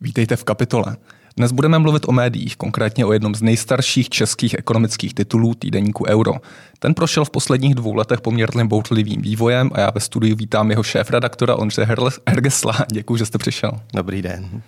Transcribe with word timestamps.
Vítejte 0.00 0.36
v 0.36 0.44
kapitole. 0.44 0.96
Dnes 1.36 1.52
budeme 1.52 1.78
mluvit 1.78 2.08
o 2.08 2.12
médiích, 2.12 2.56
konkrétně 2.56 3.06
o 3.06 3.12
jednom 3.12 3.34
z 3.34 3.42
nejstarších 3.42 4.08
českých 4.08 4.54
ekonomických 4.58 5.14
titulů 5.14 5.54
týdeníku 5.54 6.06
Euro. 6.06 6.32
Ten 6.78 6.94
prošel 6.94 7.24
v 7.24 7.30
posledních 7.30 7.74
dvou 7.74 7.94
letech 7.94 8.20
poměrně 8.20 8.64
boutlivým 8.64 9.22
vývojem 9.22 9.70
a 9.74 9.80
já 9.80 9.90
ve 9.94 10.00
studiu 10.00 10.36
vítám 10.36 10.70
jeho 10.70 10.82
šéf-redaktora 10.82 11.56
Ondře 11.56 11.86
Hergesla. 12.28 12.74
Děkuji, 12.92 13.16
že 13.16 13.26
jste 13.26 13.38
přišel. 13.38 13.72
Dobrý 13.94 14.22
den. 14.22 14.62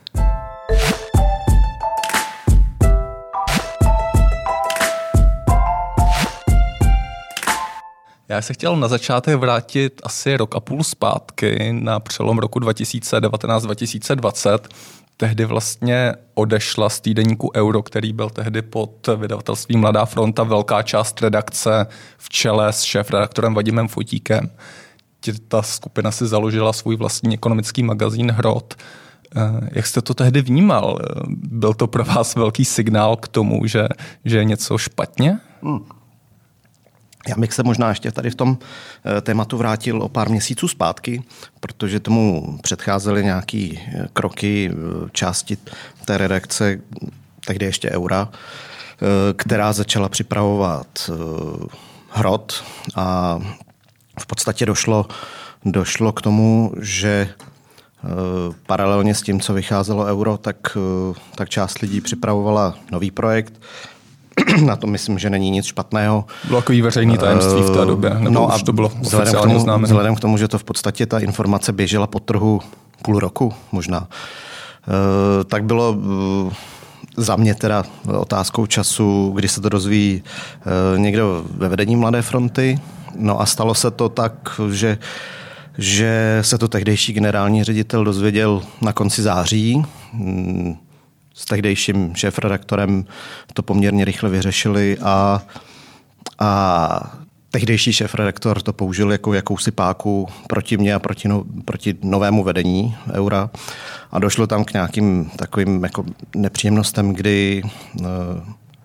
Já 8.30 8.42
se 8.42 8.52
chtěl 8.52 8.76
na 8.76 8.88
začátek 8.88 9.36
vrátit 9.36 10.00
asi 10.04 10.36
rok 10.36 10.56
a 10.56 10.60
půl 10.60 10.84
zpátky 10.84 11.72
na 11.72 12.00
přelom 12.00 12.38
roku 12.38 12.58
2019-2020. 12.58 14.58
Tehdy 15.20 15.44
vlastně 15.44 16.14
odešla 16.34 16.88
z 16.88 17.00
týdeníku 17.00 17.50
Euro, 17.56 17.82
který 17.82 18.12
byl 18.12 18.30
tehdy 18.30 18.62
pod 18.62 19.08
vydavatelstvím 19.16 19.80
Mladá 19.80 20.04
fronta, 20.04 20.42
velká 20.42 20.82
část 20.82 21.22
redakce 21.22 21.86
v 22.18 22.28
čele 22.28 22.72
s 22.72 22.82
šéf-redaktorem 22.82 23.54
Vadimem 23.54 23.88
Fotíkem. 23.88 24.50
Ta 25.48 25.62
skupina 25.62 26.10
si 26.10 26.26
založila 26.26 26.72
svůj 26.72 26.96
vlastní 26.96 27.34
ekonomický 27.34 27.82
magazín 27.82 28.30
Hrot. 28.30 28.74
Eh, 29.36 29.68
jak 29.72 29.86
jste 29.86 30.02
to 30.02 30.14
tehdy 30.14 30.42
vnímal? 30.42 30.98
Byl 31.28 31.74
to 31.74 31.86
pro 31.86 32.04
vás 32.04 32.34
velký 32.34 32.64
signál 32.64 33.16
k 33.16 33.28
tomu, 33.28 33.66
že, 33.66 33.88
že 34.24 34.38
je 34.38 34.44
něco 34.44 34.78
špatně? 34.78 35.38
Hmm. 35.62 35.80
Já 37.28 37.34
bych 37.36 37.52
se 37.52 37.62
možná 37.62 37.88
ještě 37.88 38.12
tady 38.12 38.30
v 38.30 38.34
tom 38.34 38.58
eh, 38.58 39.20
tématu 39.20 39.56
vrátil 39.56 40.02
o 40.02 40.08
pár 40.08 40.28
měsíců 40.28 40.68
zpátky, 40.68 41.22
protože 41.60 42.00
tomu 42.00 42.58
předcházely 42.62 43.24
nějaké 43.24 43.68
eh, 43.72 44.08
kroky 44.12 44.70
eh, 44.72 45.08
části 45.12 45.58
té 46.04 46.18
redakce, 46.18 46.80
tehdy 47.46 47.66
ještě 47.66 47.90
Eura, 47.90 48.28
která 49.36 49.72
začala 49.72 50.08
připravovat 50.08 51.10
hrot 52.10 52.64
a 52.96 53.38
v 54.20 54.26
podstatě 54.26 54.66
došlo, 54.66 55.06
došlo 55.64 56.12
k 56.12 56.22
tomu, 56.22 56.72
že 56.80 57.28
paralelně 58.66 59.14
s 59.14 59.22
tím, 59.22 59.40
co 59.40 59.54
vycházelo 59.54 60.04
euro, 60.04 60.36
tak, 60.36 60.76
tak 61.34 61.48
část 61.48 61.78
lidí 61.78 62.00
připravovala 62.00 62.74
nový 62.90 63.10
projekt, 63.10 63.60
na 64.64 64.76
to 64.76 64.86
myslím, 64.86 65.18
že 65.18 65.30
není 65.30 65.50
nic 65.50 65.66
špatného. 65.66 66.24
Bylo 66.44 66.60
takový 66.60 66.82
veřejný 66.82 67.18
tajemství 67.18 67.62
v 67.62 67.70
té 67.70 67.84
době, 67.84 68.10
nebo 68.18 68.30
no 68.30 68.52
už 68.56 68.62
to 68.62 68.72
bylo 68.72 68.92
vzhledem 69.00 69.34
k, 69.34 69.40
tomu, 69.40 69.58
známé. 69.58 69.84
vzhledem 69.84 70.14
k 70.14 70.20
tomu, 70.20 70.38
že 70.38 70.48
to 70.48 70.58
v 70.58 70.64
podstatě 70.64 71.06
ta 71.06 71.18
informace 71.18 71.72
běžela 71.72 72.06
po 72.06 72.20
trhu 72.20 72.60
půl 73.02 73.18
roku 73.18 73.52
možná, 73.72 74.08
eh, 74.10 75.44
tak 75.44 75.64
bylo 75.64 75.96
eh, 76.50 76.54
za 77.16 77.36
mě 77.36 77.54
teda 77.54 77.84
otázkou 78.18 78.66
času, 78.66 79.32
kdy 79.34 79.48
se 79.48 79.60
to 79.60 79.68
dozví 79.68 80.22
eh, 80.24 80.98
někdo 80.98 81.44
ve 81.56 81.68
vedení 81.68 81.96
Mladé 81.96 82.22
fronty. 82.22 82.78
No 83.16 83.40
a 83.40 83.46
stalo 83.46 83.74
se 83.74 83.90
to 83.90 84.08
tak, 84.08 84.60
že 84.70 84.98
že 85.78 86.38
se 86.40 86.58
to 86.58 86.68
tehdejší 86.68 87.12
generální 87.12 87.64
ředitel 87.64 88.04
dozvěděl 88.04 88.62
na 88.80 88.92
konci 88.92 89.22
září. 89.22 89.82
S 91.40 91.44
tehdejším 91.44 92.14
šéf-redaktorem 92.14 93.04
to 93.54 93.62
poměrně 93.62 94.04
rychle 94.04 94.30
vyřešili 94.30 94.98
a, 95.02 95.42
a 96.38 97.20
tehdejší 97.50 97.92
šéf-redaktor 97.92 98.62
to 98.62 98.72
použil 98.72 99.12
jako 99.12 99.34
jakousi 99.34 99.70
páku 99.70 100.28
proti 100.48 100.76
mně 100.76 100.94
a 100.94 100.98
proti, 100.98 101.28
no, 101.28 101.44
proti 101.64 101.96
novému 102.02 102.44
vedení 102.44 102.96
Eura. 103.12 103.50
A 104.12 104.18
došlo 104.18 104.46
tam 104.46 104.64
k 104.64 104.72
nějakým 104.72 105.30
takovým 105.36 105.82
jako 105.82 106.04
nepříjemnostem, 106.36 107.12
kdy 107.12 107.62
eh, 108.00 108.04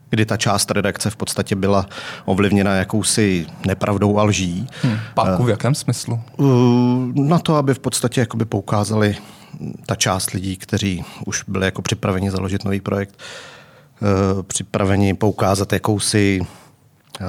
kdy 0.09 0.25
ta 0.25 0.37
část 0.37 0.71
redakce 0.71 1.09
v 1.09 1.15
podstatě 1.15 1.55
byla 1.55 1.85
ovlivněna 2.25 2.75
jakousi 2.75 3.45
nepravdou 3.67 4.17
a 4.17 4.23
lží. 4.23 4.67
Hmm, 4.81 4.97
páku 5.13 5.43
v 5.43 5.49
jakém 5.49 5.75
smyslu? 5.75 6.21
Eh, 6.39 6.43
na 7.15 7.39
to, 7.39 7.55
aby 7.55 7.73
v 7.73 7.79
podstatě 7.79 8.21
jakoby 8.21 8.45
poukázali 8.45 9.17
ta 9.85 9.95
část 9.95 10.31
lidí, 10.31 10.57
kteří 10.57 11.05
už 11.25 11.43
byli 11.47 11.65
jako 11.65 11.81
připraveni 11.81 12.31
založit 12.31 12.65
nový 12.65 12.81
projekt, 12.81 13.19
eh, 13.19 14.43
připraveni 14.43 15.13
poukázat 15.13 15.73
jakousi 15.73 16.41
eh, 17.21 17.25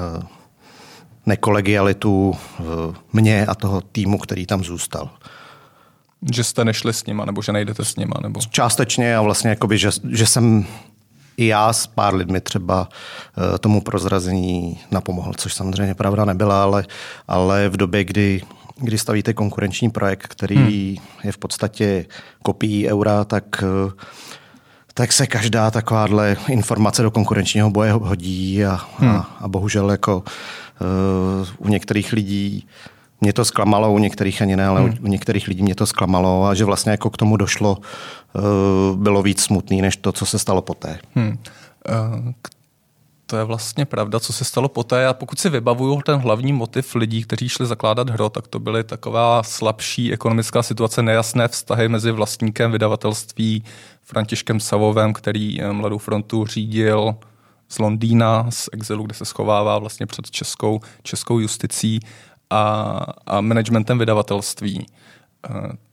nekolegialitu 1.25 2.35
eh, 2.35 2.63
mě 3.13 3.45
a 3.45 3.55
toho 3.55 3.81
týmu, 3.81 4.17
který 4.17 4.45
tam 4.45 4.63
zůstal. 4.63 5.09
Že 6.33 6.43
jste 6.43 6.65
nešli 6.65 6.93
s 6.93 7.05
nima, 7.05 7.25
nebo 7.25 7.41
že 7.41 7.51
nejdete 7.51 7.85
s 7.85 7.95
nima? 7.95 8.15
Nebo... 8.21 8.39
Částečně 8.49 9.17
a 9.17 9.21
vlastně 9.21 9.49
jakoby, 9.49 9.77
že, 9.77 9.89
že 10.09 10.25
jsem 10.25 10.65
i 11.37 11.47
já 11.47 11.73
s 11.73 11.87
pár 11.87 12.15
lidmi 12.15 12.41
třeba 12.41 12.89
tomu 13.59 13.81
prozrazení 13.81 14.79
napomohl, 14.91 15.33
což 15.37 15.53
samozřejmě 15.53 15.95
pravda 15.95 16.25
nebyla, 16.25 16.63
ale, 16.63 16.85
ale 17.27 17.69
v 17.69 17.77
době, 17.77 18.03
kdy 18.03 18.41
kdy 18.79 18.97
stavíte 18.97 19.33
konkurenční 19.33 19.89
projekt, 19.89 20.27
který 20.27 20.55
hmm. 20.55 21.05
je 21.23 21.31
v 21.31 21.37
podstatě 21.37 22.05
kopií 22.43 22.89
eura, 22.89 23.23
tak 23.23 23.63
tak 24.97 25.13
se 25.13 25.27
každá 25.27 25.71
takováhle 25.71 26.37
informace 26.49 27.01
do 27.01 27.11
konkurenčního 27.11 27.69
boje 27.69 27.91
hodí 27.91 28.65
a, 28.65 28.79
hmm. 28.97 29.09
a, 29.09 29.37
a 29.39 29.47
bohužel 29.47 29.91
jako 29.91 30.17
uh, 30.17 31.47
u 31.57 31.67
některých 31.67 32.13
lidí 32.13 32.67
mě 33.21 33.33
to 33.33 33.45
zklamalo, 33.45 33.93
u 33.93 33.97
některých 33.97 34.41
ani 34.41 34.55
ne, 34.55 34.67
ale 34.67 34.81
hmm. 34.81 34.97
u 35.01 35.07
některých 35.07 35.47
lidí 35.47 35.63
mě 35.63 35.75
to 35.75 35.85
zklamalo 35.85 36.45
a 36.45 36.53
že 36.53 36.65
vlastně 36.65 36.91
jako 36.91 37.09
k 37.09 37.17
tomu 37.17 37.37
došlo, 37.37 37.77
uh, 37.77 38.97
bylo 38.97 39.23
víc 39.23 39.41
smutný, 39.41 39.81
než 39.81 39.97
to, 39.97 40.11
co 40.11 40.25
se 40.25 40.39
stalo 40.39 40.61
poté. 40.61 40.99
Hmm. 41.15 41.37
Uh, 41.89 42.31
to 43.27 43.37
je 43.37 43.43
vlastně 43.43 43.85
pravda, 43.85 44.19
co 44.19 44.33
se 44.33 44.45
stalo 44.45 44.69
poté. 44.69 45.07
A 45.07 45.13
pokud 45.13 45.39
si 45.39 45.49
vybavuju 45.49 46.01
ten 46.01 46.19
hlavní 46.19 46.53
motiv 46.53 46.95
lidí, 46.95 47.23
kteří 47.23 47.49
šli 47.49 47.65
zakládat 47.65 48.09
hro, 48.09 48.29
tak 48.29 48.47
to 48.47 48.59
byly 48.59 48.83
taková 48.83 49.43
slabší 49.43 50.13
ekonomická 50.13 50.63
situace, 50.63 51.03
nejasné 51.03 51.47
vztahy 51.47 51.89
mezi 51.89 52.11
vlastníkem 52.11 52.71
vydavatelství 52.71 53.63
Františkem 54.03 54.59
Savovem, 54.59 55.13
který 55.13 55.61
eh, 55.61 55.73
Mladou 55.73 55.97
frontu 55.97 56.45
řídil 56.45 57.15
z 57.69 57.79
Londýna, 57.79 58.51
z 58.51 58.69
exilu, 58.73 59.03
kde 59.03 59.13
se 59.13 59.25
schovává 59.25 59.79
vlastně 59.79 60.05
před 60.05 60.31
českou, 60.31 60.79
českou 61.03 61.39
justicí 61.39 61.99
a, 62.49 62.99
a 63.25 63.41
managementem 63.41 63.99
vydavatelství. 63.99 64.85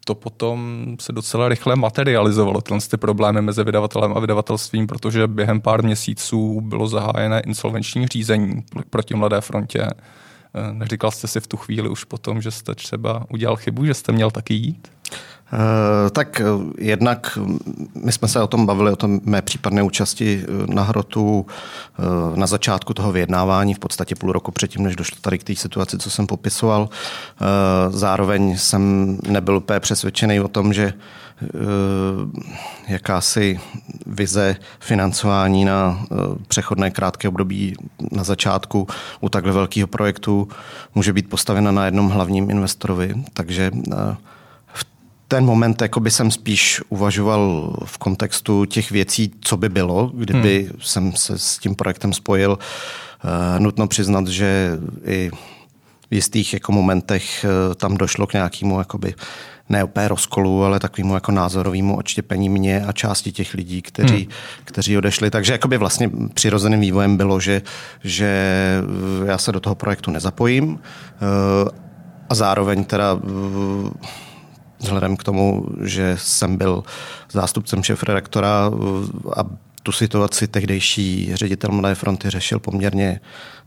To 0.04 0.14
potom 0.14 0.86
se 1.00 1.12
docela 1.12 1.48
rychle 1.48 1.76
materializovalo, 1.76 2.60
tyhle 2.60 2.80
ty 2.90 2.96
problémy 2.96 3.42
mezi 3.42 3.64
vydavatelem 3.64 4.12
a 4.12 4.20
vydavatelstvím, 4.20 4.86
protože 4.86 5.26
během 5.26 5.60
pár 5.60 5.84
měsíců 5.84 6.60
bylo 6.60 6.86
zahájené 6.86 7.40
insolvenční 7.40 8.06
řízení 8.06 8.64
proti 8.90 9.14
Mladé 9.14 9.40
frontě. 9.40 9.82
Eh, 9.82 10.72
neříkal 10.72 11.10
jste 11.10 11.28
si 11.28 11.40
v 11.40 11.46
tu 11.46 11.56
chvíli 11.56 11.88
už 11.88 12.04
potom, 12.04 12.42
že 12.42 12.50
jste 12.50 12.74
třeba 12.74 13.26
udělal 13.30 13.56
chybu, 13.56 13.84
že 13.84 13.94
jste 13.94 14.12
měl 14.12 14.30
taky 14.30 14.54
jít? 14.54 14.93
Eh, 15.54 16.10
tak 16.10 16.40
eh, 16.40 16.44
jednak 16.78 17.38
my 17.94 18.12
jsme 18.12 18.28
se 18.28 18.40
o 18.40 18.46
tom 18.46 18.66
bavili, 18.66 18.90
o 18.90 18.96
tom 18.96 19.20
mé 19.24 19.42
případné 19.42 19.82
účasti 19.82 20.44
na 20.66 20.82
hrotu 20.82 21.46
na 22.34 22.46
začátku 22.46 22.94
toho 22.94 23.12
vyjednávání, 23.12 23.74
v 23.74 23.78
podstatě 23.78 24.14
půl 24.14 24.32
roku 24.32 24.52
předtím, 24.52 24.82
než 24.82 24.96
došlo 24.96 25.18
tady 25.20 25.38
k 25.38 25.44
té 25.44 25.54
situaci, 25.54 25.98
co 25.98 26.10
jsem 26.10 26.26
popisoval. 26.26 26.88
Zároveň 27.88 28.58
jsem 28.58 29.16
nebyl 29.28 29.56
úplně 29.56 29.80
přesvědčený 29.80 30.40
o 30.40 30.48
tom, 30.48 30.72
že 30.72 30.92
jakási 32.88 33.60
vize 34.06 34.56
financování 34.80 35.64
na 35.64 36.06
přechodné 36.48 36.90
krátké 36.90 37.28
období 37.28 37.76
na 38.12 38.24
začátku 38.24 38.86
u 39.20 39.28
takhle 39.28 39.52
velkého 39.52 39.86
projektu 39.86 40.48
může 40.94 41.12
být 41.12 41.28
postavena 41.28 41.70
na 41.70 41.84
jednom 41.84 42.08
hlavním 42.08 42.50
investorovi. 42.50 43.14
Takže 43.34 43.70
ten 45.34 45.44
moment 45.44 45.82
jakoby 45.82 46.10
jsem 46.10 46.30
spíš 46.30 46.82
uvažoval 46.88 47.72
v 47.84 47.98
kontextu 47.98 48.64
těch 48.64 48.90
věcí, 48.90 49.32
co 49.40 49.56
by 49.56 49.68
bylo, 49.68 50.10
kdyby 50.14 50.62
hmm. 50.62 50.80
jsem 50.82 51.12
se 51.12 51.38
s 51.38 51.58
tím 51.58 51.74
projektem 51.74 52.12
spojil. 52.12 52.58
Uh, 53.24 53.60
nutno 53.60 53.86
přiznat, 53.86 54.26
že 54.26 54.78
i 55.04 55.30
v 56.10 56.14
jistých 56.14 56.52
jako 56.52 56.72
momentech 56.72 57.44
uh, 57.44 57.74
tam 57.74 57.96
došlo 57.96 58.26
k 58.26 58.32
nějakému 58.32 58.78
jakoby, 58.78 59.14
ne 59.68 59.84
opět 59.84 60.08
rozkolu, 60.08 60.64
ale 60.64 60.80
takovému 60.80 61.14
jako 61.14 61.32
názorovému 61.32 61.96
odštěpení 61.96 62.48
mě 62.48 62.84
a 62.86 62.92
části 62.92 63.32
těch 63.32 63.54
lidí, 63.54 63.82
kteří, 63.82 64.16
hmm. 64.16 64.32
kteří 64.64 64.98
odešli. 64.98 65.30
Takže 65.30 65.52
jakoby 65.52 65.76
vlastně 65.78 66.10
přirozeným 66.34 66.80
vývojem 66.80 67.16
bylo, 67.16 67.40
že, 67.40 67.62
že 68.04 68.30
já 69.24 69.38
se 69.38 69.52
do 69.52 69.60
toho 69.60 69.74
projektu 69.74 70.10
nezapojím 70.10 70.68
uh, 70.68 70.78
a 72.28 72.34
zároveň 72.34 72.84
teda 72.84 73.18
vzhledem 74.84 75.16
k 75.16 75.24
tomu, 75.24 75.66
že 75.82 76.16
jsem 76.18 76.56
byl 76.56 76.84
zástupcem 77.32 77.82
šéf-redaktora 77.82 78.70
a 79.36 79.44
tu 79.82 79.92
situaci 79.92 80.48
tehdejší 80.48 81.30
ředitel 81.34 81.70
Mladé 81.70 81.94
fronty 81.94 82.30
řešil 82.30 82.58
poměrně 82.58 83.20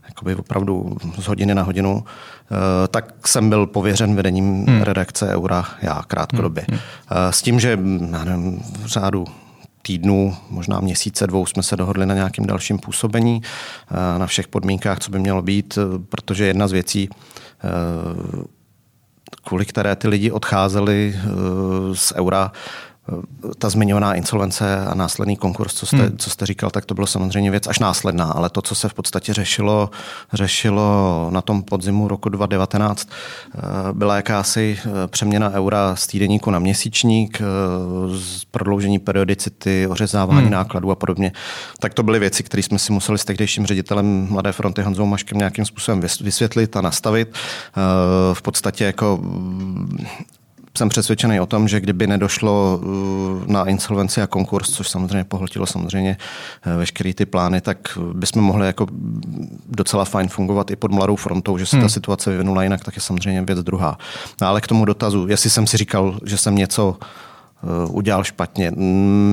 jakoby 0.08 0.34
opravdu 0.34 0.96
z 1.18 1.26
hodiny 1.26 1.54
na 1.54 1.62
hodinu, 1.62 2.04
eh, 2.04 2.88
tak 2.88 3.28
jsem 3.28 3.48
byl 3.48 3.66
pověřen 3.66 4.14
vedením 4.14 4.66
hmm. 4.66 4.82
redakce 4.82 5.28
Eura 5.28 5.64
já 5.82 6.02
krátkodobě. 6.02 6.64
Hmm. 6.68 6.78
hmm. 6.78 7.28
Eh, 7.28 7.32
s 7.32 7.42
tím, 7.42 7.60
že 7.60 7.78
já 8.10 8.24
nevím, 8.24 8.60
v 8.82 8.86
řádu 8.86 9.24
týdnů, 9.82 10.36
možná 10.50 10.80
měsíce, 10.80 11.26
dvou 11.26 11.46
jsme 11.46 11.62
se 11.62 11.76
dohodli 11.76 12.06
na 12.06 12.14
nějakém 12.14 12.46
dalším 12.46 12.78
působení, 12.78 13.42
na 14.18 14.26
všech 14.26 14.48
podmínkách, 14.48 14.98
co 14.98 15.10
by 15.10 15.18
mělo 15.18 15.42
být, 15.42 15.78
protože 16.08 16.46
jedna 16.46 16.68
z 16.68 16.72
věcí, 16.72 17.08
kvůli 19.44 19.64
které 19.64 19.96
ty 19.96 20.08
lidi 20.08 20.30
odcházeli 20.30 21.16
z 21.94 22.12
eura, 22.16 22.52
ta 23.58 23.70
zmiňovaná 23.70 24.14
insolvence 24.14 24.76
a 24.76 24.94
následný 24.94 25.36
konkurs, 25.36 25.74
co 25.74 25.86
jste, 25.86 25.96
hmm. 25.96 26.16
co 26.18 26.30
jste 26.30 26.46
říkal, 26.46 26.70
tak 26.70 26.84
to 26.84 26.94
bylo 26.94 27.06
samozřejmě 27.06 27.50
věc 27.50 27.66
až 27.66 27.78
následná, 27.78 28.24
ale 28.24 28.50
to, 28.50 28.62
co 28.62 28.74
se 28.74 28.88
v 28.88 28.94
podstatě 28.94 29.34
řešilo, 29.34 29.90
řešilo 30.32 31.28
na 31.30 31.42
tom 31.42 31.62
podzimu 31.62 32.08
roku 32.08 32.28
2019, 32.28 33.08
eh, 33.08 33.60
byla 33.92 34.16
jakási 34.16 34.78
eh, 34.84 34.90
přeměna 35.08 35.50
eura 35.50 35.96
z 35.96 36.06
týdeníku 36.06 36.50
na 36.50 36.58
měsíčník, 36.58 37.40
z 38.14 38.42
eh, 38.42 38.46
prodloužení 38.50 38.98
periodicity, 38.98 39.86
ořezávání 39.86 40.40
hmm. 40.40 40.50
nákladů 40.50 40.90
a 40.90 40.94
podobně. 40.94 41.32
Tak 41.80 41.94
to 41.94 42.02
byly 42.02 42.18
věci, 42.18 42.42
které 42.42 42.62
jsme 42.62 42.78
si 42.78 42.92
museli 42.92 43.18
s 43.18 43.24
tehdejším 43.24 43.66
ředitelem 43.66 44.26
Mladé 44.30 44.52
fronty 44.52 44.82
Honzou 44.82 45.06
Maškem 45.06 45.38
nějakým 45.38 45.64
způsobem 45.64 46.00
vysvětlit 46.20 46.76
a 46.76 46.80
nastavit. 46.80 47.34
V 48.32 48.42
podstatě 48.42 48.84
jako 48.84 49.20
jsem 50.78 50.88
přesvědčený 50.88 51.40
o 51.40 51.46
tom, 51.46 51.68
že 51.68 51.80
kdyby 51.80 52.06
nedošlo 52.06 52.80
uh, 52.82 53.46
na 53.46 53.64
insolvenci 53.64 54.22
a 54.22 54.26
konkurs, 54.26 54.70
což 54.70 54.88
samozřejmě 54.88 55.24
pohltilo 55.24 55.66
samozřejmě 55.66 56.16
eh, 56.66 56.76
veškeré 56.76 57.14
ty 57.14 57.26
plány, 57.26 57.60
tak 57.60 57.98
bychom 58.12 58.42
mohli 58.42 58.66
jako 58.66 58.86
docela 59.68 60.04
fajn 60.04 60.28
fungovat 60.28 60.70
i 60.70 60.76
pod 60.76 60.90
mladou 60.92 61.16
frontou, 61.16 61.58
že 61.58 61.66
se 61.66 61.76
ta 61.76 61.80
hmm. 61.80 61.88
situace 61.88 62.30
vyvinula 62.30 62.62
jinak, 62.62 62.84
tak 62.84 62.96
je 62.96 63.02
samozřejmě 63.02 63.42
věc 63.42 63.58
druhá. 63.62 63.98
No, 64.40 64.46
ale 64.46 64.60
k 64.60 64.66
tomu 64.66 64.84
dotazu, 64.84 65.26
jestli 65.28 65.50
jsem 65.50 65.66
si 65.66 65.76
říkal, 65.76 66.18
že 66.24 66.38
jsem 66.38 66.54
něco 66.54 66.96
udělal 67.88 68.24
špatně. 68.24 68.70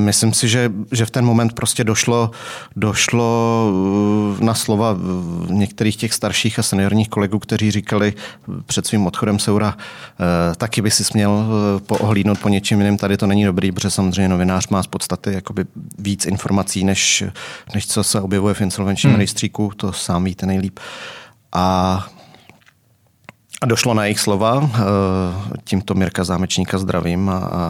Myslím 0.06 0.34
si, 0.34 0.48
že, 0.48 0.72
že 0.92 1.06
v 1.06 1.12
ten 1.12 1.26
moment 1.26 1.54
prostě 1.54 1.84
došlo, 1.84 2.32
došlo 2.76 3.72
eh, 4.42 4.46
na 4.46 4.54
slova 4.54 4.98
některých 5.50 5.98
těch 5.98 6.14
starších 6.14 6.60
a 6.60 6.64
seniorních 6.64 7.10
kolegů, 7.10 7.40
kteří 7.40 7.72
říkali 7.72 8.14
před 8.66 8.88
svým 8.88 9.08
odchodem 9.08 9.40
Seura, 9.40 9.78
eh, 9.78 10.56
taky 10.56 10.82
by 10.82 10.92
si 10.92 11.04
směl 11.04 11.48
poohlídnout 11.86 12.40
po 12.40 12.50
něčem 12.50 12.80
jiném, 12.80 12.98
tady 12.98 13.18
to 13.18 13.28
není 13.28 13.46
dobrý, 13.46 13.72
protože 13.72 13.90
samozřejmě 13.90 14.30
novinář 14.30 14.68
má 14.68 14.84
z 14.84 14.88
podstaty 14.88 15.34
jakoby 15.34 15.66
víc 15.98 16.26
informací, 16.26 16.84
než, 16.84 17.24
než 17.74 17.88
co 17.88 18.04
se 18.04 18.22
objevuje 18.22 18.54
v 18.54 18.62
insolvenčním 18.62 19.12
hmm. 19.12 19.20
rejstříku, 19.20 19.72
to 19.76 19.94
sám 19.94 20.24
víte 20.24 20.46
nejlíp. 20.46 20.80
A 21.52 22.06
a 23.62 23.66
došlo 23.66 23.94
na 23.94 24.06
jejich 24.06 24.20
slova, 24.20 24.64
eh, 24.64 24.70
tímto 25.64 25.96
Mirka 25.96 26.24
Zámečníka 26.24 26.78
zdravím 26.78 27.30
a, 27.30 27.38
a 27.38 27.62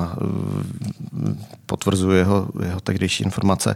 potvrzuje 1.65 2.19
jeho, 2.19 2.47
jeho 2.63 2.79
tehdejší 2.79 3.23
informace. 3.23 3.75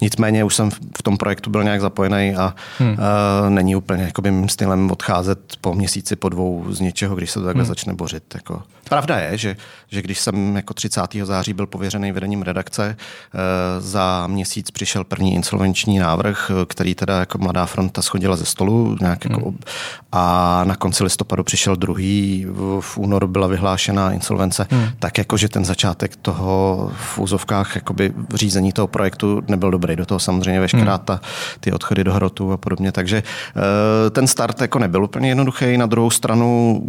Nicméně 0.00 0.44
už 0.44 0.54
jsem 0.54 0.70
v 0.70 1.02
tom 1.02 1.16
projektu 1.16 1.50
byl 1.50 1.64
nějak 1.64 1.80
zapojený 1.80 2.36
a, 2.36 2.54
hmm. 2.78 2.96
a 3.00 3.48
není 3.48 3.76
úplně 3.76 4.02
jakoby, 4.02 4.30
mým 4.30 4.48
stylem 4.48 4.90
odcházet 4.90 5.38
po 5.60 5.74
měsíci, 5.74 6.16
po 6.16 6.28
dvou 6.28 6.64
z 6.68 6.80
něčeho, 6.80 7.16
když 7.16 7.30
se 7.30 7.40
to 7.40 7.46
takhle 7.46 7.62
hmm. 7.62 7.68
začne 7.68 7.94
bořit. 7.94 8.34
Jako. 8.34 8.62
Pravda 8.88 9.18
je, 9.18 9.38
že, 9.38 9.56
že 9.88 10.02
když 10.02 10.18
jsem 10.18 10.56
jako 10.56 10.74
30. 10.74 11.00
září 11.22 11.52
byl 11.52 11.66
pověřený 11.66 12.12
vedením 12.12 12.42
redakce, 12.42 12.86
e, 12.86 12.96
za 13.80 14.26
měsíc 14.26 14.70
přišel 14.70 15.04
první 15.04 15.34
insolvenční 15.34 15.98
návrh, 15.98 16.50
který 16.66 16.94
teda 16.94 17.20
jako 17.20 17.38
Mladá 17.38 17.66
fronta 17.66 18.02
schodila 18.02 18.36
ze 18.36 18.44
stolu 18.44 18.96
nějak 19.00 19.24
jako, 19.24 19.40
hmm. 19.40 19.58
a 20.12 20.64
na 20.64 20.76
konci 20.76 21.04
listopadu 21.04 21.44
přišel 21.44 21.76
druhý, 21.76 22.46
v 22.80 22.98
únoru 22.98 23.28
byla 23.28 23.46
vyhlášena 23.46 24.12
insolvence, 24.12 24.66
hmm. 24.70 24.88
tak 24.98 25.18
jako, 25.18 25.36
že 25.36 25.48
ten 25.48 25.64
začátek 25.64 26.16
toho 26.16 26.92
v 27.14 27.18
úzovkách 27.30 27.74
jakoby 27.74 28.12
řízení 28.34 28.72
toho 28.72 28.86
projektu 28.86 29.42
nebyl 29.48 29.70
dobrý. 29.70 29.96
Do 29.96 30.06
toho 30.06 30.18
samozřejmě 30.18 30.60
veškerá 30.60 30.94
hmm. 30.94 31.04
ta, 31.04 31.20
ty 31.60 31.72
odchody 31.72 32.04
do 32.04 32.12
hrotu 32.12 32.52
a 32.52 32.56
podobně. 32.56 32.92
Takže 32.92 33.22
eh, 33.22 34.10
ten 34.10 34.26
start 34.26 34.60
jako 34.60 34.78
nebyl 34.78 35.04
úplně 35.04 35.28
jednoduchý. 35.28 35.78
Na 35.78 35.86
druhou 35.86 36.10
stranu 36.10 36.82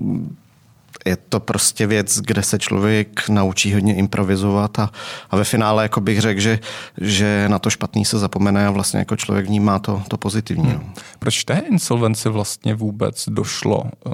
je 1.06 1.18
to 1.30 1.39
prostě 1.39 1.88
věc, 1.88 2.19
kde 2.19 2.44
se 2.44 2.59
člověk 2.59 3.30
naučí 3.30 3.74
hodně 3.74 3.95
improvizovat 3.95 4.80
a, 4.80 4.92
a 5.30 5.36
ve 5.36 5.44
finále 5.44 5.83
jako 5.83 6.01
bych 6.01 6.21
řekl, 6.21 6.42
že, 6.42 6.59
že 7.01 7.45
na 7.48 7.59
to 7.59 7.69
špatný 7.69 8.06
se 8.06 8.19
zapomene 8.19 8.68
a 8.68 8.71
vlastně 8.71 9.00
jako 9.00 9.15
člověk 9.15 9.45
vnímá 9.45 9.80
to, 9.80 10.01
to 10.07 10.18
pozitivní. 10.18 10.69
Hmm. 10.69 10.74
No. 10.74 10.94
Proč 11.19 11.44
té 11.44 11.62
insolvenci 11.69 12.30
vlastně 12.30 12.75
vůbec 12.75 13.30
došlo 13.30 13.83
eh, 13.86 14.12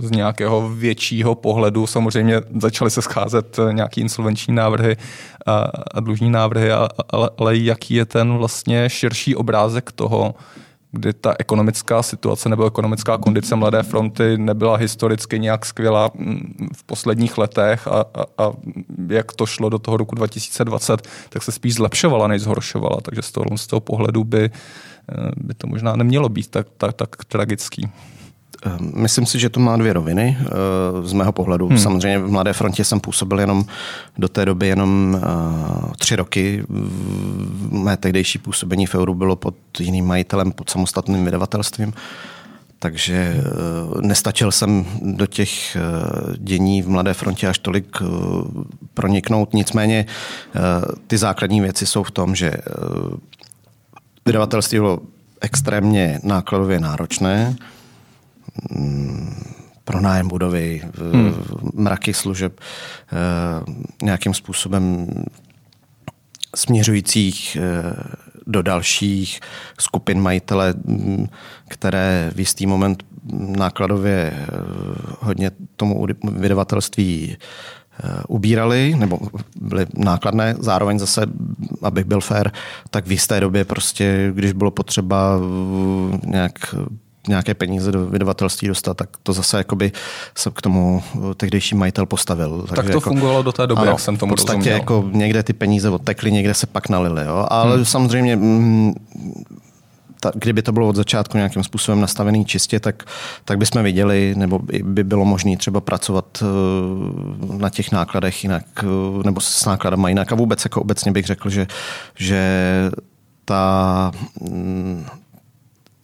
z 0.00 0.10
nějakého 0.10 0.68
většího 0.68 1.34
pohledu? 1.34 1.86
Samozřejmě 1.86 2.40
začaly 2.60 2.90
se 2.90 3.02
scházet 3.02 3.58
eh, 3.58 3.72
nějaký 3.72 4.00
insolvenční 4.00 4.54
návrhy 4.54 4.96
a, 5.46 5.70
a 5.94 6.00
dlužní 6.00 6.30
návrhy, 6.30 6.72
ale, 6.72 7.30
ale 7.38 7.56
jaký 7.56 7.94
je 7.94 8.04
ten 8.04 8.32
vlastně 8.32 8.90
širší 8.90 9.36
obrázek 9.36 9.92
toho, 9.92 10.34
kdy 10.94 11.12
ta 11.12 11.34
ekonomická 11.38 12.02
situace 12.02 12.48
nebo 12.48 12.66
ekonomická 12.66 13.18
kondice 13.18 13.56
Mladé 13.56 13.82
fronty 13.82 14.38
nebyla 14.38 14.76
historicky 14.76 15.38
nějak 15.38 15.66
skvělá 15.66 16.10
mm, 16.14 16.68
v 16.76 16.84
posledních 16.84 17.38
letech 17.38 17.88
a, 17.88 18.04
a, 18.14 18.24
a 18.38 18.52
jak 19.08 19.32
to 19.32 19.46
šlo 19.46 19.68
do 19.68 19.78
toho 19.78 19.96
roku 19.96 20.14
2020, 20.14 21.08
tak 21.28 21.42
se 21.42 21.52
spíš 21.52 21.74
zlepšovala, 21.74 22.28
než 22.28 22.42
zhoršovala. 22.42 23.00
Takže 23.00 23.22
z 23.22 23.32
toho, 23.32 23.58
z 23.58 23.66
toho 23.66 23.80
pohledu 23.80 24.24
by, 24.24 24.44
eh, 24.44 25.30
by 25.36 25.54
to 25.54 25.66
možná 25.66 25.96
nemělo 25.96 26.28
být 26.28 26.50
tak, 26.50 26.66
tak, 26.76 26.94
tak 26.96 27.24
tragický. 27.24 27.90
Ehm, 28.64 28.92
myslím 28.94 29.26
si, 29.26 29.38
že 29.38 29.48
to 29.48 29.60
má 29.60 29.76
dvě 29.76 29.92
roviny 29.92 30.38
eh, 30.40 30.46
z 31.02 31.12
mého 31.12 31.32
pohledu. 31.32 31.68
Hmm. 31.68 31.78
Samozřejmě 31.78 32.18
v 32.18 32.30
Mladé 32.30 32.52
frontě 32.52 32.84
jsem 32.84 33.00
působil 33.00 33.40
jenom 33.40 33.64
do 34.18 34.28
té 34.28 34.44
doby 34.44 34.68
jenom 34.68 35.20
uh, 35.22 35.92
tři 35.98 36.16
roky. 36.16 36.64
Mé 37.70 37.96
tehdejší 37.96 38.38
působení 38.38 38.86
v 38.86 38.94
Euru 38.94 39.14
bylo 39.14 39.36
pod 39.36 39.54
jiným 39.80 40.06
majitelem, 40.06 40.52
pod 40.52 40.70
samostatným 40.70 41.24
vydavatelstvím. 41.24 41.92
Takže 42.78 43.36
nestačil 44.00 44.52
jsem 44.52 44.84
do 45.02 45.26
těch 45.26 45.76
dění 46.38 46.82
v 46.82 46.88
Mladé 46.88 47.14
frontě 47.14 47.48
až 47.48 47.58
tolik 47.58 47.96
proniknout. 48.94 49.54
Nicméně 49.54 50.06
ty 51.06 51.18
základní 51.18 51.60
věci 51.60 51.86
jsou 51.86 52.02
v 52.02 52.10
tom, 52.10 52.34
že 52.34 52.52
vydavatelství 54.26 54.78
bylo 54.78 54.98
extrémně 55.40 56.20
nákladově 56.22 56.80
náročné 56.80 57.56
pronájem 60.04 60.28
budovy, 60.28 60.82
hmm. 61.12 61.34
mraky 61.74 62.14
služeb 62.14 62.60
eh, 62.60 63.16
nějakým 64.02 64.34
způsobem 64.34 65.06
směřujících 66.56 67.56
eh, 67.56 67.96
do 68.46 68.62
dalších 68.62 69.40
skupin 69.80 70.20
majitele, 70.20 70.74
mm, 70.84 71.26
které 71.68 72.30
v 72.34 72.38
jistý 72.38 72.66
moment 72.66 73.02
nákladově 73.56 74.32
eh, 74.36 74.46
hodně 75.20 75.50
tomu 75.76 76.06
vydavatelství 76.32 77.36
ubírali, 78.28 78.94
nebo 78.98 79.18
byly 79.56 79.86
nákladné. 79.96 80.54
Zároveň 80.58 80.98
zase, 80.98 81.26
abych 81.82 82.04
byl 82.04 82.20
fair, 82.20 82.50
tak 82.90 83.06
v 83.06 83.12
jisté 83.12 83.40
době 83.40 83.64
prostě, 83.64 84.30
když 84.34 84.52
bylo 84.52 84.70
potřeba 84.70 85.40
nějak 86.26 86.74
nějaké 87.28 87.54
peníze 87.54 87.92
do 87.92 88.06
vydavatelství 88.06 88.68
dostat, 88.68 88.96
tak 88.96 89.08
to 89.22 89.32
zase 89.32 89.58
jakoby 89.58 89.92
se 90.36 90.50
k 90.50 90.62
tomu 90.62 91.02
tehdejší 91.36 91.74
majitel 91.74 92.06
postavil. 92.06 92.64
Tak 92.68 92.76
Takže 92.76 92.92
to 92.92 92.96
jako, 92.98 93.10
fungovalo 93.10 93.42
do 93.42 93.52
té 93.52 93.66
doby, 93.66 93.80
ano, 93.80 93.90
jak 93.90 94.00
jsem 94.00 94.16
tomu 94.16 94.30
v 94.30 94.34
podstatě 94.34 94.58
rozuměl. 94.58 94.76
jako 94.78 95.04
někde 95.12 95.42
ty 95.42 95.52
peníze 95.52 95.90
odtekly, 95.90 96.32
někde 96.32 96.54
se 96.54 96.66
pak 96.66 96.88
nalily. 96.88 97.24
Jo? 97.24 97.46
Ale 97.50 97.76
hmm. 97.76 97.84
samozřejmě 97.84 98.36
mm, 98.36 98.94
ta, 100.24 100.32
kdyby 100.34 100.62
to 100.62 100.72
bylo 100.72 100.88
od 100.88 100.96
začátku 100.96 101.36
nějakým 101.36 101.64
způsobem 101.64 102.00
nastavený 102.00 102.44
čistě, 102.44 102.80
tak, 102.80 103.04
tak 103.44 103.58
bychom 103.58 103.82
viděli, 103.82 104.34
nebo 104.36 104.58
by, 104.58 104.82
by 104.82 105.04
bylo 105.04 105.24
možné 105.24 105.56
třeba 105.56 105.80
pracovat 105.80 106.42
uh, 106.42 107.58
na 107.60 107.70
těch 107.70 107.92
nákladech 107.92 108.44
jinak, 108.44 108.64
uh, 108.82 109.22
nebo 109.22 109.40
s 109.40 109.64
nákladama 109.64 110.08
jinak. 110.08 110.32
A 110.32 110.34
vůbec 110.34 110.64
jako 110.64 110.80
obecně 110.80 111.12
bych 111.12 111.26
řekl, 111.26 111.50
že, 111.50 111.66
že 112.14 112.40
ta, 113.44 114.12
mm, 114.40 115.06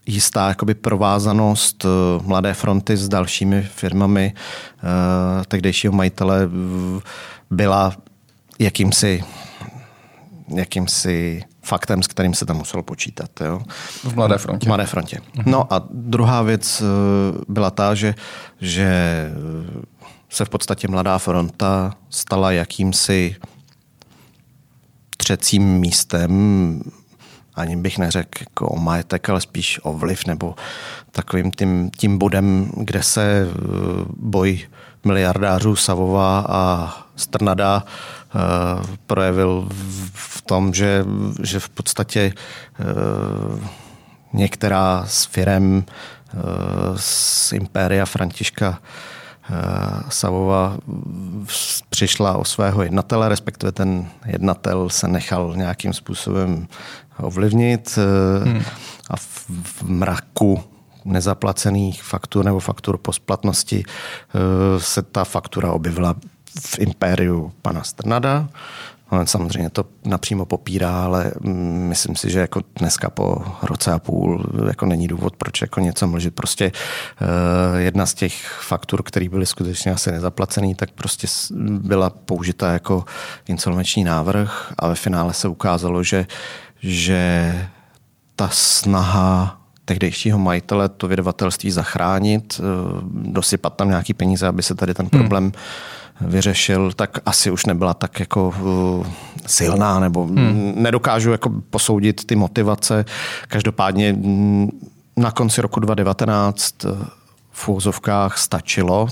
jistá 0.06 0.48
jakoby 0.48 0.74
provázanost 0.74 1.84
eh, 1.84 1.88
Mladé 2.26 2.54
fronty 2.54 2.96
s 2.96 3.08
dalšími 3.08 3.62
firmami 3.62 4.34
eh, 4.34 5.44
tehdejšího 5.48 5.92
majitele 5.92 6.48
byla 7.50 7.92
jakýmsi, 8.58 9.24
jakýmsi 10.48 11.42
faktem, 11.62 12.02
s 12.02 12.06
kterým 12.06 12.34
se 12.34 12.46
tam 12.46 12.56
muselo 12.56 12.82
počítat. 12.82 13.30
Jo? 13.40 13.60
V 14.04 14.14
Mladé 14.14 14.38
frontě. 14.38 14.64
V 14.64 14.68
Mladé 14.68 14.86
frontě. 14.86 15.20
No 15.46 15.72
a 15.72 15.88
druhá 15.90 16.42
věc 16.42 16.82
eh, 16.82 16.84
byla 17.48 17.70
ta, 17.70 17.94
že, 17.94 18.14
že 18.60 19.30
se 20.28 20.44
v 20.44 20.48
podstatě 20.48 20.88
Mladá 20.88 21.18
fronta 21.18 21.94
stala 22.10 22.52
jakýmsi 22.52 23.36
třecím 25.16 25.78
místem 25.78 26.30
ani 27.54 27.76
bych 27.76 27.98
neřekl 27.98 28.38
jako 28.40 28.68
o 28.68 28.78
majetek, 28.78 29.28
ale 29.28 29.40
spíš 29.40 29.80
o 29.82 29.92
vliv 29.92 30.26
nebo 30.26 30.54
takovým 31.10 31.50
tím, 31.50 31.90
tím 31.96 32.18
bodem, 32.18 32.70
kde 32.76 33.02
se 33.02 33.46
eh, 33.46 33.54
boj 34.16 34.60
miliardářů 35.04 35.76
Savova 35.76 36.44
a 36.48 36.92
Strnada 37.16 37.84
projevil 39.06 39.68
v 40.12 40.42
tom, 40.42 40.74
že, 40.74 41.04
že 41.42 41.60
v 41.60 41.68
podstatě 41.68 42.32
některá 44.32 45.04
z 45.06 45.24
firem 45.24 45.84
z 46.96 47.52
Impéria 47.52 48.06
Františka 48.06 48.78
Savova 50.08 50.76
přišla 51.90 52.36
o 52.36 52.44
svého 52.44 52.82
jednatele, 52.82 53.28
respektive 53.28 53.72
ten 53.72 54.08
jednatel 54.26 54.88
se 54.88 55.08
nechal 55.08 55.52
nějakým 55.56 55.92
způsobem 55.92 56.66
ovlivnit 57.22 57.98
hmm. 58.44 58.62
a 59.10 59.16
v 59.16 59.82
mraku 59.82 60.62
nezaplacených 61.04 62.02
faktur 62.02 62.44
nebo 62.44 62.60
faktur 62.60 62.98
po 62.98 63.12
splatnosti 63.12 63.84
se 64.78 65.02
ta 65.02 65.24
faktura 65.24 65.72
objevila 65.72 66.14
v 66.60 66.78
impériu 66.78 67.52
pana 67.62 67.82
Strnada. 67.82 68.48
On 69.10 69.26
samozřejmě 69.26 69.70
to 69.70 69.84
napřímo 70.04 70.46
popírá, 70.46 71.04
ale 71.04 71.32
mm, 71.40 71.86
myslím 71.88 72.16
si, 72.16 72.30
že 72.30 72.40
jako 72.40 72.60
dneska 72.78 73.10
po 73.10 73.42
roce 73.62 73.92
a 73.92 73.98
půl 73.98 74.46
jako 74.68 74.86
není 74.86 75.08
důvod, 75.08 75.36
proč 75.36 75.60
jako 75.60 75.80
něco 75.80 76.06
mlžit. 76.06 76.34
Prostě 76.34 76.72
uh, 76.72 77.78
jedna 77.78 78.06
z 78.06 78.14
těch 78.14 78.60
faktur, 78.60 79.02
které 79.02 79.28
byly 79.28 79.46
skutečně 79.46 79.92
asi 79.92 80.12
nezaplacený, 80.12 80.74
tak 80.74 80.90
prostě 80.90 81.26
byla 81.60 82.10
použita 82.10 82.72
jako 82.72 83.04
insolvenční 83.48 84.04
návrh 84.04 84.72
a 84.78 84.88
ve 84.88 84.94
finále 84.94 85.34
se 85.34 85.48
ukázalo, 85.48 86.02
že, 86.02 86.26
že 86.82 87.54
ta 88.36 88.48
snaha 88.52 89.60
tehdejšího 89.84 90.38
majitele 90.38 90.88
to 90.88 91.08
vydavatelství 91.08 91.70
zachránit, 91.70 92.60
uh, 92.60 93.00
dosypat 93.32 93.76
tam 93.76 93.88
nějaký 93.88 94.14
peníze, 94.14 94.46
aby 94.46 94.62
se 94.62 94.74
tady 94.74 94.94
ten 94.94 95.08
hmm. 95.12 95.20
problém 95.20 95.44
hmm 95.44 95.52
vyřešil, 96.20 96.92
tak 96.92 97.18
asi 97.26 97.50
už 97.50 97.66
nebyla 97.66 97.94
tak 97.94 98.20
jako 98.20 98.54
uh, 98.60 99.06
silná, 99.46 100.00
nebo 100.00 100.26
hmm. 100.26 100.72
nedokážu 100.76 101.30
jako 101.30 101.50
posoudit 101.70 102.24
ty 102.24 102.36
motivace. 102.36 103.04
Každopádně 103.48 104.12
mm, 104.12 104.68
na 105.16 105.30
konci 105.30 105.60
roku 105.60 105.80
2019 105.80 106.74
v 107.50 107.68
úzovkách 107.68 108.38
stačilo, 108.38 109.08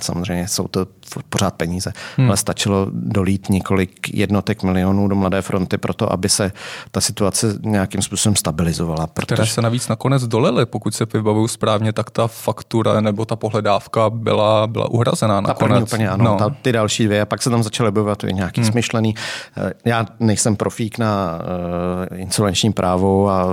samozřejmě 0.00 0.48
jsou 0.48 0.68
to 0.68 0.86
pořád 1.28 1.54
peníze, 1.54 1.92
hmm. 2.16 2.28
ale 2.28 2.36
stačilo 2.36 2.86
dolít 2.92 3.48
několik 3.48 4.14
jednotek 4.14 4.62
milionů 4.62 5.08
do 5.08 5.14
Mladé 5.14 5.42
fronty 5.42 5.78
pro 5.78 5.94
to, 5.94 6.12
aby 6.12 6.28
se 6.28 6.52
ta 6.90 7.00
situace 7.00 7.58
nějakým 7.62 8.02
způsobem 8.02 8.36
stabilizovala. 8.36 9.06
Protože... 9.06 9.34
Které 9.34 9.46
se 9.46 9.62
navíc 9.62 9.88
nakonec 9.88 10.26
dolily, 10.26 10.66
pokud 10.66 10.94
se 10.94 11.06
vybavuju 11.14 11.48
správně, 11.48 11.92
tak 11.92 12.10
ta 12.10 12.26
faktura 12.26 13.00
nebo 13.00 13.24
ta 13.24 13.36
pohledávka 13.36 14.10
byla, 14.10 14.66
byla 14.66 14.90
uhrazená 14.90 15.40
nakonec. 15.40 15.58
Ta 15.58 15.66
první 15.66 15.82
úplně 15.82 16.08
ano, 16.08 16.24
no. 16.24 16.36
ta, 16.36 16.56
ty 16.62 16.72
další 16.72 17.04
dvě 17.04 17.20
a 17.22 17.26
pak 17.26 17.42
se 17.42 17.50
tam 17.50 17.62
začaly 17.62 17.88
objevovat 17.88 18.22
nějaký 18.22 18.60
hmm. 18.60 18.70
smyšlený. 18.70 19.14
Eh, 19.56 19.72
já 19.84 20.06
nejsem 20.20 20.56
profík 20.56 20.98
na 20.98 21.38
uh, 22.10 22.18
insolvenční 22.18 22.72
právo 22.72 23.30
a 23.30 23.46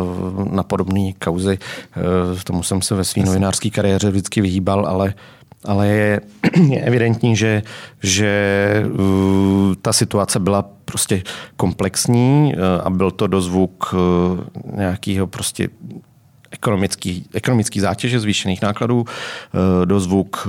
na 0.51 0.63
podobné 0.63 1.13
kauzy, 1.13 1.59
uh, 2.31 2.39
tomu 2.43 2.63
jsem 2.63 2.81
se 2.81 2.95
ve 2.95 3.03
své 3.03 3.23
novinářské 3.23 3.69
kariéře 3.69 4.09
vždycky 4.09 4.41
vyhýbal, 4.41 4.85
ale 4.85 5.13
ale 5.65 5.87
je, 5.87 6.21
je 6.69 6.81
evidentní, 6.81 7.35
že, 7.35 7.63
že 8.03 8.83
uh, 8.93 9.75
ta 9.81 9.93
situace 9.93 10.39
byla 10.39 10.61
prostě 10.85 11.23
komplexní 11.55 12.53
uh, 12.55 12.63
a 12.83 12.89
byl 12.89 13.11
to 13.11 13.27
dozvuk 13.27 13.93
uh, 13.93 13.99
nějakého 14.77 15.27
prostě 15.27 15.69
ekonomický, 16.51 17.25
ekonomický 17.33 17.79
zátěže 17.79 18.19
zvýšených 18.19 18.61
nákladů, 18.61 19.05
dozvuk 19.85 20.47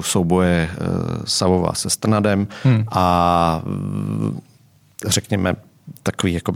souboje 0.00 0.70
Savova 1.24 1.74
se 1.74 1.90
Strnadem 1.90 2.48
hmm. 2.64 2.84
a 2.90 3.62
řekněme 5.06 5.56
takový 6.02 6.32
jako 6.32 6.52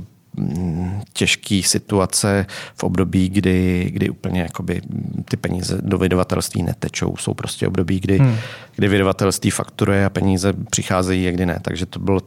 těžké 1.12 1.60
situace 1.64 2.46
v 2.74 2.84
období, 2.84 3.28
kdy, 3.28 3.90
kdy 3.92 4.10
úplně 4.10 4.40
jakoby 4.40 4.82
ty 5.24 5.36
peníze 5.36 5.78
do 5.82 5.98
vydavatelství 5.98 6.62
netečou. 6.62 7.16
Jsou 7.16 7.34
prostě 7.34 7.68
období, 7.68 8.00
kdy, 8.00 8.18
hmm. 8.18 8.36
kdy 8.76 8.88
vydavatelství 8.88 9.50
fakturuje 9.50 10.04
a 10.04 10.10
peníze 10.10 10.52
přicházejí, 10.70 11.28
a 11.28 11.30
kdy 11.30 11.46
ne. 11.46 11.58
Takže 11.62 11.86
to 11.86 11.98
bylo 11.98 12.20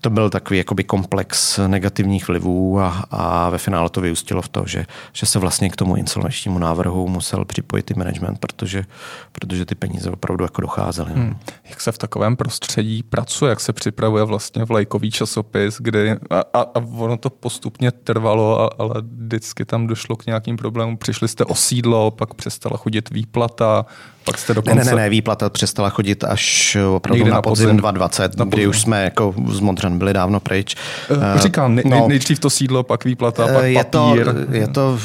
to 0.00 0.10
byl 0.10 0.30
takový 0.30 0.58
jakoby 0.58 0.84
komplex 0.84 1.60
negativních 1.66 2.28
vlivů 2.28 2.80
a, 2.80 3.04
a 3.10 3.50
ve 3.50 3.58
finále 3.58 3.90
to 3.90 4.00
vyústilo 4.00 4.42
v 4.42 4.48
to, 4.48 4.62
že, 4.66 4.86
že 5.12 5.26
se 5.26 5.38
vlastně 5.38 5.70
k 5.70 5.76
tomu 5.76 5.96
insolvenčnímu 5.96 6.58
návrhu 6.58 7.08
musel 7.08 7.44
připojit 7.44 7.90
i 7.90 7.94
management, 7.94 8.38
protože, 8.38 8.84
protože 9.32 9.64
ty 9.64 9.74
peníze 9.74 10.10
opravdu 10.10 10.44
jako 10.44 10.60
docházely. 10.60 11.10
No. 11.14 11.22
Hmm. 11.22 11.36
Jak 11.70 11.80
se 11.80 11.92
v 11.92 11.98
takovém 11.98 12.36
prostředí 12.36 13.02
pracuje, 13.02 13.50
jak 13.50 13.60
se 13.60 13.72
připravuje 13.72 14.24
vlastně 14.24 14.64
vlajkový 14.64 15.10
časopis, 15.10 15.76
kdy 15.80 16.10
a, 16.10 16.16
a, 16.54 16.60
a 16.60 16.78
ono 16.96 17.16
to 17.16 17.30
postupně 17.30 17.90
trvalo, 17.90 18.60
a, 18.60 18.70
ale 18.78 18.94
vždycky 19.02 19.64
tam 19.64 19.86
došlo 19.86 20.16
k 20.16 20.26
nějakým 20.26 20.56
problémům. 20.56 20.96
Přišli 20.96 21.28
jste 21.28 21.44
o 21.44 21.54
sídlo, 21.54 22.10
pak 22.10 22.34
přestala 22.34 22.76
chodit 22.76 23.10
výplata, 23.10 23.86
pak 24.24 24.38
jste 24.38 24.54
dokonce... 24.54 24.84
Ne, 24.84 24.84
ne, 24.84 24.96
ne, 24.96 25.08
výplata 25.08 25.50
přestala 25.50 25.88
chodit 25.88 26.24
až 26.24 26.76
opravdu 26.94 27.24
na, 27.24 27.30
na 27.30 27.42
podzim, 27.42 27.66
podzim 27.66 27.76
2020, 27.76 28.36
na 28.38 28.44
kdy 28.44 28.66
už 28.66 28.80
jsme 28.80 29.04
jako 29.04 29.34
z 29.48 29.60
Modřan 29.90 29.98
byli 29.98 30.12
dávno 30.12 30.40
pryč. 30.40 30.76
Uh, 31.10 31.40
říkám, 31.40 31.74
nej, 31.74 31.84
no, 31.86 32.08
nejdřív 32.08 32.38
to 32.38 32.50
sídlo, 32.50 32.82
pak 32.82 33.04
výplata, 33.04 33.46
pak 33.46 33.64
je 33.64 33.84
papír. 33.84 34.24
To, 34.24 34.54
je 34.54 34.68
to, 34.68 34.98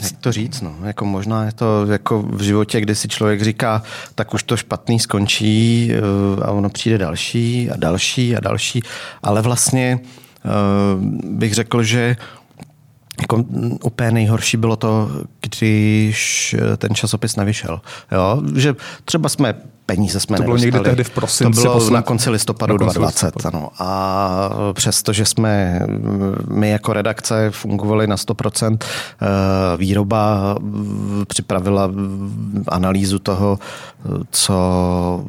jak 0.00 0.12
to 0.20 0.32
říct, 0.32 0.60
no, 0.60 0.74
jako 0.84 1.04
možná 1.04 1.44
je 1.44 1.52
to 1.52 1.86
jako 1.86 2.22
v 2.22 2.42
životě, 2.42 2.80
kdy 2.80 2.94
si 2.94 3.08
člověk 3.08 3.42
říká, 3.42 3.82
tak 4.14 4.34
už 4.34 4.42
to 4.42 4.56
špatný 4.56 5.00
skončí 5.00 5.92
a 6.42 6.50
ono 6.50 6.70
přijde 6.70 6.98
další 6.98 7.70
a 7.70 7.76
další 7.76 8.36
a 8.36 8.40
další, 8.40 8.82
ale 9.22 9.42
vlastně 9.42 9.98
bych 11.24 11.54
řekl, 11.54 11.82
že 11.82 12.16
jako 13.20 13.44
úplně 13.84 14.10
nejhorší 14.10 14.56
bylo 14.56 14.76
to, 14.76 15.10
když 15.40 16.56
ten 16.76 16.94
časopis 16.94 17.36
nevyšel. 17.36 17.80
Jo? 18.12 18.42
Že 18.56 18.74
třeba 19.04 19.28
jsme 19.28 19.54
peníze 19.86 20.20
jsme 20.20 20.36
To 20.36 20.42
bylo 20.42 20.56
nedostali. 20.56 20.72
někdy 20.72 20.90
tehdy 20.90 21.04
v 21.04 21.10
prosinci. 21.10 21.56
To 21.56 21.62
bylo 21.62 21.74
poslední... 21.74 21.94
na 21.94 22.02
konci 22.02 22.30
listopadu 22.30 22.72
na 22.72 22.78
konci 22.78 22.98
2020. 22.98 23.26
Listopadu. 23.26 23.56
Ano. 23.58 23.70
A 23.78 24.50
přesto, 24.72 25.12
že 25.12 25.24
jsme 25.24 25.80
my 26.50 26.70
jako 26.70 26.92
redakce 26.92 27.50
fungovali 27.50 28.06
na 28.06 28.16
100%, 28.16 28.78
eh, 28.80 29.26
výroba 29.76 30.56
připravila 31.28 31.90
analýzu 32.68 33.18
toho, 33.18 33.58
co 34.30 35.24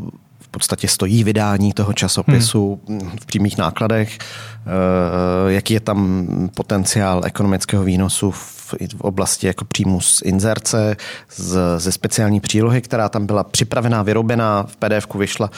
podstatě 0.51 0.87
stojí 0.87 1.23
vydání 1.23 1.73
toho 1.73 1.93
časopisu 1.93 2.81
hmm. 2.87 3.11
v 3.21 3.25
přímých 3.25 3.57
nákladech, 3.57 4.17
eh, 4.17 5.51
jaký 5.51 5.73
je 5.73 5.79
tam 5.79 6.27
potenciál 6.55 7.21
ekonomického 7.25 7.83
výnosu 7.83 8.31
v, 8.31 8.59
oblasti 9.01 9.47
jako 9.47 9.65
příjmu 9.65 10.01
z 10.01 10.21
inzerce, 10.21 10.95
z, 11.29 11.57
ze 11.77 11.91
speciální 11.91 12.39
přílohy, 12.39 12.81
která 12.81 13.09
tam 13.09 13.25
byla 13.25 13.43
připravená, 13.43 14.03
vyrobená, 14.03 14.63
v 14.63 14.77
pdf 14.77 15.15
vyšla, 15.15 15.49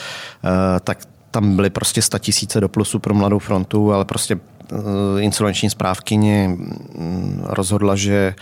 eh, 0.44 0.80
tak 0.80 1.00
tam 1.32 1.56
byly 1.56 1.70
prostě 1.70 2.02
100 2.02 2.20
tisíce 2.20 2.62
do 2.62 2.70
plusu 2.70 3.00
pro 3.00 3.14
Mladou 3.14 3.40
frontu, 3.40 3.94
ale 3.94 4.06
prostě 4.06 4.40
eh, 4.72 4.76
insolvenční 5.20 5.70
správkyně 5.70 6.48
mm, 6.48 7.44
rozhodla, 7.46 7.96
že 7.96 8.36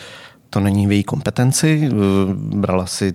to 0.49 0.59
není 0.59 0.87
v 0.87 0.91
její 0.91 1.03
kompetenci. 1.03 1.89
Brala 2.33 2.85
si 2.85 3.13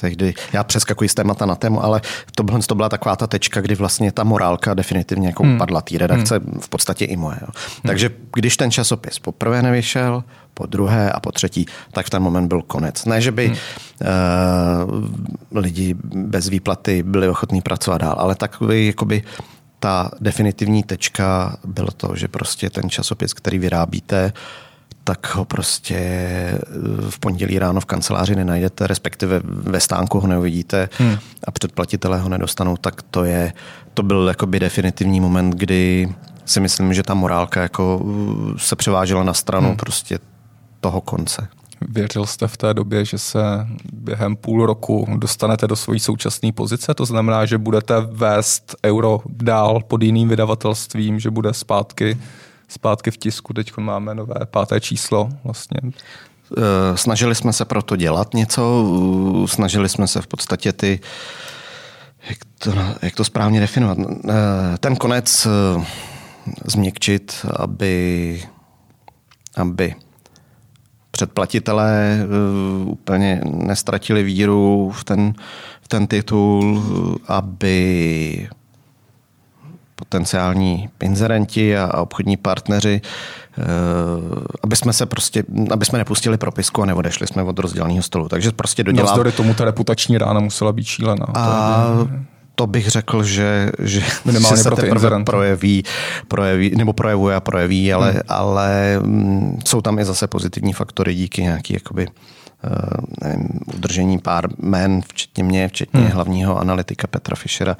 tehdy, 0.00 0.34
já 0.52 0.64
přeskakuji 0.64 1.08
z 1.08 1.14
témata 1.14 1.46
na 1.46 1.54
tému, 1.54 1.84
ale 1.84 2.00
to, 2.34 2.42
bylo, 2.42 2.58
to 2.58 2.74
byla 2.74 2.88
taková 2.88 3.16
ta 3.16 3.26
tečka, 3.26 3.60
kdy 3.60 3.74
vlastně 3.74 4.12
ta 4.12 4.24
morálka 4.24 4.74
definitivně 4.74 5.28
jako 5.28 5.42
hmm. 5.42 5.58
padla 5.58 5.80
té 5.80 5.98
redakce, 5.98 6.38
hmm. 6.38 6.60
v 6.60 6.68
podstatě 6.68 7.04
i 7.04 7.16
moje. 7.16 7.38
Jo. 7.40 7.48
Hmm. 7.48 7.86
Takže 7.86 8.10
když 8.34 8.56
ten 8.56 8.70
časopis 8.70 9.18
poprvé 9.18 9.62
nevyšel, 9.62 10.24
po 10.54 10.66
druhé 10.66 11.12
a 11.12 11.20
po 11.20 11.32
třetí, 11.32 11.66
tak 11.92 12.06
v 12.06 12.10
ten 12.10 12.22
moment 12.22 12.48
byl 12.48 12.62
konec. 12.62 13.04
Ne, 13.04 13.20
že 13.20 13.32
by 13.32 13.46
hmm. 13.46 13.56
uh, 15.52 15.62
lidi 15.62 15.94
bez 16.04 16.48
výplaty 16.48 17.02
byli 17.02 17.28
ochotní 17.28 17.60
pracovat 17.62 17.98
dál, 17.98 18.16
ale 18.18 18.34
takový 18.34 18.86
jakoby 18.86 19.22
ta 19.78 20.10
definitivní 20.20 20.82
tečka 20.82 21.56
bylo 21.64 21.90
to, 21.96 22.16
že 22.16 22.28
prostě 22.28 22.70
ten 22.70 22.90
časopis, 22.90 23.34
který 23.34 23.58
vyrábíte, 23.58 24.32
uh, 24.34 24.69
tak 25.04 25.34
ho 25.34 25.44
prostě 25.44 25.94
eh, 25.94 26.60
v 27.10 27.18
pondělí 27.18 27.58
ráno 27.58 27.80
v 27.80 27.84
kanceláři 27.84 28.36
nenajdete, 28.36 28.86
respektive 28.86 29.40
ve 29.44 29.80
stánku 29.80 30.20
ho 30.20 30.26
neuvidíte 30.26 30.88
hmm. 30.98 31.16
a 31.44 31.50
předplatitelé 31.50 32.20
ho 32.20 32.28
nedostanou, 32.28 32.76
tak 32.76 33.02
to 33.02 33.24
je, 33.24 33.52
to 33.94 34.02
byl 34.02 34.28
jakoby 34.28 34.60
definitivní 34.60 35.20
moment, 35.20 35.50
kdy 35.50 36.08
si 36.44 36.60
myslím, 36.60 36.94
že 36.94 37.02
ta 37.02 37.14
morálka 37.14 37.62
jako 37.62 38.02
eh, 38.02 38.58
se 38.58 38.76
převážela 38.76 39.22
na 39.24 39.34
stranu 39.34 39.68
hmm. 39.68 39.76
prostě 39.76 40.18
toho 40.80 41.00
konce. 41.00 41.48
Věřil 41.88 42.26
jste 42.26 42.48
v 42.48 42.56
té 42.56 42.74
době, 42.74 43.04
že 43.04 43.18
se 43.18 43.38
během 43.92 44.36
půl 44.36 44.66
roku 44.66 45.06
dostanete 45.16 45.66
do 45.66 45.76
své 45.76 45.98
současné 45.98 46.52
pozice? 46.52 46.94
To 46.94 47.04
znamená, 47.04 47.46
že 47.46 47.58
budete 47.58 47.94
vést 48.00 48.76
euro 48.84 49.20
dál 49.26 49.80
pod 49.88 50.02
jiným 50.02 50.28
vydavatelstvím, 50.28 51.20
že 51.20 51.30
bude 51.30 51.54
zpátky 51.54 52.18
zpátky 52.70 53.10
v 53.10 53.16
tisku. 53.16 53.52
Teď 53.52 53.76
máme 53.76 54.14
nové 54.14 54.46
páté 54.50 54.80
číslo 54.80 55.28
vlastně. 55.44 55.80
Eh, 55.84 56.96
snažili 56.96 57.34
jsme 57.34 57.52
se 57.52 57.64
proto 57.64 57.96
dělat 57.96 58.34
něco, 58.34 58.84
snažili 59.46 59.88
jsme 59.88 60.06
se 60.06 60.22
v 60.22 60.26
podstatě 60.26 60.72
ty 60.72 61.00
jak 62.28 62.38
to, 62.58 62.72
jak 63.02 63.14
to 63.14 63.24
správně 63.24 63.60
definovat? 63.60 63.98
Ten 64.80 64.96
konec 64.96 65.46
změkčit, 66.66 67.46
aby, 67.56 68.42
aby 69.56 69.94
předplatitelé 71.10 72.18
úplně 72.84 73.40
nestratili 73.44 74.22
víru 74.22 74.92
v 74.94 75.04
ten, 75.04 75.32
v 75.82 75.88
ten 75.88 76.06
titul, 76.06 76.84
aby 77.26 78.48
potenciální 80.00 80.88
inzerenti 81.02 81.76
a 81.76 81.98
obchodní 81.98 82.36
partneři, 82.36 83.00
eh, 83.58 83.62
aby 84.62 84.76
jsme 84.76 84.92
se 84.92 85.06
prostě, 85.06 85.44
aby 85.70 85.84
jsme 85.84 85.98
nepustili 85.98 86.36
propisku 86.36 86.82
a 86.82 86.86
neodešli 86.86 87.26
jsme 87.26 87.42
od 87.42 87.58
rozdělného 87.58 88.02
stolu. 88.02 88.28
Takže 88.28 88.52
prostě 88.52 88.84
dodělá... 88.84 89.06
Navzdory 89.06 89.32
tomu 89.32 89.54
ta 89.54 89.64
reputační 89.64 90.18
rána 90.18 90.40
musela 90.40 90.72
být 90.72 90.84
šílená. 90.84 91.26
A 91.34 91.86
to 92.54 92.66
bych 92.66 92.88
řekl, 92.88 93.22
že, 93.22 93.72
že, 93.78 94.02
Minimálně 94.24 94.56
že 94.56 94.62
se 94.62 94.68
pro 94.68 94.76
teprve 94.76 95.24
projeví, 95.24 95.84
projeví, 96.28 96.72
nebo 96.76 96.92
projevuje 96.92 97.36
a 97.36 97.40
projeví, 97.40 97.92
ale, 97.92 98.10
hmm. 98.10 98.20
ale 98.28 98.98
mm, 98.98 99.58
jsou 99.66 99.80
tam 99.80 99.98
i 99.98 100.04
zase 100.04 100.26
pozitivní 100.26 100.72
faktory 100.72 101.14
díky 101.14 101.42
nějaký 101.42 101.74
jakoby, 101.74 102.06
Eh, 102.06 102.39
nevím, 103.24 103.48
udržení 103.74 104.18
pár 104.18 104.48
jmén, 104.58 105.00
včetně 105.08 105.44
mě, 105.44 105.68
včetně 105.68 106.00
hmm. 106.00 106.10
hlavního 106.10 106.58
analytika 106.58 107.06
Petra 107.06 107.36
Fischera, 107.36 107.76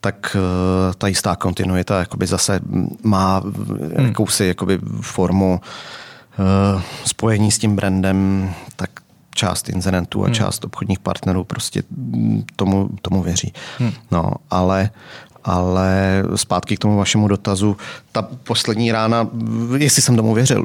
tak 0.00 0.36
eh, 0.36 0.94
ta 0.98 1.06
jistá 1.06 1.36
kontinuita 1.36 1.98
jakoby 1.98 2.26
zase 2.26 2.60
má 3.02 3.38
hmm. 3.38 4.06
jakousi 4.06 4.46
jakoby 4.46 4.78
formu 5.00 5.60
eh, 6.32 6.82
spojení 7.04 7.52
s 7.52 7.58
tím 7.58 7.76
brandem, 7.76 8.50
tak 8.76 8.90
část 9.34 9.68
inzerentů 9.68 10.22
a 10.22 10.24
hmm. 10.24 10.34
část 10.34 10.64
obchodních 10.64 10.98
partnerů 10.98 11.44
prostě 11.44 11.82
tomu, 12.56 12.90
tomu 13.02 13.22
věří. 13.22 13.52
Hmm. 13.78 13.92
No, 14.10 14.32
ale 14.50 14.90
ale 15.44 16.22
zpátky 16.34 16.76
k 16.76 16.78
tomu 16.78 16.96
vašemu 16.96 17.28
dotazu, 17.28 17.76
ta 18.12 18.22
poslední 18.22 18.92
rána, 18.92 19.28
jestli 19.76 20.02
jsem 20.02 20.16
tomu 20.16 20.34
věřil, 20.34 20.64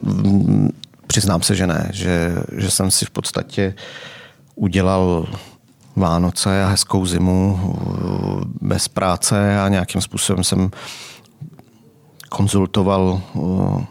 Přiznám 1.07 1.41
se, 1.41 1.55
že 1.55 1.67
ne, 1.67 1.89
že, 1.93 2.35
že 2.57 2.71
jsem 2.71 2.91
si 2.91 3.05
v 3.05 3.09
podstatě 3.09 3.73
udělal 4.55 5.27
Vánoce 5.95 6.63
a 6.63 6.67
hezkou 6.67 7.05
zimu 7.05 7.59
uh, 7.63 8.41
bez 8.61 8.87
práce 8.87 9.59
a 9.59 9.67
nějakým 9.67 10.01
způsobem 10.01 10.43
jsem 10.43 10.71
konzultoval 12.29 13.21
uh, 13.33 13.83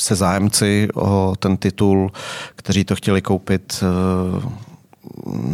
se 0.00 0.14
zájemci 0.14 0.88
o 0.94 1.34
ten 1.38 1.56
titul, 1.56 2.12
kteří 2.56 2.84
to 2.84 2.96
chtěli 2.96 3.22
koupit 3.22 3.82
uh, 3.82 4.42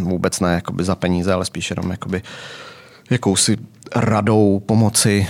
vůbec 0.09 0.41
ne 0.41 0.55
jakoby 0.55 0.85
za 0.85 0.95
peníze, 0.95 1.33
ale 1.33 1.45
spíš 1.45 1.71
jenom 1.71 1.91
jakoby 1.91 2.23
jakousi 3.11 3.57
radou 3.97 4.63
pomoci, 4.67 5.27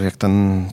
jak 0.00 0.16
ten 0.16 0.66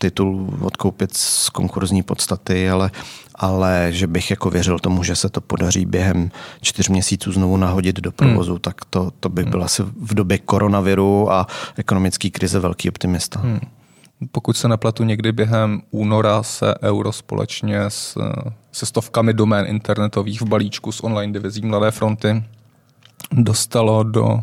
titul 0.00 0.58
odkoupit 0.60 1.16
z 1.16 1.48
konkurzní 1.48 2.02
podstaty, 2.02 2.70
ale, 2.70 2.90
ale 3.34 3.88
že 3.90 4.06
bych 4.06 4.30
jako 4.30 4.50
věřil 4.50 4.78
tomu, 4.78 5.04
že 5.04 5.16
se 5.16 5.28
to 5.28 5.40
podaří 5.40 5.86
během 5.86 6.30
čtyř 6.60 6.88
měsíců 6.88 7.32
znovu 7.32 7.56
nahodit 7.56 8.00
do 8.00 8.12
provozu, 8.12 8.52
hmm. 8.52 8.60
tak 8.60 8.84
to, 8.84 9.10
to 9.20 9.28
bych 9.28 9.46
byl 9.46 9.64
asi 9.64 9.82
v 9.82 10.14
době 10.14 10.38
koronaviru 10.38 11.32
a 11.32 11.46
ekonomické 11.76 12.30
krize 12.30 12.58
velký 12.58 12.88
optimista. 12.88 13.40
Hmm. 13.40 13.60
Pokud 14.32 14.56
se 14.56 14.68
nepletu, 14.68 15.04
někdy 15.04 15.32
během 15.32 15.82
února 15.90 16.42
se 16.42 16.74
euro 16.82 17.12
společně 17.12 17.80
s, 17.80 18.18
se 18.72 18.86
stovkami 18.86 19.32
domén 19.32 19.66
internetových 19.66 20.40
v 20.40 20.48
balíčku 20.48 20.92
s 20.92 21.04
online 21.04 21.32
divizí 21.32 21.66
Mladé 21.66 21.90
fronty 21.90 22.44
dostalo 23.32 24.02
do 24.02 24.42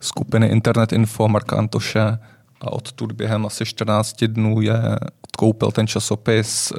skupiny 0.00 0.46
Internet 0.46 0.92
Info 0.92 1.28
Marka 1.28 1.56
Antoše 1.56 2.18
a 2.60 2.72
odtud 2.72 3.12
během 3.12 3.46
asi 3.46 3.64
14 3.64 4.24
dnů 4.24 4.60
je 4.60 4.98
odkoupil 5.20 5.70
ten 5.72 5.86
časopis 5.86 6.72
uh, 6.72 6.78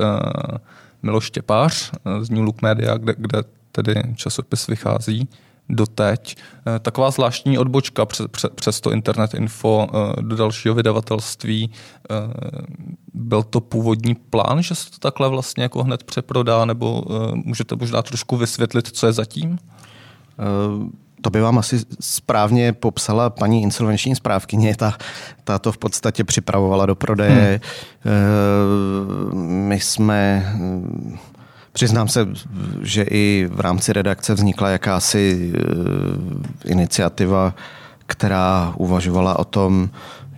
Miloš 1.03 1.25
Štěpář 1.25 1.91
uh, 1.91 2.23
z 2.23 2.29
New 2.29 2.43
Look 2.43 2.61
Media, 2.61 2.97
kde, 2.97 3.13
kde 3.17 3.43
tedy 3.71 4.03
časopis 4.15 4.67
vychází 4.67 5.29
doteď. 5.69 6.37
Uh, 6.37 6.79
taková 6.79 7.11
zvláštní 7.11 7.57
odbočka 7.57 8.05
přes, 8.05 8.27
přes 8.55 8.81
to 8.81 8.91
Internet 8.91 9.33
Info 9.33 9.87
uh, 9.93 10.23
do 10.23 10.35
dalšího 10.35 10.75
vydavatelství. 10.75 11.71
Uh, 12.09 12.33
byl 13.13 13.43
to 13.43 13.61
původní 13.61 14.15
plán, 14.15 14.63
že 14.63 14.75
se 14.75 14.91
to 14.91 14.97
takhle 14.99 15.29
vlastně 15.29 15.63
jako 15.63 15.83
hned 15.83 16.03
přeprodá, 16.03 16.65
nebo 16.65 17.03
můžete 17.33 17.75
možná 17.75 18.01
trošku 18.01 18.37
vysvětlit, 18.37 18.87
co 18.87 19.05
je 19.05 19.13
zatím? 19.13 19.57
To 21.21 21.29
by 21.29 21.41
vám 21.41 21.57
asi 21.57 21.79
správně 21.99 22.73
popsala 22.73 23.29
paní 23.29 23.63
insolvenční 23.63 24.15
správkyně. 24.15 24.75
Ta, 24.75 24.97
ta 25.43 25.59
to 25.59 25.71
v 25.71 25.77
podstatě 25.77 26.23
připravovala 26.23 26.85
do 26.85 26.95
prodeje. 26.95 27.61
Hmm. 28.03 29.67
My 29.67 29.79
jsme, 29.79 30.53
přiznám 31.73 32.07
se, 32.07 32.27
že 32.81 33.05
i 33.11 33.49
v 33.51 33.59
rámci 33.59 33.93
redakce 33.93 34.33
vznikla 34.33 34.69
jakási 34.69 35.53
eh, 35.55 35.61
iniciativa, 36.71 37.53
která 38.05 38.73
uvažovala 38.77 39.39
o 39.39 39.45
tom, 39.45 39.89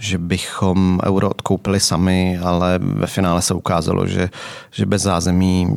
že 0.01 0.17
bychom 0.17 0.99
euro 1.05 1.29
odkoupili 1.29 1.79
sami, 1.79 2.39
ale 2.43 2.79
ve 2.79 3.07
finále 3.07 3.41
se 3.41 3.53
ukázalo, 3.53 4.07
že, 4.07 4.29
že 4.71 4.85
bez 4.85 5.01
zázemí 5.01 5.75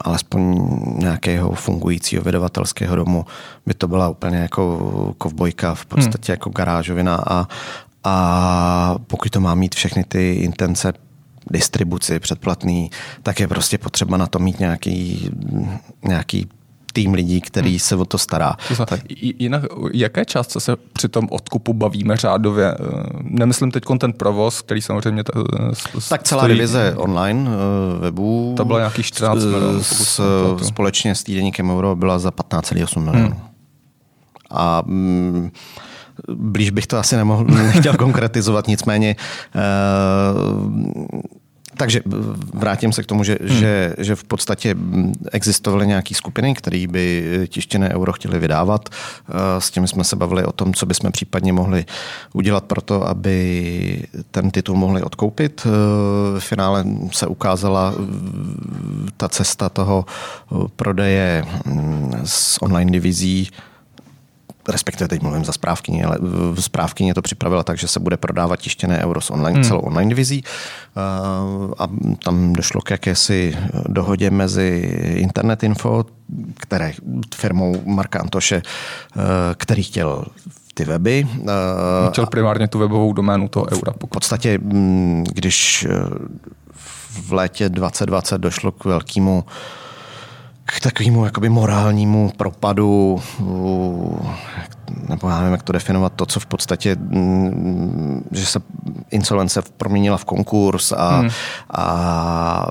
alespoň 0.00 0.68
nějakého 0.98 1.52
fungujícího 1.52 2.22
vydavatelského 2.22 2.96
domu 2.96 3.24
by 3.66 3.74
to 3.74 3.88
byla 3.88 4.08
úplně 4.08 4.36
jako 4.36 5.14
kovbojka, 5.18 5.74
v 5.74 5.86
podstatě 5.86 6.32
hmm. 6.32 6.34
jako 6.34 6.50
garážovina 6.50 7.16
a, 7.16 7.48
a 8.04 8.96
pokud 9.06 9.30
to 9.30 9.40
má 9.40 9.54
mít 9.54 9.74
všechny 9.74 10.04
ty 10.04 10.32
intence 10.32 10.92
distribuci 11.50 12.20
předplatný, 12.20 12.90
tak 13.22 13.40
je 13.40 13.48
prostě 13.48 13.78
potřeba 13.78 14.16
na 14.16 14.26
to 14.26 14.38
mít 14.38 14.60
nějaký, 14.60 15.30
nějaký 16.04 16.48
tým 16.92 17.14
lidí, 17.14 17.40
který 17.40 17.70
hmm. 17.70 17.78
se 17.78 17.96
o 17.96 18.04
to 18.04 18.18
stará. 18.18 18.56
tak. 18.86 19.00
Jinak, 19.38 19.62
jaké 19.92 20.24
částce 20.24 20.60
se 20.60 20.76
při 20.92 21.08
tom 21.08 21.28
odkupu 21.30 21.72
bavíme 21.72 22.16
řádově? 22.16 22.74
Eh, 22.74 22.76
nemyslím 23.22 23.70
teď 23.70 23.84
ten 23.98 24.12
provoz, 24.12 24.60
který 24.60 24.82
samozřejmě... 24.82 25.24
T- 25.24 25.32
eh, 25.36 26.00
tak 26.08 26.22
celá 26.22 26.42
stojí... 26.42 26.54
divize 26.54 26.94
online 26.96 27.50
eh, 27.50 27.98
webů... 27.98 28.54
To 28.56 28.64
bylo 28.64 28.78
nějakých 28.78 29.06
14 29.06 29.44
milionů. 29.44 29.82
Společně 30.62 31.14
s 31.14 31.22
týdeníkem 31.22 31.70
Euro 31.70 31.96
byla 31.96 32.18
za 32.18 32.30
15,8 32.30 33.00
milionů. 33.00 33.28
Hmm. 33.28 33.40
A 34.50 34.82
mm, 34.86 35.50
blíž 36.34 36.70
bych 36.70 36.86
to 36.86 36.98
asi 36.98 37.16
nemohl, 37.16 37.44
nechtěl 37.48 37.94
konkretizovat, 37.94 38.68
nicméně 38.68 39.16
takže 41.76 42.00
vrátím 42.54 42.92
se 42.92 43.02
k 43.02 43.06
tomu, 43.06 43.24
že, 43.24 43.38
hmm. 43.40 43.58
že, 43.58 43.94
že 43.98 44.14
v 44.14 44.24
podstatě 44.24 44.76
existovaly 45.32 45.86
nějaké 45.86 46.14
skupiny, 46.14 46.54
které 46.54 46.86
by 46.86 47.24
tištěné 47.48 47.94
euro 47.94 48.12
chtěli 48.12 48.38
vydávat. 48.38 48.88
S 49.58 49.70
těmi 49.70 49.88
jsme 49.88 50.04
se 50.04 50.16
bavili 50.16 50.44
o 50.44 50.52
tom, 50.52 50.74
co 50.74 50.86
bychom 50.86 51.12
případně 51.12 51.52
mohli 51.52 51.84
udělat 52.32 52.64
pro 52.64 52.80
to, 52.80 53.08
aby 53.08 54.06
ten 54.30 54.50
titul 54.50 54.76
mohli 54.76 55.02
odkoupit. 55.02 55.66
V 56.38 56.40
finále 56.40 56.84
se 57.12 57.26
ukázala 57.26 57.94
ta 59.16 59.28
cesta 59.28 59.68
toho 59.68 60.04
prodeje 60.76 61.44
s 62.24 62.62
online 62.62 62.90
divizí 62.90 63.48
respektive 64.68 65.08
teď 65.08 65.22
mluvím 65.22 65.44
za 65.44 65.52
správkyně, 65.52 66.04
ale 66.04 66.18
správkyně 66.60 67.14
to 67.14 67.22
připravila 67.22 67.62
tak, 67.62 67.78
že 67.78 67.88
se 67.88 68.00
bude 68.00 68.16
prodávat 68.16 68.60
tištěné 68.60 69.04
euro 69.04 69.20
s 69.20 69.30
online, 69.30 69.54
hmm. 69.54 69.64
celou 69.64 69.80
online 69.80 70.08
divizí 70.08 70.44
uh, 70.44 71.74
a 71.78 71.88
tam 72.24 72.52
došlo 72.52 72.80
k 72.80 72.90
jakési 72.90 73.56
dohodě 73.88 74.30
mezi 74.30 74.68
Internet 75.16 75.62
Info, 75.62 76.04
které 76.58 76.92
firmou 77.34 77.82
Marka 77.84 78.20
Antoše, 78.20 78.62
uh, 79.16 79.22
který 79.56 79.82
chtěl 79.82 80.24
ty 80.74 80.84
weby. 80.84 81.26
Uh, 81.38 81.46
chtěl 82.10 82.26
primárně 82.26 82.68
tu 82.68 82.78
webovou 82.78 83.12
doménu 83.12 83.48
toho 83.48 83.66
eura. 83.72 83.92
V 83.92 84.06
podstatě, 84.06 84.58
mm, 84.58 85.24
když 85.34 85.86
v 87.28 87.32
létě 87.32 87.68
2020 87.68 88.38
došlo 88.38 88.72
k 88.72 88.84
velkému 88.84 89.44
k 90.64 90.80
takovému 90.80 91.24
jakoby 91.24 91.48
morálnímu 91.48 92.32
propadu, 92.36 93.20
nebo 95.08 95.28
já 95.28 95.38
nevím, 95.38 95.52
jak 95.52 95.62
to 95.62 95.72
definovat, 95.72 96.12
to, 96.16 96.26
co 96.26 96.40
v 96.40 96.46
podstatě, 96.46 96.96
mm, 97.00 98.24
že 98.30 98.46
se 98.46 98.60
insolvence 99.10 99.62
proměnila 99.76 100.16
v 100.16 100.24
konkurs 100.24 100.92
a, 100.92 101.16
hmm. 101.16 101.30
a 101.70 102.66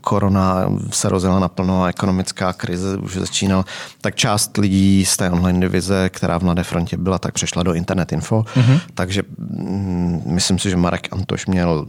korona 0.00 0.70
se 0.90 1.08
rozjela 1.08 1.38
naplno 1.38 1.82
a 1.84 1.88
ekonomická 1.88 2.52
krize 2.52 2.96
už 2.96 3.16
začínala, 3.16 3.64
tak 4.00 4.14
část 4.14 4.56
lidí 4.56 5.04
z 5.04 5.16
té 5.16 5.30
online 5.30 5.60
divize, 5.60 6.08
která 6.08 6.38
v 6.38 6.42
Mladé 6.42 6.64
frontě 6.64 6.96
byla, 6.96 7.18
tak 7.18 7.34
přešla 7.34 7.62
do 7.62 7.72
Internet 7.72 8.12
Info. 8.12 8.44
Hmm. 8.54 8.78
Takže 8.94 9.22
mm, 9.38 10.22
myslím 10.26 10.58
si, 10.58 10.70
že 10.70 10.76
Marek 10.76 11.08
Antoš 11.12 11.46
měl 11.46 11.86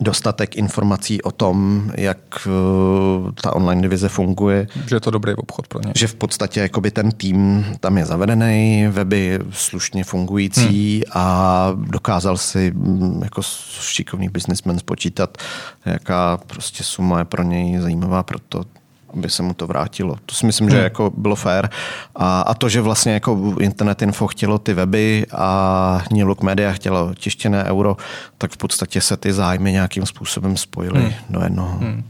dostatek 0.00 0.56
informací 0.56 1.22
o 1.22 1.30
tom, 1.30 1.90
jak 1.96 2.18
uh, 2.46 3.30
ta 3.42 3.56
online 3.56 3.82
divize 3.82 4.08
funguje. 4.08 4.66
Že 4.86 4.96
je 4.96 5.00
to 5.00 5.10
dobrý 5.10 5.34
obchod 5.34 5.68
pro 5.68 5.80
ně. 5.80 5.92
Že 5.96 6.06
v 6.06 6.14
podstatě 6.14 6.60
jakoby 6.60 6.90
ten 6.90 7.10
tým 7.10 7.66
tam 7.80 7.98
je 7.98 8.06
zavedený, 8.06 8.86
weby 8.90 9.38
slušně 9.50 10.04
fungující 10.04 10.94
hmm. 10.94 11.02
a 11.14 11.72
dokázal 11.74 12.36
si 12.36 12.72
mm, 12.74 13.20
jako 13.22 13.42
šikovný 13.80 14.28
businessman 14.28 14.78
spočítat, 14.78 15.38
jaká 15.86 16.36
prostě 16.46 16.84
suma 16.84 17.18
je 17.18 17.24
pro 17.24 17.42
něj 17.42 17.78
zajímavá, 17.78 18.22
proto 18.22 18.64
aby 19.14 19.30
se 19.30 19.42
mu 19.42 19.54
to 19.54 19.66
vrátilo. 19.66 20.16
To 20.26 20.34
si 20.34 20.46
myslím, 20.46 20.68
hmm. 20.68 20.76
že 20.76 20.82
jako 20.82 21.12
bylo 21.16 21.36
fair. 21.36 21.68
A, 22.16 22.40
a 22.40 22.54
to, 22.54 22.68
že 22.68 22.80
vlastně 22.80 23.12
jako 23.12 23.54
Internet 23.60 24.02
Info 24.02 24.26
chtělo 24.26 24.58
ty 24.58 24.74
weby 24.74 25.26
a 25.32 26.02
New 26.12 26.26
Look 26.26 26.42
Media 26.42 26.72
chtělo 26.72 27.14
tištěné 27.14 27.64
euro, 27.64 27.96
tak 28.38 28.52
v 28.52 28.56
podstatě 28.56 29.00
se 29.00 29.16
ty 29.16 29.32
zájmy 29.32 29.72
nějakým 29.72 30.06
způsobem 30.06 30.56
spojily 30.56 31.00
hmm. 31.00 31.12
do 31.30 31.40
jednoho. 31.40 31.78
Hmm. 31.78 32.04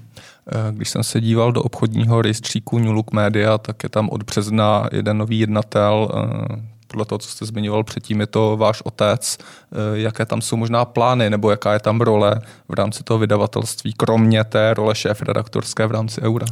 Eh, 0.53 0.73
když 0.73 0.89
jsem 0.89 1.05
se 1.05 1.21
díval 1.21 1.53
do 1.53 1.63
obchodního 1.63 2.23
rejstříku 2.23 2.79
New 2.79 2.93
Look 2.93 3.13
Media, 3.13 3.59
tak 3.59 3.83
je 3.83 3.89
tam 3.89 4.09
od 4.09 4.23
března 4.23 4.89
jeden 4.93 5.19
nový 5.19 5.39
jednatel, 5.39 6.09
eh, 6.11 6.79
podle 6.87 7.05
toho, 7.05 7.19
co 7.19 7.29
jste 7.29 7.47
zmiňoval 7.47 7.85
předtím, 7.85 8.21
je 8.21 8.27
to 8.27 8.57
váš 8.57 8.83
otec. 8.85 9.39
Eh, 9.39 9.99
jaké 9.99 10.27
tam 10.27 10.41
jsou 10.41 10.57
možná 10.57 10.85
plány, 10.85 11.31
nebo 11.31 11.51
jaká 11.51 11.73
je 11.73 11.79
tam 11.79 12.01
role 12.01 12.41
v 12.69 12.75
rámci 12.75 13.05
toho 13.05 13.19
vydavatelství, 13.19 13.93
kromě 13.93 14.45
té 14.45 14.75
role 14.75 14.95
šéf 14.95 15.23
redaktorské 15.23 15.87
v 15.87 15.91
rámci 15.91 16.23
Eura? 16.23 16.47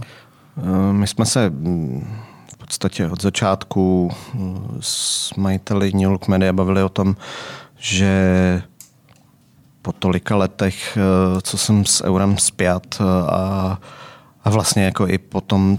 Eh, 0.59 0.93
my 0.93 1.07
jsme 1.07 1.27
se 1.27 1.51
mm, 1.51 2.17
v 2.53 2.57
podstatě 2.57 3.09
od 3.09 3.23
začátku 3.23 4.13
mm, 4.35 4.79
s 4.81 5.35
majiteli 5.35 5.93
New 5.95 6.11
Look 6.11 6.29
Media 6.29 6.53
bavili 6.53 6.83
o 6.83 6.89
tom, 6.89 7.17
že 7.77 8.63
po 9.83 9.93
tolika 9.93 10.37
letech, 10.37 10.97
eh, 10.97 11.41
co 11.41 11.59
jsem 11.59 11.85
s 11.85 12.05
eurem 12.05 12.39
zpět 12.39 12.99
eh, 13.01 13.05
a, 13.31 13.79
a 14.45 14.51
vlastně 14.51 14.85
jako 14.85 15.09
i 15.09 15.19
po 15.19 15.41
tom 15.41 15.79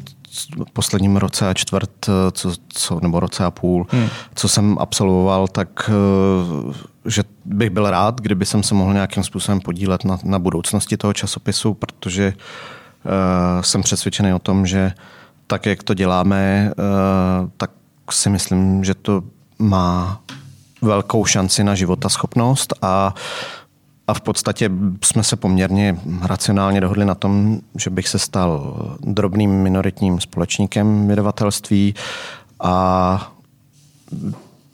posledním 0.73 1.17
roce 1.17 1.49
a 1.49 1.53
čtvrt, 1.53 2.09
co, 2.31 2.51
co, 2.67 2.99
nebo 2.99 3.19
roce 3.19 3.45
a 3.45 3.51
půl, 3.51 3.87
hmm. 3.89 4.07
co 4.35 4.47
jsem 4.47 4.77
absolvoval, 4.79 5.47
tak 5.47 5.89
že 7.05 7.23
bych 7.45 7.69
byl 7.69 7.89
rád, 7.89 8.21
kdyby 8.21 8.45
jsem 8.45 8.63
se 8.63 8.75
mohl 8.75 8.93
nějakým 8.93 9.23
způsobem 9.23 9.59
podílet 9.59 10.05
na, 10.05 10.19
na 10.23 10.39
budoucnosti 10.39 10.97
toho 10.97 11.13
časopisu, 11.13 11.73
protože 11.73 12.33
uh, 12.35 12.41
jsem 13.61 13.81
přesvědčený 13.81 14.33
o 14.33 14.39
tom, 14.39 14.65
že 14.65 14.91
tak, 15.47 15.65
jak 15.65 15.83
to 15.83 15.93
děláme, 15.93 16.71
eh, 16.71 16.73
tak 17.57 17.71
si 18.11 18.29
myslím, 18.29 18.83
že 18.83 18.93
to 18.93 19.23
má 19.59 20.21
velkou 20.81 21.25
šanci 21.25 21.63
na 21.63 21.75
životaschopnost 21.75 22.73
a 22.81 23.15
a 24.09 24.13
v 24.13 24.21
podstatě 24.21 24.71
jsme 25.03 25.23
se 25.23 25.35
poměrně 25.35 25.99
racionálně 26.21 26.81
dohodli 26.81 27.05
na 27.05 27.15
tom, 27.15 27.59
že 27.75 27.89
bych 27.89 28.07
se 28.07 28.19
stal 28.19 28.75
drobným 28.99 29.51
minoritním 29.51 30.19
společníkem 30.19 31.07
vydavatelství 31.07 31.95
a 32.59 33.31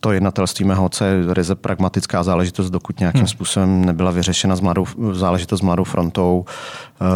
to 0.04 0.12
jednatelství 0.12 0.66
mého 0.66 0.86
otce 0.86 1.06
je 1.06 1.34
ryze 1.34 1.56
pragmatická 1.56 2.24
záležitost, 2.24 2.70
dokud 2.70 3.00
nějakým 3.00 3.20
hmm. 3.20 3.28
způsobem 3.28 3.86
nebyla 3.86 4.12
vyřešena 4.12 4.56
z 4.56 4.60
mladou, 4.60 4.86
záležitost 5.12 5.60
s 5.60 5.64
mladou 5.64 5.84
frontou, 5.84 6.46
uh, 6.46 7.08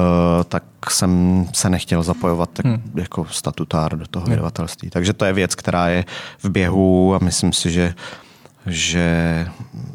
tak 0.44 0.64
jsem 0.90 1.46
se 1.54 1.70
nechtěl 1.70 2.04
zapojovat 2.04 2.50
tak 2.54 2.66
hmm. 2.66 2.82
jako 2.96 3.26
statutár 3.26 3.98
do 3.98 4.08
toho 4.08 4.24
hmm. 4.24 4.32
vydavatelství. 4.32 4.90
Takže 4.90 5.14
to 5.14 5.26
je 5.26 5.34
věc, 5.34 5.56
která 5.56 5.88
je 5.88 6.06
v 6.44 6.50
běhu 6.50 7.16
a 7.16 7.20
myslím 7.20 7.54
si, 7.54 7.72
že 7.72 7.88
uh, 7.88 8.27
že 8.68 9.48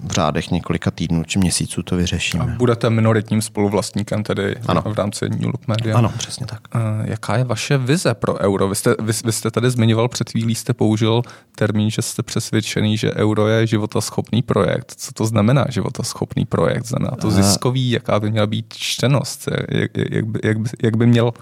v 0.05 0.11
řádech 0.13 0.51
několika 0.51 0.91
týdnů 0.91 1.25
či 1.25 1.39
měsíců 1.39 1.83
to 1.83 1.97
vyřešíme. 1.97 2.45
A 2.45 2.47
budete 2.47 2.91
minoritním 2.91 3.43
spoluvlastníkem 3.43 4.23
tedy 4.23 4.57
ano. 4.67 4.83
v 4.87 4.99
rámci 4.99 5.29
New 5.29 5.47
Look 5.47 5.69
Media? 5.69 5.99
Ano, 5.99 6.13
přesně 6.19 6.47
tak. 6.47 6.61
Jaká 7.05 7.37
je 7.37 7.45
vaše 7.45 7.79
vize 7.79 8.15
pro 8.15 8.39
euro? 8.39 8.69
Vy 8.69 8.75
jste, 8.75 8.95
vy, 9.01 9.13
vy 9.25 9.33
jste 9.33 9.51
tady 9.51 9.71
zmiňoval 9.71 10.09
před 10.09 10.31
chvílí, 10.31 10.55
jste 10.55 10.75
použil 10.75 11.23
termín, 11.57 11.91
že 11.91 12.03
jste 12.03 12.23
přesvědčený, 12.23 12.97
že 12.97 13.15
euro 13.15 13.49
je 13.49 13.67
životaschopný 13.67 14.43
projekt. 14.43 14.93
Co 14.97 15.13
to 15.13 15.27
znamená 15.27 15.65
životaschopný 15.69 16.45
projekt? 16.45 16.87
Znamená 16.87 17.17
to 17.21 17.31
ziskový? 17.31 17.91
Jaká 17.91 18.21
by 18.21 18.31
měla 18.31 18.47
být 18.47 18.75
čtenost? 18.75 19.49
Jak, 19.69 19.91
jak, 19.97 20.09
jak, 20.43 20.59
by, 20.59 20.71
jak 20.83 20.97
by 20.97 21.07
měl 21.07 21.33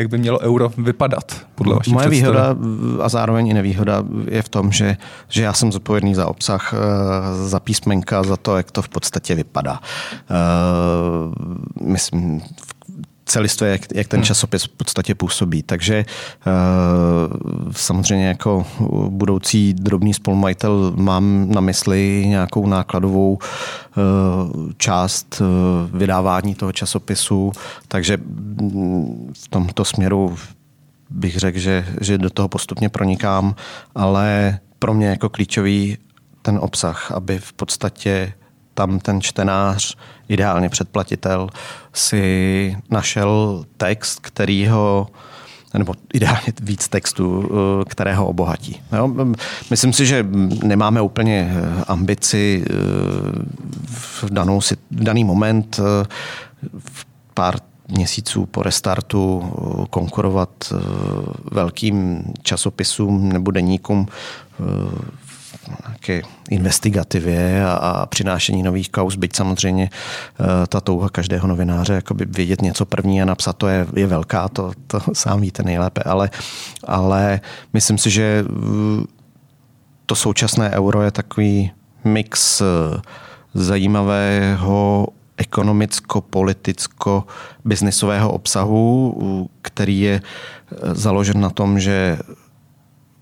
jak 0.00 0.08
by 0.08 0.18
mělo 0.18 0.38
euro 0.38 0.72
vypadat 0.78 1.46
podle 1.54 1.74
vaší 1.74 1.92
Moje 1.92 2.08
výhoda 2.08 2.56
a 3.02 3.08
zároveň 3.08 3.48
i 3.48 3.54
nevýhoda 3.54 4.04
je 4.30 4.42
v 4.42 4.48
tom, 4.48 4.72
že, 4.72 4.96
že 5.28 5.42
já 5.42 5.52
jsem 5.52 5.72
zodpovědný 5.72 6.14
za 6.14 6.26
obsah, 6.26 6.74
eh, 6.74 7.48
za 7.48 7.60
písmenka, 7.60 8.22
za 8.22 8.36
to, 8.36 8.56
jak 8.56 8.70
to 8.70 8.82
v 8.82 8.88
podstatě 8.88 9.34
vypadá. 9.34 9.80
Eh, 10.30 10.34
myslím, 11.84 12.42
celistvě, 13.30 13.70
jak, 13.70 13.80
jak 13.94 14.08
ten 14.08 14.20
hmm. 14.20 14.24
časopis 14.24 14.64
v 14.64 14.68
podstatě 14.68 15.14
působí. 15.14 15.62
Takže 15.62 16.04
uh, 16.46 16.52
samozřejmě 17.80 18.28
jako 18.28 18.66
budoucí 19.08 19.74
drobný 19.74 20.14
spolumajitel 20.14 20.92
mám 20.96 21.50
na 21.50 21.60
mysli 21.60 22.24
nějakou 22.26 22.66
nákladovou 22.66 23.38
uh, 23.38 24.70
část 24.76 25.40
uh, 25.40 25.98
vydávání 25.98 26.54
toho 26.54 26.72
časopisu, 26.72 27.52
takže 27.88 28.16
mm, 28.16 29.32
v 29.44 29.48
tomto 29.48 29.84
směru 29.84 30.36
bych 31.10 31.36
řekl, 31.36 31.58
že, 31.58 31.86
že 32.00 32.18
do 32.18 32.30
toho 32.30 32.48
postupně 32.48 32.88
pronikám, 32.88 33.54
ale 33.94 34.58
pro 34.78 34.94
mě 34.94 35.06
jako 35.06 35.28
klíčový 35.28 35.98
ten 36.42 36.58
obsah, 36.62 37.12
aby 37.12 37.38
v 37.38 37.52
podstatě 37.52 38.32
tam 38.74 38.98
ten 38.98 39.20
čtenář, 39.20 39.96
ideálně 40.28 40.68
předplatitel, 40.68 41.48
si 41.92 42.76
našel 42.90 43.64
text, 43.76 44.20
který 44.20 44.66
ho 44.66 45.08
nebo 45.78 45.94
ideálně 46.14 46.52
víc 46.62 46.88
textu, 46.88 47.50
eh, 47.50 47.84
které 47.88 48.14
ho 48.14 48.26
obohatí. 48.26 48.80
Jo? 48.92 49.14
Myslím 49.70 49.92
si, 49.92 50.06
že 50.06 50.26
nemáme 50.64 51.00
úplně 51.00 51.54
eh, 51.54 51.84
ambici 51.88 52.64
eh, 52.66 52.74
v, 53.86 54.24
danou, 54.30 54.60
v 54.90 55.04
daný 55.04 55.24
moment 55.24 55.80
v 56.78 57.06
pár 57.34 57.56
měsíců 57.88 58.46
po 58.46 58.62
restartu 58.62 59.52
konkurovat 59.90 60.72
velkým 61.52 62.24
časopisům 62.42 63.32
nebo 63.32 63.50
deníkům 63.50 64.06
nějaké 65.86 66.22
investigativě 66.50 67.64
a, 67.64 67.72
a 67.72 68.06
přinášení 68.06 68.62
nových 68.62 68.90
kauz, 68.90 69.16
byť 69.16 69.36
samozřejmě 69.36 69.90
eh, 69.92 70.66
ta 70.66 70.80
touha 70.80 71.08
každého 71.08 71.48
novináře 71.48 71.92
jakoby 71.92 72.24
vědět 72.24 72.62
něco 72.62 72.86
první 72.86 73.22
a 73.22 73.24
napsat 73.24 73.52
to 73.52 73.68
je, 73.68 73.86
je 73.96 74.06
velká, 74.06 74.48
to, 74.48 74.72
to 74.86 75.00
sám 75.12 75.40
víte 75.40 75.62
nejlépe, 75.62 76.02
ale, 76.02 76.30
ale 76.86 77.40
myslím 77.72 77.98
si, 77.98 78.10
že 78.10 78.44
eh, 78.44 79.04
to 80.06 80.14
současné 80.14 80.70
euro 80.70 81.02
je 81.02 81.10
takový 81.10 81.70
mix 82.04 82.60
eh, 82.60 82.64
zajímavého 83.54 85.06
ekonomicko, 85.36 87.24
biznisového 87.64 88.32
obsahu, 88.32 89.48
který 89.62 90.00
je 90.00 90.22
založen 90.92 91.40
na 91.40 91.50
tom, 91.50 91.80
že 91.80 92.18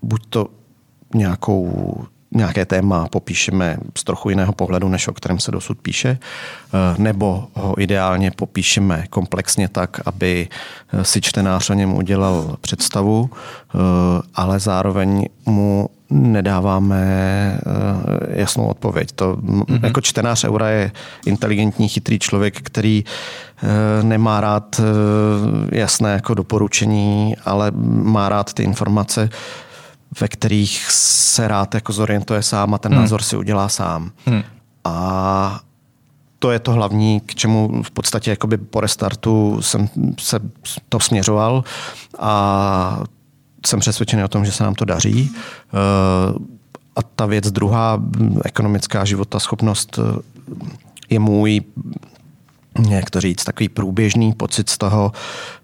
buď 0.01 0.21
to 0.29 0.47
nějakou 1.15 2.05
nějaké 2.31 2.65
téma 2.65 3.07
popíšeme 3.07 3.77
z 3.97 4.03
trochu 4.03 4.29
jiného 4.29 4.53
pohledu, 4.53 4.89
než 4.89 5.07
o 5.07 5.13
kterém 5.13 5.39
se 5.39 5.51
dosud 5.51 5.77
píše, 5.81 6.17
eh, 6.19 6.95
nebo 6.97 7.47
ho 7.53 7.81
ideálně 7.81 8.31
popíšeme 8.31 9.03
komplexně 9.09 9.67
tak, 9.67 10.01
aby 10.05 10.47
eh, 10.93 11.03
si 11.03 11.21
čtenář 11.21 11.69
o 11.69 11.73
něm 11.73 11.93
udělal 11.93 12.57
představu, 12.61 13.29
eh, 13.29 13.77
ale 14.35 14.59
zároveň 14.59 15.25
mu 15.45 15.89
nedáváme 16.11 16.99
jasnou 18.29 18.67
odpověď. 18.67 19.11
To, 19.11 19.35
mm-hmm. 19.35 19.79
Jako 19.83 20.01
čtenář 20.01 20.43
Eura 20.43 20.69
je 20.69 20.91
inteligentní, 21.25 21.87
chytrý 21.87 22.19
člověk, 22.19 22.61
který 22.61 23.03
nemá 24.01 24.41
rád 24.41 24.81
jasné 25.71 26.13
jako 26.13 26.33
doporučení, 26.33 27.35
ale 27.45 27.71
má 28.03 28.29
rád 28.29 28.53
ty 28.53 28.63
informace, 28.63 29.29
ve 30.21 30.27
kterých 30.27 30.91
se 30.91 31.47
rád 31.47 31.75
jako 31.75 31.93
zorientuje 31.93 32.43
sám 32.43 32.73
a 32.73 32.77
ten 32.77 32.91
hmm. 32.91 33.01
názor 33.01 33.21
si 33.21 33.37
udělá 33.37 33.69
sám. 33.69 34.11
Hmm. 34.25 34.43
A 34.83 35.59
to 36.39 36.51
je 36.51 36.59
to 36.59 36.71
hlavní, 36.71 37.19
k 37.19 37.35
čemu 37.35 37.83
v 37.83 37.91
podstatě 37.91 38.29
jakoby 38.29 38.57
po 38.57 38.81
restartu 38.81 39.61
jsem 39.61 39.89
se 40.19 40.39
to 40.89 40.99
směřoval 40.99 41.63
a 42.19 43.03
jsem 43.65 43.79
přesvědčený 43.79 44.23
o 44.23 44.27
tom, 44.27 44.45
že 44.45 44.51
se 44.51 44.63
nám 44.63 44.75
to 44.75 44.85
daří. 44.85 45.31
Eh, 45.33 46.39
a 46.95 47.01
ta 47.15 47.25
věc 47.25 47.51
druhá, 47.51 48.01
ekonomická 48.45 49.05
života, 49.05 49.39
schopnost 49.39 49.99
eh, 49.99 50.21
je 51.09 51.19
můj 51.19 51.61
jak 52.89 53.09
to 53.09 53.21
říct, 53.21 53.43
takový 53.43 53.69
průběžný 53.69 54.33
pocit 54.33 54.69
z 54.69 54.77
toho, 54.77 55.11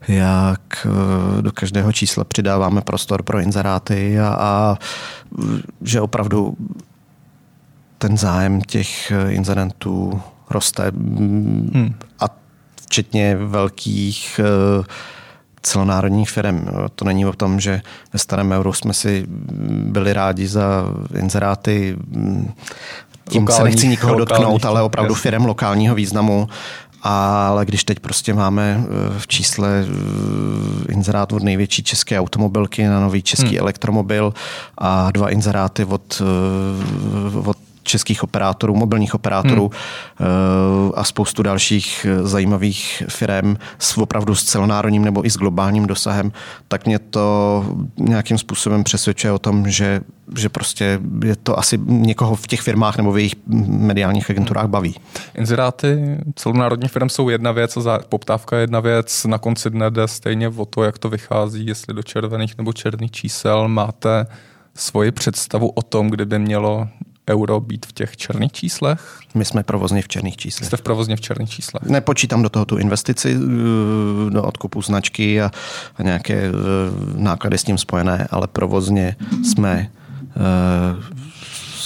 jak 0.08 0.88
eh, 0.88 1.42
do 1.42 1.52
každého 1.52 1.92
čísla 1.92 2.24
přidáváme 2.24 2.82
prostor 2.82 3.24
pro 3.24 3.40
inzeráty 3.40 4.20
a, 4.20 4.28
a 4.40 4.78
že 5.82 6.02
opravdu 6.02 6.58
ten 7.98 8.18
zájem 8.18 8.62
těch 8.62 9.12
inzerentů 9.30 10.22
roste 10.50 10.92
hmm. 10.96 11.96
a 12.20 12.26
včetně 12.82 13.36
velkých 13.36 14.40
celonárodních 15.66 16.30
firm. 16.30 16.68
To 16.96 17.06
není 17.06 17.26
o 17.26 17.34
tom, 17.34 17.60
že 17.60 17.82
ve 18.14 18.20
starém 18.20 18.52
euru 18.52 18.74
jsme 18.74 18.94
si 18.94 19.26
byli 19.68 20.14
rádi 20.14 20.48
za 20.48 20.86
inzeráty 21.20 21.98
tím 23.30 23.42
lokálních, 23.42 23.58
se 23.58 23.64
nechci 23.64 23.88
nikoho 23.88 24.16
dotknout, 24.16 24.66
ale 24.66 24.82
opravdu 24.82 25.14
jasný. 25.14 25.22
firm 25.22 25.46
lokálního 25.46 25.96
významu. 25.96 26.50
Ale 27.08 27.66
když 27.66 27.84
teď 27.84 28.00
prostě 28.00 28.34
máme 28.34 28.84
eh, 28.84 29.20
v 29.20 29.28
čísle 29.28 29.86
eh, 29.86 30.92
inzerát 30.92 31.34
od 31.34 31.44
největší 31.44 31.84
české 31.84 32.20
automobilky 32.20 32.88
na 32.88 33.00
nový 33.00 33.22
český 33.22 33.50
hmm. 33.50 33.60
elektromobil 33.60 34.34
a 34.78 35.12
dva 35.12 35.30
inzeráty 35.30 35.86
od, 35.86 36.22
eh, 36.22 37.38
od 37.50 37.58
českých 37.86 38.24
operátorů, 38.24 38.76
mobilních 38.76 39.16
operátorů 39.16 39.72
hmm. 40.18 40.92
a 40.96 41.04
spoustu 41.04 41.44
dalších 41.44 42.06
zajímavých 42.24 43.04
firm 43.10 43.56
s 43.80 43.98
opravdu 43.98 44.36
s 44.36 44.44
celonárodním 44.44 45.04
nebo 45.04 45.26
i 45.26 45.30
s 45.30 45.38
globálním 45.38 45.86
dosahem, 45.86 46.32
tak 46.68 46.86
mě 46.86 47.00
to 47.00 47.66
nějakým 48.00 48.38
způsobem 48.38 48.84
přesvědčuje 48.84 49.34
o 49.34 49.40
tom, 49.40 49.70
že, 49.70 50.02
že 50.38 50.50
prostě 50.50 51.00
je 51.26 51.36
to 51.36 51.60
asi 51.60 51.80
někoho 51.86 52.36
v 52.36 52.48
těch 52.48 52.62
firmách 52.62 52.98
nebo 52.98 53.12
v 53.12 53.18
jejich 53.18 53.36
mediálních 53.68 54.30
agenturách 54.30 54.68
baví. 54.68 54.96
Inzeráty 55.36 56.18
celonárodních 56.36 56.92
firm 56.92 57.10
jsou 57.10 57.30
jedna 57.30 57.52
věc, 57.52 57.78
a 57.78 58.00
poptávka 58.10 58.56
je 58.56 58.64
jedna 58.64 58.80
věc. 58.80 59.26
Na 59.26 59.38
konci 59.38 59.70
dne 59.70 59.92
jde 59.92 60.08
stejně 60.08 60.50
o 60.50 60.66
to, 60.66 60.84
jak 60.84 60.98
to 60.98 61.10
vychází, 61.10 61.66
jestli 61.66 61.94
do 61.94 62.04
červených 62.04 62.58
nebo 62.58 62.74
černých 62.74 63.12
čísel 63.12 63.68
máte 63.68 64.26
svoji 64.76 65.12
představu 65.12 65.70
o 65.70 65.82
tom, 65.82 66.10
kdyby 66.10 66.40
mělo 66.40 66.88
euro 67.30 67.60
být 67.60 67.86
v 67.86 67.94
těch 67.94 68.18
černých 68.18 68.52
číslech? 68.52 69.20
My 69.34 69.46
jsme 69.46 69.64
provozně 69.64 70.02
v 70.02 70.08
černých 70.08 70.38
číslech. 70.38 70.68
Jste 70.68 70.78
v 70.78 70.82
provozně 70.82 71.16
v 71.16 71.22
černých 71.22 71.50
číslech. 71.50 71.84
Nepočítám 71.84 72.42
do 72.42 72.50
toho 72.50 72.66
tu 72.66 72.78
investici 72.78 73.38
eh, 73.38 74.30
do 74.30 74.44
odkupu 74.44 74.82
značky 74.82 75.42
a, 75.42 75.52
a 75.96 76.04
nějaké 76.04 76.34
eh, 76.34 76.52
náklady 77.16 77.58
s 77.58 77.64
tím 77.64 77.78
spojené, 77.78 78.28
ale 78.32 78.48
provozně 78.48 79.16
jsme 79.44 79.92
eh, 80.22 81.16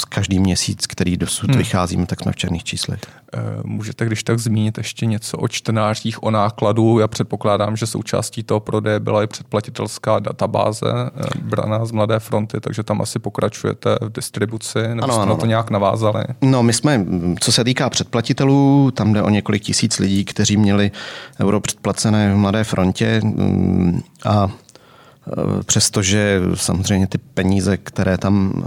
každý 0.10 0.40
měsíc, 0.40 0.88
který 0.88 1.18
dosud 1.18 1.50
hmm. 1.50 1.58
vycházíme, 1.58 2.06
tak 2.06 2.20
jsme 2.20 2.32
v 2.32 2.36
černých 2.36 2.64
číslech. 2.64 3.00
Eh, 3.34 3.40
můžete 3.64 4.06
když 4.06 4.24
tak 4.24 4.40
zmínit 4.40 4.78
ještě 4.78 5.06
něco 5.06 5.38
o 5.38 5.48
čtenářích, 5.48 6.24
o 6.24 6.32
nákladu? 6.32 7.00
Já 7.00 7.08
předpokládám, 7.08 7.78
že 7.78 7.88
součástí 7.88 8.44
toho 8.44 8.60
prodeje 8.60 9.00
byla 9.00 9.24
i 9.24 9.28
předplatitelská 9.28 10.20
databáze 10.20 10.92
eh, 10.92 11.40
braná 11.42 11.86
z 11.86 11.92
Mladé 11.92 12.20
fronty, 12.20 12.60
takže 12.60 12.84
tam 12.84 13.02
asi 13.02 13.20
pokračujete 13.20 13.96
v 14.02 14.10
distribuci, 14.10 14.80
nebo 14.88 15.04
ano, 15.04 15.14
jste 15.14 15.22
ano, 15.22 15.34
na 15.34 15.40
to 15.40 15.46
nějak 15.46 15.70
navázali? 15.70 16.24
No, 16.42 16.64
my 16.64 16.74
jsme, 16.74 17.06
co 17.40 17.52
se 17.52 17.64
týká 17.64 17.90
předplatitelů, 17.90 18.92
tam 18.92 19.14
jde 19.14 19.22
o 19.22 19.30
několik 19.30 19.64
tisíc 19.64 20.00
lidí, 20.00 20.26
kteří 20.26 20.58
měli 20.58 20.92
euro 21.40 21.62
předplacené 21.62 22.34
v 22.34 22.38
Mladé 22.38 22.64
frontě 22.64 23.22
mm, 23.24 24.02
a 24.26 24.48
eh, 24.48 25.64
přestože 25.64 26.42
samozřejmě 26.54 27.08
ty 27.08 27.18
peníze, 27.18 27.78
které 27.78 28.18
tam 28.18 28.64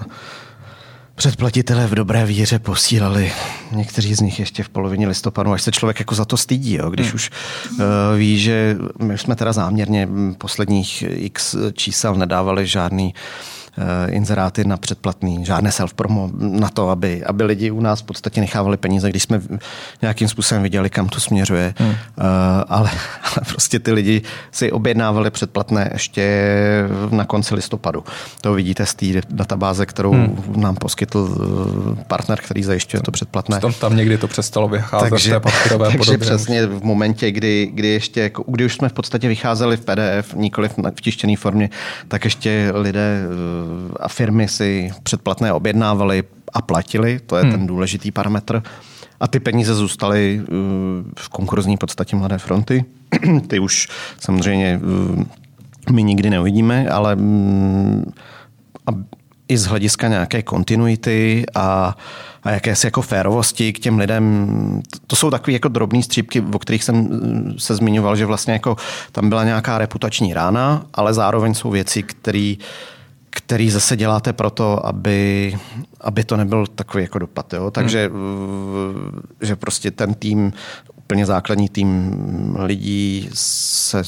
předplatitelé 1.22 1.86
v 1.86 1.94
dobré 1.94 2.26
víře 2.26 2.58
posílali. 2.58 3.32
Někteří 3.72 4.14
z 4.14 4.20
nich 4.20 4.38
ještě 4.38 4.62
v 4.62 4.68
polovině 4.68 5.08
listopadu, 5.08 5.52
až 5.52 5.62
se 5.62 5.72
člověk 5.72 5.98
jako 5.98 6.14
za 6.14 6.24
to 6.24 6.36
stydí, 6.36 6.74
jo? 6.74 6.90
když 6.90 7.06
hmm. 7.06 7.14
už 7.14 7.30
uh, 7.70 7.78
ví, 8.16 8.38
že 8.38 8.76
my 8.98 9.18
jsme 9.18 9.36
teda 9.36 9.52
záměrně 9.52 10.08
posledních 10.38 11.04
x 11.06 11.56
čísel 11.72 12.14
nedávali 12.14 12.66
žádný 12.66 13.14
Eh, 13.14 13.61
inzeráty 14.08 14.64
na 14.64 14.76
předplatný, 14.76 15.44
žádné 15.44 15.70
self-promo 15.70 16.30
na 16.38 16.68
to, 16.68 16.88
aby, 16.88 17.24
aby 17.24 17.44
lidi 17.44 17.70
u 17.70 17.80
nás 17.80 18.00
v 18.00 18.04
podstatě 18.04 18.40
nechávali 18.40 18.76
peníze, 18.76 19.10
když 19.10 19.22
jsme 19.22 19.40
nějakým 20.02 20.28
způsobem 20.28 20.62
viděli, 20.62 20.90
kam 20.90 21.08
to 21.08 21.20
směřuje. 21.20 21.74
Hmm. 21.78 21.88
Uh, 21.88 21.96
ale, 22.68 22.90
ale 23.22 23.44
prostě 23.48 23.78
ty 23.78 23.92
lidi 23.92 24.22
si 24.50 24.72
objednávali 24.72 25.30
předplatné 25.30 25.90
ještě 25.92 26.22
na 27.10 27.24
konci 27.24 27.54
listopadu. 27.54 28.04
To 28.40 28.54
vidíte 28.54 28.86
z 28.86 28.94
té 28.94 29.06
databáze, 29.30 29.86
kterou 29.86 30.12
hmm. 30.12 30.54
nám 30.56 30.74
poskytl 30.76 31.36
eh, 32.00 32.04
partner, 32.04 32.38
který 32.40 32.62
zajišťuje 32.62 33.02
to 33.02 33.10
předplatné. 33.10 33.60
Tam, 33.60 33.72
tam 33.72 33.96
někdy 33.96 34.18
to 34.18 34.28
přestalo 34.28 34.68
vycházet 34.68 35.10
takže, 35.10 35.30
v 35.30 35.34
té 35.34 35.40
papírové 35.40 35.86
takže 35.90 35.98
podobě. 35.98 36.18
přesně 36.18 36.66
v 36.66 36.84
momentě, 36.84 37.30
kdy, 37.30 37.70
kdy 37.74 37.88
ještě, 37.88 38.20
jako, 38.20 38.44
kdy 38.46 38.64
už 38.64 38.74
jsme 38.74 38.88
v 38.88 38.92
podstatě 38.92 39.28
vycházeli 39.28 39.76
v 39.76 39.80
PDF, 39.80 40.34
nikoli 40.34 40.68
v 40.68 41.00
tištěné 41.00 41.36
formě, 41.36 41.70
tak 42.08 42.24
ještě 42.24 42.72
lidé 42.74 43.22
a 44.00 44.08
firmy 44.08 44.48
si 44.48 44.90
předplatné 45.02 45.52
objednávali 45.52 46.22
a 46.52 46.62
platili, 46.62 47.20
to 47.26 47.36
je 47.36 47.42
hmm. 47.42 47.52
ten 47.52 47.66
důležitý 47.66 48.10
parametr. 48.10 48.62
A 49.20 49.28
ty 49.28 49.40
peníze 49.40 49.74
zůstaly 49.74 50.40
uh, 50.40 50.46
v 51.18 51.28
konkurzní 51.28 51.76
podstatě 51.76 52.16
Mladé 52.16 52.38
fronty. 52.38 52.84
Ty 53.46 53.58
už 53.58 53.88
samozřejmě 54.20 54.80
uh, 54.82 55.24
my 55.92 56.02
nikdy 56.02 56.30
neuvidíme, 56.30 56.88
ale 56.88 57.16
mm, 57.16 58.12
i 59.48 59.58
z 59.58 59.64
hlediska 59.64 60.08
nějaké 60.08 60.42
kontinuity 60.42 61.44
a, 61.54 61.96
a 62.42 62.50
jakési 62.50 62.86
jako 62.86 63.02
férovosti 63.02 63.72
k 63.72 63.78
těm 63.78 63.98
lidem. 63.98 64.82
To 65.06 65.16
jsou 65.16 65.30
takové 65.30 65.52
jako 65.52 65.68
drobné 65.68 66.02
střípky, 66.02 66.40
o 66.40 66.58
kterých 66.58 66.84
jsem 66.84 67.00
uh, 67.00 67.10
se 67.58 67.74
zmiňoval, 67.74 68.16
že 68.16 68.26
vlastně 68.26 68.52
jako 68.52 68.76
tam 69.12 69.28
byla 69.28 69.44
nějaká 69.44 69.78
reputační 69.78 70.34
rána, 70.34 70.86
ale 70.94 71.14
zároveň 71.14 71.54
jsou 71.54 71.70
věci, 71.70 72.02
které 72.02 72.54
který 73.34 73.70
zase 73.70 73.96
děláte 73.96 74.32
proto, 74.32 74.86
aby, 74.86 75.54
aby 76.00 76.24
to 76.24 76.36
nebyl 76.36 76.66
takový 76.66 77.04
jako 77.04 77.18
dopad. 77.18 77.52
Jo? 77.52 77.70
Takže 77.70 78.10
hmm. 78.12 79.20
že 79.40 79.56
prostě 79.56 79.90
ten 79.90 80.14
tým, 80.14 80.52
úplně 80.96 81.26
základní 81.26 81.68
tým 81.68 82.16
lidí 82.58 83.30
se 83.34 84.02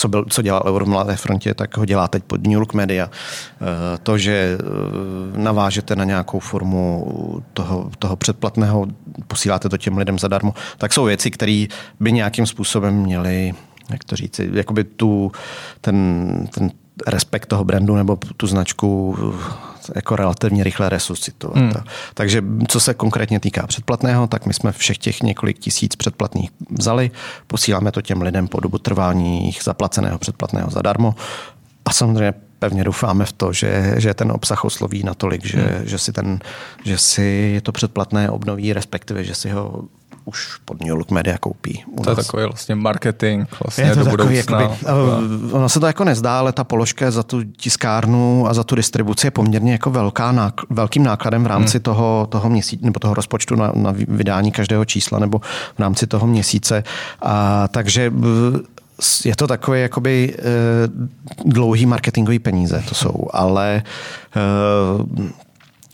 co, 0.00 0.08
byl, 0.08 0.24
co 0.30 0.42
dělal 0.42 0.62
Euro 0.66 0.84
v 0.84 0.88
Mladé 0.88 1.16
frontě, 1.16 1.54
tak 1.54 1.76
ho 1.76 1.84
dělá 1.84 2.08
teď 2.08 2.24
pod 2.24 2.42
New 2.42 2.52
York 2.52 2.74
Media. 2.74 3.10
Eh, 3.10 3.98
to, 4.02 4.18
že 4.18 4.58
eh, 4.58 5.38
navážete 5.38 5.96
na 5.96 6.04
nějakou 6.04 6.38
formu 6.38 7.06
toho, 7.52 7.90
toho 7.98 8.16
předplatného, 8.16 8.86
posíláte 9.26 9.68
to 9.68 9.76
těm 9.76 9.98
lidem 9.98 10.18
zadarmo, 10.18 10.54
tak 10.78 10.92
jsou 10.92 11.04
věci, 11.04 11.30
které 11.30 11.66
by 12.00 12.12
nějakým 12.12 12.46
způsobem 12.46 12.94
měly 12.94 13.54
jak 13.90 14.04
to 14.04 14.16
říci, 14.16 14.50
jakoby 14.52 14.84
tu, 14.84 15.32
ten, 15.80 16.48
ten 16.54 16.70
respekt 17.06 17.46
toho 17.46 17.64
brandu 17.64 17.96
nebo 17.96 18.18
tu 18.36 18.46
značku 18.46 19.16
jako 19.94 20.16
relativně 20.16 20.64
rychle 20.64 20.88
resuscitovat. 20.88 21.56
Hmm. 21.56 21.72
Takže 22.14 22.42
co 22.68 22.80
se 22.80 22.94
konkrétně 22.94 23.40
týká 23.40 23.66
předplatného, 23.66 24.26
tak 24.26 24.46
my 24.46 24.54
jsme 24.54 24.72
všech 24.72 24.98
těch 24.98 25.22
několik 25.22 25.58
tisíc 25.58 25.96
předplatných 25.96 26.50
vzali, 26.70 27.10
posíláme 27.46 27.92
to 27.92 28.02
těm 28.02 28.22
lidem 28.22 28.48
po 28.48 28.60
dobu 28.60 28.78
trvání 28.78 29.46
jich 29.46 29.62
zaplaceného 29.62 30.18
předplatného 30.18 30.70
zadarmo 30.70 31.14
a 31.84 31.92
samozřejmě 31.92 32.34
pevně 32.58 32.84
doufáme 32.84 33.24
v 33.24 33.32
to, 33.32 33.52
že, 33.52 33.94
že 33.96 34.14
ten 34.14 34.32
obsah 34.32 34.64
osloví 34.64 35.02
natolik, 35.02 35.44
že, 35.44 35.62
hmm. 35.62 35.86
že, 35.86 35.98
si 35.98 36.12
ten, 36.12 36.38
že 36.84 36.98
si 36.98 37.60
to 37.62 37.72
předplatné 37.72 38.30
obnoví, 38.30 38.72
respektive, 38.72 39.24
že 39.24 39.34
si 39.34 39.50
ho 39.50 39.84
už 40.24 40.56
pod 40.64 40.80
New 40.80 40.88
York 40.88 41.10
Media 41.10 41.38
koupí. 41.38 41.84
U 41.86 42.02
to 42.02 42.10
nás. 42.10 42.18
je 42.18 42.24
takový 42.24 42.44
vlastně 42.44 42.74
marketing 42.74 43.48
vlastně 43.64 43.84
je 43.84 43.90
to 43.90 43.98
do 43.98 44.04
takový, 44.04 44.28
budoucna. 44.28 44.60
Jakoby, 44.60 44.86
no. 44.86 45.52
ono 45.52 45.68
se 45.68 45.80
to 45.80 45.86
jako 45.86 46.04
nezdá, 46.04 46.38
ale 46.38 46.52
ta 46.52 46.64
položka 46.64 47.10
za 47.10 47.22
tu 47.22 47.44
tiskárnu 47.44 48.48
a 48.48 48.54
za 48.54 48.64
tu 48.64 48.74
distribuci 48.74 49.26
je 49.26 49.30
poměrně 49.30 49.72
jako 49.72 49.90
velká, 49.90 50.32
nákl, 50.32 50.66
velkým 50.70 51.02
nákladem 51.02 51.44
v 51.44 51.46
rámci 51.46 51.78
hmm. 51.78 51.82
toho, 51.82 52.26
toho 52.30 52.50
měsíce, 52.50 52.84
nebo 52.84 53.00
toho 53.00 53.14
rozpočtu 53.14 53.56
na, 53.56 53.72
na 53.74 53.94
vydání 54.08 54.52
každého 54.52 54.84
čísla 54.84 55.18
nebo 55.18 55.38
v 55.74 55.78
rámci 55.78 56.06
toho 56.06 56.26
měsíce. 56.26 56.84
A, 57.22 57.68
takže 57.68 58.12
je 59.24 59.36
to 59.36 59.46
takové 59.46 59.78
jakoby 59.78 60.34
e, 60.38 60.42
dlouhý 61.44 61.86
marketingový 61.86 62.38
peníze, 62.38 62.82
to 62.88 62.94
jsou, 62.94 63.28
ale 63.32 63.76
e, 63.76 63.82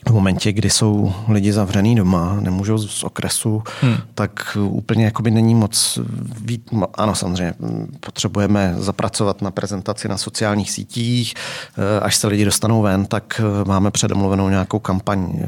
v 0.09 0.13
momentě, 0.13 0.51
kdy 0.51 0.69
jsou 0.69 1.13
lidi 1.27 1.53
zavřený 1.53 1.95
doma, 1.95 2.37
nemůžou 2.39 2.77
z 2.77 3.03
okresu, 3.03 3.63
hmm. 3.81 3.95
tak 4.15 4.57
úplně 4.59 5.05
jakoby 5.05 5.31
není 5.31 5.55
moc 5.55 5.99
vít. 6.41 6.69
Ano, 6.93 7.15
samozřejmě, 7.15 7.53
potřebujeme 7.99 8.75
zapracovat 8.77 9.41
na 9.41 9.51
prezentaci 9.51 10.07
na 10.07 10.17
sociálních 10.17 10.71
sítích. 10.71 11.33
Eh, 11.77 11.99
až 11.99 12.15
se 12.15 12.27
lidi 12.27 12.45
dostanou 12.45 12.81
ven, 12.81 13.05
tak 13.05 13.41
eh, 13.43 13.65
máme 13.67 13.91
předomluvenou 13.91 14.49
nějakou 14.49 14.79
kampaň 14.79 15.39
eh, 15.39 15.47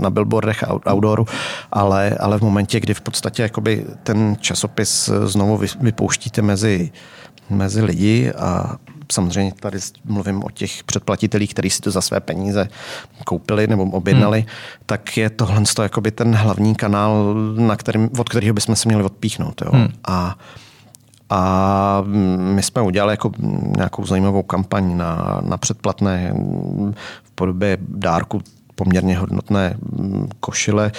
na 0.00 0.10
billboardech 0.10 0.64
outdooru, 0.92 1.26
ale, 1.72 2.16
ale 2.20 2.38
v 2.38 2.42
momentě, 2.42 2.80
kdy 2.80 2.94
v 2.94 3.00
podstatě 3.00 3.42
jakoby 3.42 3.84
ten 4.02 4.36
časopis 4.40 5.10
znovu 5.24 5.60
vypouštíte 5.80 6.42
mezi 6.42 6.90
mezi 7.50 7.82
lidi 7.82 8.32
a 8.32 8.76
samozřejmě 9.12 9.52
tady 9.60 9.78
mluvím 10.04 10.44
o 10.44 10.50
těch 10.50 10.84
předplatitelích, 10.84 11.54
kteří 11.54 11.70
si 11.70 11.80
to 11.80 11.90
za 11.90 12.00
své 12.00 12.20
peníze 12.20 12.68
koupili 13.24 13.66
nebo 13.66 13.84
objednali, 13.84 14.40
hmm. 14.40 14.48
tak 14.86 15.16
je 15.16 15.30
tohle 15.30 15.62
jakoby 15.82 16.10
ten 16.10 16.34
hlavní 16.34 16.74
kanál, 16.74 17.34
na 17.56 17.76
kterým, 17.76 18.10
od 18.18 18.28
kterého 18.28 18.54
bychom 18.54 18.76
se 18.76 18.88
měli 18.88 19.04
odpíchnout. 19.04 19.62
Jo? 19.64 19.70
Hmm. 19.72 19.88
A 20.08 20.38
a 21.30 22.02
my 22.38 22.62
jsme 22.62 22.82
udělali 22.82 23.12
jako 23.12 23.32
nějakou 23.76 24.06
zajímavou 24.06 24.42
kampaň 24.42 24.96
na, 24.96 25.40
na 25.44 25.56
předplatné 25.56 26.34
v 27.22 27.30
podobě 27.34 27.78
dárku 27.80 28.42
poměrně 28.74 29.18
hodnotné 29.18 29.76
košile 30.40 30.92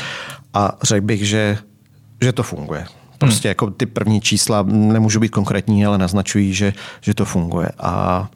a 0.54 0.78
řekl 0.84 1.06
bych, 1.06 1.28
že, 1.28 1.58
že 2.22 2.34
to 2.34 2.44
funguje. 2.44 2.86
Prostě 3.18 3.48
hmm. 3.48 3.52
jako 3.52 3.72
ty 3.72 3.86
první 3.86 4.22
čísla, 4.22 4.64
nemůžu 4.68 5.20
být 5.20 5.30
konkrétní, 5.30 5.86
ale 5.86 5.98
naznačují, 5.98 6.54
že, 6.54 6.74
že 7.02 7.14
to 7.14 7.26
funguje. 7.26 7.70
A 7.80 8.28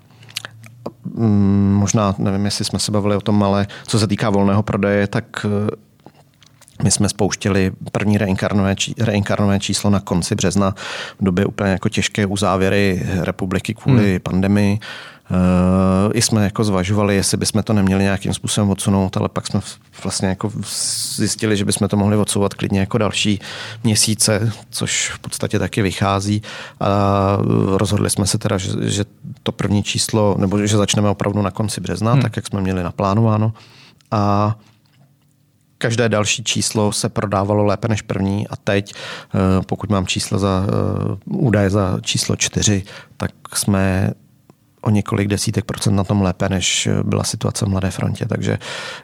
mm, 1.15 1.75
možná, 1.79 2.15
nevím, 2.17 2.45
jestli 2.45 2.65
jsme 2.65 2.79
se 2.79 2.91
bavili 2.91 3.15
o 3.15 3.21
tom, 3.21 3.43
ale 3.43 3.67
co 3.87 3.99
se 3.99 4.07
týká 4.07 4.29
volného 4.29 4.63
prodeje, 4.63 5.07
tak 5.07 5.45
my 6.83 6.91
jsme 6.91 7.09
spouštěli 7.09 7.71
první 7.91 8.17
reinkarnové, 8.17 8.75
reinkarnové 8.99 9.59
číslo 9.59 9.89
na 9.89 9.99
konci 9.99 10.35
března 10.35 10.75
v 11.19 11.23
době 11.23 11.45
úplně 11.45 11.71
jako 11.71 11.89
těžké 11.89 12.25
uzávěry 12.25 13.05
republiky 13.21 13.73
kvůli 13.73 14.09
hmm. 14.09 14.19
pandemii. 14.19 14.79
Uh, 15.31 16.11
I 16.13 16.21
jsme 16.21 16.43
jako 16.43 16.63
zvažovali, 16.63 17.15
jestli 17.15 17.37
bychom 17.37 17.63
to 17.63 17.73
neměli 17.73 18.03
nějakým 18.03 18.33
způsobem 18.33 18.69
odsunout, 18.69 19.17
ale 19.17 19.29
pak 19.29 19.47
jsme 19.47 19.59
vlastně 20.03 20.27
jako 20.27 20.51
zjistili, 21.15 21.57
že 21.57 21.65
bychom 21.65 21.87
to 21.87 21.97
mohli 21.97 22.17
odsouvat 22.17 22.53
klidně 22.53 22.79
jako 22.79 22.97
další 22.97 23.39
měsíce, 23.83 24.51
což 24.69 25.09
v 25.09 25.19
podstatě 25.19 25.59
taky 25.59 25.81
vychází. 25.81 26.41
A 26.79 27.37
rozhodli 27.65 28.09
jsme 28.09 28.27
se 28.27 28.37
teda, 28.37 28.57
že, 28.57 28.71
že 28.81 29.05
to 29.43 29.51
první 29.51 29.83
číslo, 29.83 30.35
nebo 30.39 30.67
že 30.67 30.77
začneme 30.77 31.09
opravdu 31.09 31.41
na 31.41 31.51
konci 31.51 31.81
března, 31.81 32.11
hmm. 32.11 32.21
tak 32.21 32.35
jak 32.35 32.47
jsme 32.47 32.61
měli 32.61 32.83
naplánováno. 32.83 33.53
A 34.11 34.55
každé 35.77 36.09
další 36.09 36.43
číslo 36.43 36.91
se 36.91 37.09
prodávalo 37.09 37.65
lépe 37.65 37.87
než 37.87 38.01
první 38.01 38.47
a 38.47 38.55
teď, 38.55 38.93
eh, 38.93 39.63
pokud 39.65 39.89
mám 39.89 40.07
číslo 40.07 40.39
za 40.39 40.65
eh, 40.67 41.17
údaje 41.25 41.69
za 41.69 41.97
číslo 42.01 42.35
čtyři, 42.35 42.83
tak 43.17 43.31
jsme 43.53 44.13
o 44.81 44.89
několik 44.89 45.27
desítek 45.27 45.65
procent 45.65 45.95
na 45.95 46.03
tom 46.03 46.21
lépe, 46.21 46.49
než 46.49 46.89
byla 47.03 47.23
situace 47.23 47.65
v 47.65 47.69
Mladé 47.69 47.91
frontě. 47.91 48.25
Takže 48.25 48.57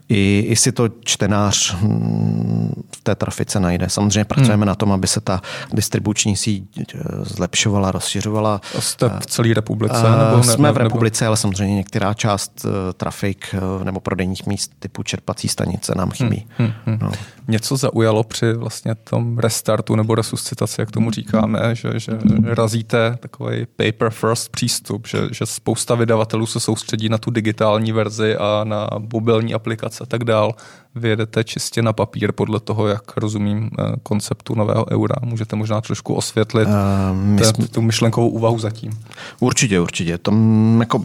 i, 0.09 0.45
i 0.49 0.55
si 0.55 0.71
to 0.71 0.89
čtenář 1.03 1.75
hm, 1.75 2.83
v 2.95 3.01
té 3.03 3.15
trafice 3.15 3.59
najde. 3.59 3.89
Samozřejmě 3.89 4.25
pracujeme 4.25 4.55
hmm. 4.55 4.67
na 4.67 4.75
tom, 4.75 4.91
aby 4.91 5.07
se 5.07 5.21
ta 5.21 5.41
distribuční 5.73 6.35
síť 6.35 6.95
eh, 6.95 6.99
zlepšovala, 7.21 7.91
rozšiřovala. 7.91 8.61
A 8.77 8.81
jste 8.81 9.09
v 9.19 9.25
celé 9.25 9.53
republice? 9.53 10.03
Nebo 10.03 10.37
ne, 10.37 10.43
Jsme 10.43 10.71
v 10.71 10.77
republice, 10.77 11.23
nebo... 11.23 11.29
ale 11.29 11.37
samozřejmě 11.37 11.75
některá 11.75 12.13
část 12.13 12.65
eh, 12.65 12.93
trafik 12.93 13.55
eh, 13.55 13.85
nebo 13.85 13.99
prodejních 13.99 14.45
míst 14.45 14.71
typu 14.79 15.03
čerpací 15.03 15.47
stanice 15.47 15.93
nám 15.95 16.11
chybí. 16.11 16.47
Hmm, 16.57 16.67
hmm, 16.67 16.73
hmm. 16.85 16.97
No. 17.01 17.11
Něco 17.47 17.77
zaujalo 17.77 18.23
při 18.23 18.53
vlastně 18.53 18.95
tom 18.95 19.37
restartu 19.37 19.95
nebo 19.95 20.15
resuscitaci, 20.15 20.81
jak 20.81 20.91
tomu 20.91 21.11
říkáme, 21.11 21.59
že, 21.75 21.99
že 21.99 22.11
razíte 22.43 23.17
takový 23.19 23.65
paper 23.75 24.09
first 24.09 24.51
přístup, 24.51 25.07
že, 25.07 25.19
že 25.31 25.45
spousta 25.45 25.95
vydavatelů 25.95 26.45
se 26.45 26.59
soustředí 26.59 27.09
na 27.09 27.17
tu 27.17 27.31
digitální 27.31 27.91
verzi 27.91 28.35
a 28.37 28.63
na 28.63 28.89
mobilní 29.13 29.53
aplikace 29.53 30.03
a 30.03 30.05
tak 30.05 30.23
dál. 30.23 30.55
Vyjedete 30.95 31.43
čistě 31.43 31.81
na 31.81 31.93
papír 31.93 32.31
podle 32.31 32.59
toho, 32.59 32.87
jak 32.87 33.17
rozumím 33.17 33.69
eh, 33.79 33.83
konceptu 34.03 34.55
nového 34.55 34.91
eura. 34.91 35.15
Můžete 35.23 35.55
možná 35.55 35.81
trošku 35.81 36.13
osvětlit 36.13 36.67
uh, 36.67 37.17
my 37.17 37.45
jsme... 37.45 37.67
tu 37.67 37.81
myšlenkovou 37.81 38.29
úvahu 38.29 38.59
zatím. 38.59 38.91
Určitě, 39.39 39.79
určitě. 39.79 40.17
To 40.17 40.31
jako, 40.79 41.03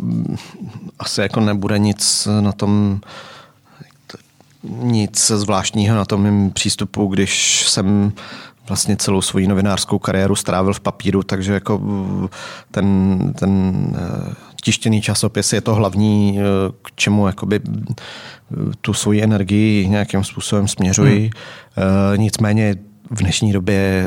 asi 0.98 1.20
jako 1.20 1.40
nebude 1.40 1.78
nic 1.78 2.28
na 2.40 2.52
tom 2.52 3.00
nic 4.62 5.26
zvláštního 5.26 5.96
na 5.96 6.04
tom 6.04 6.22
mým 6.22 6.50
přístupu, 6.50 7.06
když 7.06 7.64
jsem 7.68 8.12
vlastně 8.68 8.96
celou 8.96 9.22
svoji 9.22 9.46
novinářskou 9.46 9.98
kariéru 9.98 10.36
strávil 10.36 10.72
v 10.72 10.80
papíru, 10.80 11.22
takže 11.22 11.52
jako 11.52 11.80
ten, 12.70 13.18
ten 13.38 13.82
eh, 13.96 14.34
tištěný 14.62 15.02
časopis 15.02 15.52
je 15.52 15.60
to 15.60 15.74
hlavní, 15.74 16.38
eh, 16.38 16.42
k 16.82 16.94
čemu 16.94 17.26
jakoby 17.26 17.60
eh, 17.66 17.94
tu 18.80 18.94
svoji 18.94 19.22
energii 19.22 19.88
nějakým 19.88 20.24
způsobem 20.24 20.68
směřuji. 20.68 21.30
Hmm. 21.74 22.20
Nicméně 22.20 22.74
v 23.10 23.18
dnešní 23.18 23.52
době 23.52 24.04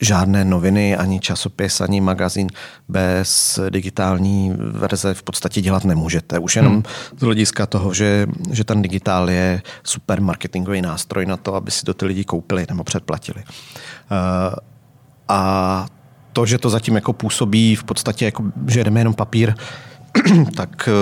žádné 0.00 0.44
noviny, 0.44 0.96
ani 0.96 1.20
časopis, 1.20 1.80
ani 1.80 2.00
magazín 2.00 2.48
bez 2.88 3.58
digitální 3.70 4.52
verze 4.58 5.14
v 5.14 5.22
podstatě 5.22 5.60
dělat 5.60 5.84
nemůžete. 5.84 6.38
Už 6.38 6.56
jenom 6.56 6.72
hmm. 6.72 6.82
z 7.18 7.22
hlediska 7.22 7.66
toho, 7.66 7.94
že, 7.94 8.26
že 8.50 8.64
ten 8.64 8.82
digitál 8.82 9.30
je 9.30 9.62
super 9.82 10.20
marketingový 10.20 10.82
nástroj 10.82 11.26
na 11.26 11.36
to, 11.36 11.54
aby 11.54 11.70
si 11.70 11.84
to 11.84 11.94
ty 11.94 12.06
lidi 12.06 12.24
koupili 12.24 12.66
nebo 12.68 12.84
předplatili. 12.84 13.42
Uh, 13.44 14.54
a 15.28 15.86
to, 16.32 16.46
že 16.46 16.58
to 16.58 16.70
zatím 16.70 16.94
jako 16.94 17.12
působí 17.12 17.76
v 17.76 17.84
podstatě, 17.84 18.24
jako, 18.24 18.44
že 18.66 18.84
jdeme 18.84 19.00
jenom 19.00 19.14
papír, 19.14 19.54
tak 20.56 20.88
eh, 20.88 20.92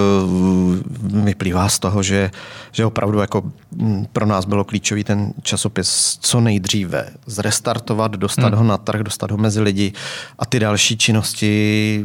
vyplývá 1.25 1.69
z 1.69 1.79
toho, 1.79 2.03
že, 2.03 2.31
že 2.73 2.87
opravdu 2.87 3.19
jako 3.19 3.43
hm, 3.77 4.07
pro 4.13 4.27
nás 4.27 4.45
bylo 4.45 4.65
klíčový 4.65 5.05
ten 5.05 5.33
časopis 5.43 6.19
co 6.21 6.41
nejdříve 6.41 7.09
zrestartovat, 7.27 8.13
dostat 8.13 8.49
hmm. 8.49 8.59
ho 8.59 8.65
na 8.65 8.79
trh, 8.79 9.01
dostat 9.01 9.31
ho 9.31 9.37
mezi 9.37 9.61
lidi 9.61 9.93
a 10.39 10.47
ty 10.47 10.59
další 10.59 10.97
činnosti, 10.97 12.05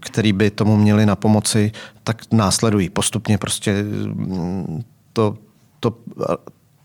které 0.00 0.32
by 0.32 0.50
tomu 0.50 0.76
měly 0.76 1.06
na 1.06 1.16
pomoci, 1.16 1.72
tak 2.04 2.22
následují 2.32 2.90
postupně 2.90 3.38
prostě 3.38 3.82
hm, 3.82 4.82
to, 5.12 5.36
to, 5.80 5.94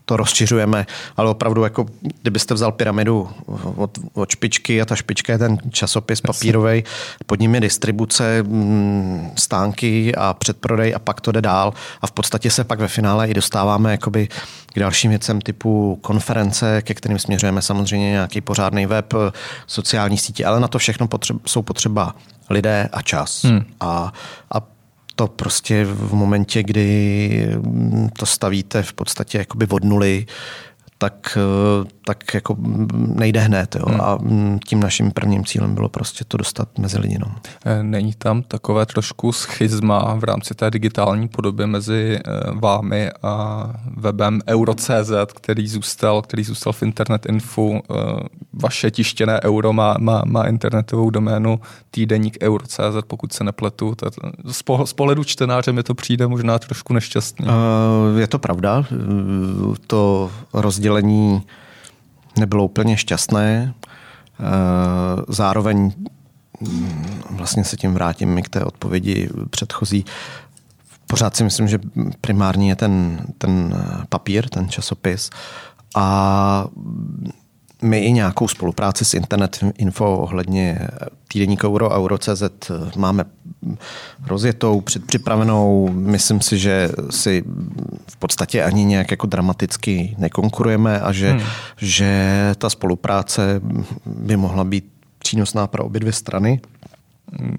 to 0.08 0.16
rozšiřujeme, 0.16 0.86
ale 1.16 1.30
opravdu 1.30 1.64
jako 1.64 1.86
kdybyste 2.22 2.54
vzal 2.54 2.72
pyramidu 2.72 3.28
od, 3.76 3.98
od 4.14 4.30
špičky 4.30 4.82
a 4.82 4.84
ta 4.84 4.96
špička 4.96 5.32
je 5.32 5.38
ten 5.38 5.58
časopis 5.70 6.20
papírový, 6.20 6.84
pod 7.26 7.40
ním 7.40 7.54
je 7.54 7.60
distribuce, 7.60 8.42
mm, 8.42 9.30
stánky 9.38 10.14
a 10.14 10.34
předprodej 10.34 10.94
a 10.94 10.98
pak 10.98 11.20
to 11.20 11.32
jde 11.32 11.42
dál 11.42 11.74
a 12.02 12.06
v 12.06 12.12
podstatě 12.12 12.50
se 12.50 12.64
pak 12.64 12.78
ve 12.78 12.88
finále 12.88 13.28
i 13.28 13.34
dostáváme 13.34 13.90
jakoby 13.90 14.28
k 14.72 14.78
dalším 14.78 15.10
věcem 15.10 15.40
typu 15.40 15.98
konference, 16.02 16.82
ke 16.82 16.94
kterým 16.94 17.18
směřujeme 17.18 17.62
samozřejmě 17.62 18.10
nějaký 18.10 18.40
pořádný 18.40 18.86
web, 18.86 19.14
sociální 19.66 20.18
sítě, 20.18 20.46
ale 20.46 20.60
na 20.60 20.68
to 20.68 20.78
všechno 20.78 21.08
potřeba, 21.08 21.40
jsou 21.46 21.62
potřeba 21.62 22.14
lidé 22.50 22.88
a 22.92 23.02
čas. 23.02 23.44
Hmm. 23.44 23.64
A, 23.80 24.12
a 24.54 24.75
to 25.16 25.26
prostě 25.26 25.84
v 25.84 26.14
momentě, 26.14 26.62
kdy 26.62 27.48
to 28.18 28.26
stavíte 28.26 28.82
v 28.82 28.92
podstatě 28.92 29.38
jakoby 29.38 29.66
od 29.70 29.84
nuly, 29.84 30.26
tak, 30.98 31.38
eh, 31.40 31.88
tak 32.04 32.34
jako 32.34 32.56
nejde 32.94 33.40
hned. 33.40 33.76
Jo. 33.76 33.84
Hmm. 33.88 34.00
A 34.00 34.18
tím 34.68 34.80
naším 34.80 35.10
prvním 35.10 35.44
cílem 35.44 35.74
bylo 35.74 35.88
prostě 35.88 36.24
to 36.28 36.36
dostat 36.36 36.78
mezi 36.78 36.98
lidi. 36.98 37.18
No. 37.18 37.26
Eh, 37.64 37.82
není 37.82 38.12
tam 38.18 38.42
takové 38.42 38.86
trošku 38.86 39.32
schizma 39.32 40.14
v 40.14 40.24
rámci 40.24 40.54
té 40.54 40.70
digitální 40.70 41.28
podoby 41.28 41.66
mezi 41.66 42.18
eh, 42.18 42.30
vámi 42.54 43.10
a 43.22 43.66
webem 43.96 44.40
Euro.cz, 44.48 45.12
který 45.34 45.68
zůstal, 45.68 46.22
který 46.22 46.44
zůstal 46.44 46.72
v 46.72 46.82
Internet 46.82 47.26
Info. 47.26 47.80
Vaše 48.52 48.90
tištěné 48.90 49.40
euro 49.42 49.72
má, 49.72 49.94
má, 49.98 50.22
má 50.26 50.42
internetovou 50.46 51.10
doménu 51.10 51.60
týdeník 51.90 52.38
Euro.cz, 52.42 52.80
pokud 53.06 53.32
se 53.32 53.44
nepletu. 53.44 53.94
Z 54.84 54.92
pohledu 54.92 55.24
čtenáře 55.24 55.72
mi 55.72 55.82
to 55.82 55.94
přijde 55.94 56.26
možná 56.26 56.58
trošku 56.58 56.92
nešťastný. 56.92 57.46
Je 58.18 58.26
to 58.26 58.38
pravda. 58.38 58.84
To 59.86 60.30
rozdělení 60.52 60.85
rozdělení 60.86 61.42
nebylo 62.38 62.64
úplně 62.64 62.96
šťastné. 62.96 63.74
Eh, 63.74 65.22
zároveň 65.28 65.92
mm, 66.60 67.20
vlastně 67.30 67.64
se 67.64 67.76
tím 67.76 67.94
vrátím 67.94 68.42
k 68.42 68.48
té 68.48 68.64
odpovědi 68.64 69.28
předchozí. 69.50 70.04
Pořád 71.06 71.36
si 71.36 71.44
myslím, 71.44 71.68
že 71.68 71.78
primární 72.20 72.68
je 72.68 72.76
ten, 72.76 73.26
ten 73.38 73.74
papír, 74.08 74.48
ten 74.48 74.68
časopis. 74.68 75.30
A 75.94 76.66
my 77.82 77.98
i 77.98 78.12
nějakou 78.12 78.48
spolupráci 78.48 79.04
s 79.04 79.14
Internet 79.14 79.58
Info 79.78 80.18
ohledně 80.18 80.88
týdeníku 81.28 81.66
Euro 81.66 81.92
a 81.92 81.98
Euro.cz 81.98 82.42
máme 82.96 83.24
rozjetou, 84.26 84.80
předpřipravenou. 84.80 85.88
Myslím 85.92 86.40
si, 86.40 86.58
že 86.58 86.90
si 87.10 87.44
v 88.10 88.16
podstatě 88.16 88.62
ani 88.62 88.84
nějak 88.84 89.10
jako 89.10 89.26
dramaticky 89.26 90.14
nekonkurujeme 90.18 91.00
a 91.00 91.12
že, 91.12 91.30
hmm. 91.30 91.40
že 91.76 92.54
ta 92.58 92.70
spolupráce 92.70 93.60
by 94.06 94.36
mohla 94.36 94.64
být 94.64 94.84
přínosná 95.18 95.66
pro 95.66 95.84
obě 95.84 96.00
dvě 96.00 96.12
strany 96.12 96.60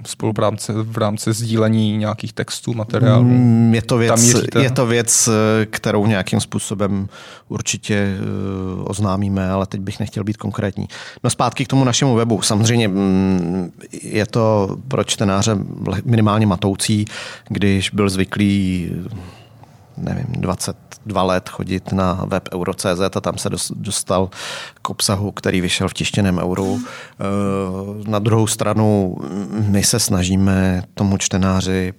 spolupráce 0.06 0.74
v 0.74 0.98
rámci 0.98 1.34
sdílení 1.34 1.98
nějakých 1.98 2.34
textů, 2.34 2.74
materiálů? 2.74 3.24
Mm, 3.24 3.74
je 3.76 3.82
to, 3.82 3.98
věc, 3.98 4.36
je 4.60 4.72
to 4.72 4.86
věc, 4.86 5.30
kterou 5.70 6.08
nějakým 6.08 6.40
způsobem 6.40 7.10
určitě 7.50 7.96
eh, 7.96 8.84
oznámíme, 8.84 9.50
ale 9.50 9.66
teď 9.66 9.82
bych 9.82 10.00
nechtěl 10.00 10.24
být 10.24 10.38
konkrétní. 10.38 10.88
No 11.24 11.30
zpátky 11.30 11.66
k 11.66 11.68
tomu 11.68 11.84
našemu 11.84 12.16
webu. 12.16 12.42
Samozřejmě 12.42 12.88
mm, 12.88 13.72
je 14.04 14.26
to 14.26 14.78
pro 14.88 15.04
čtenáře 15.04 15.58
minimálně 16.06 16.46
matoucí, 16.46 17.06
když 17.50 17.90
byl 17.90 18.10
zvyklý 18.10 18.90
nevím, 19.98 20.26
22 20.30 21.24
let 21.24 21.50
chodit 21.50 21.92
na 21.92 22.14
web 22.28 22.50
Euro.cz 22.54 23.16
a 23.16 23.22
tam 23.22 23.38
se 23.38 23.50
dostal 23.76 24.30
k 24.82 24.90
obsahu, 24.90 25.32
který 25.32 25.62
vyšel 25.62 25.90
v 25.90 25.94
tištěném 25.94 26.38
euru. 26.38 26.80
Eh, 26.80 28.10
na 28.10 28.20
druhou 28.20 28.48
stranu 28.48 29.18
my 29.52 29.84
se 29.84 30.00
snažíme 30.00 30.84
tomu 30.94 31.18
čtenáři 31.18 31.94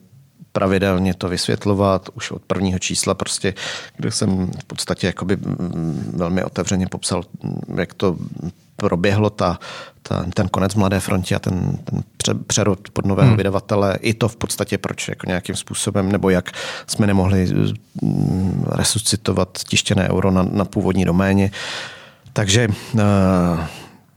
pravidelně 0.53 1.15
to 1.15 1.29
vysvětlovat 1.29 2.09
už 2.15 2.31
od 2.31 2.43
prvního 2.43 2.79
čísla, 2.79 3.15
prostě, 3.15 3.55
kde 3.97 4.11
jsem 4.11 4.51
v 4.61 4.65
podstatě 4.65 5.07
jakoby 5.07 5.37
velmi 6.13 6.45
otevřeně 6.45 6.87
popsal, 6.87 7.23
jak 7.77 7.95
to 7.95 8.17
proběhlo 8.77 9.31
ta, 9.31 9.59
ta, 10.09 10.25
ten 10.35 10.49
konec 10.49 10.75
Mladé 10.75 11.01
frontě 11.01 11.35
a 11.35 11.39
ten, 11.39 11.79
ten 12.25 12.39
přerod 12.47 12.91
pod 12.91 13.07
nového 13.07 13.29
hmm. 13.29 13.37
vydavatele, 13.37 13.99
i 14.01 14.15
to 14.15 14.29
v 14.29 14.37
podstatě 14.37 14.79
proč 14.79 15.09
jako 15.09 15.27
nějakým 15.27 15.57
způsobem, 15.57 16.13
nebo 16.13 16.31
jak 16.31 16.51
jsme 16.87 17.07
nemohli 17.07 17.47
mm, 18.03 18.65
resuscitovat 18.71 19.59
tištěné 19.69 20.09
euro 20.11 20.31
na, 20.31 20.43
na 20.53 20.65
původní 20.65 21.05
doméně. 21.05 21.51
Takže 22.33 22.69
uh, 22.95 23.01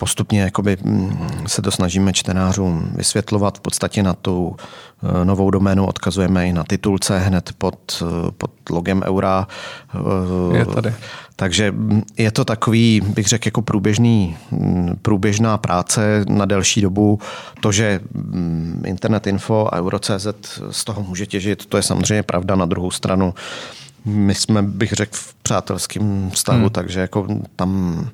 postupně 0.01 0.41
jakoby 0.41 0.77
mm, 0.83 1.29
se 1.47 1.61
to 1.61 1.71
snažíme 1.71 2.13
čtenářům 2.13 2.91
vysvětlovat. 2.95 3.57
V 3.57 3.61
podstatě 3.61 4.03
na 4.03 4.13
tu 4.13 4.55
eh, 4.57 5.25
novou 5.25 5.51
doménu 5.51 5.85
odkazujeme 5.85 6.47
i 6.47 6.53
na 6.53 6.63
titulce 6.63 7.19
hned 7.19 7.53
pod, 7.57 7.77
eh, 8.01 8.31
pod 8.37 8.51
logem 8.69 9.03
eura. 9.05 9.47
Eh, 9.93 10.57
je 10.57 10.65
tady. 10.65 10.93
Takže 11.35 11.71
mm, 11.71 12.01
je 12.17 12.31
to 12.31 12.45
takový, 12.45 13.01
bych 13.01 13.27
řekl, 13.27 13.47
jako 13.47 13.61
průběžný, 13.61 14.37
mm, 14.51 14.99
průběžná 15.01 15.57
práce 15.57 16.25
na 16.29 16.45
delší 16.45 16.81
dobu. 16.81 17.19
To, 17.59 17.71
že 17.71 17.99
Internet 18.85 19.27
Info 19.27 19.69
a 19.71 19.77
Euro.cz 19.77 20.27
z 20.71 20.83
toho 20.83 21.03
může 21.03 21.25
těžit, 21.25 21.65
to 21.65 21.77
je 21.77 21.83
samozřejmě 21.83 22.23
pravda. 22.23 22.55
Na 22.55 22.65
druhou 22.65 22.91
stranu 22.91 23.33
my 24.05 24.35
jsme, 24.35 24.61
bych 24.61 24.91
řekl, 24.91 25.11
v 25.13 25.33
přátelském 25.33 26.31
stavu, 26.33 26.59
hmm. 26.59 26.69
takže 26.69 26.99
jako 26.99 27.27
tam 27.55 28.09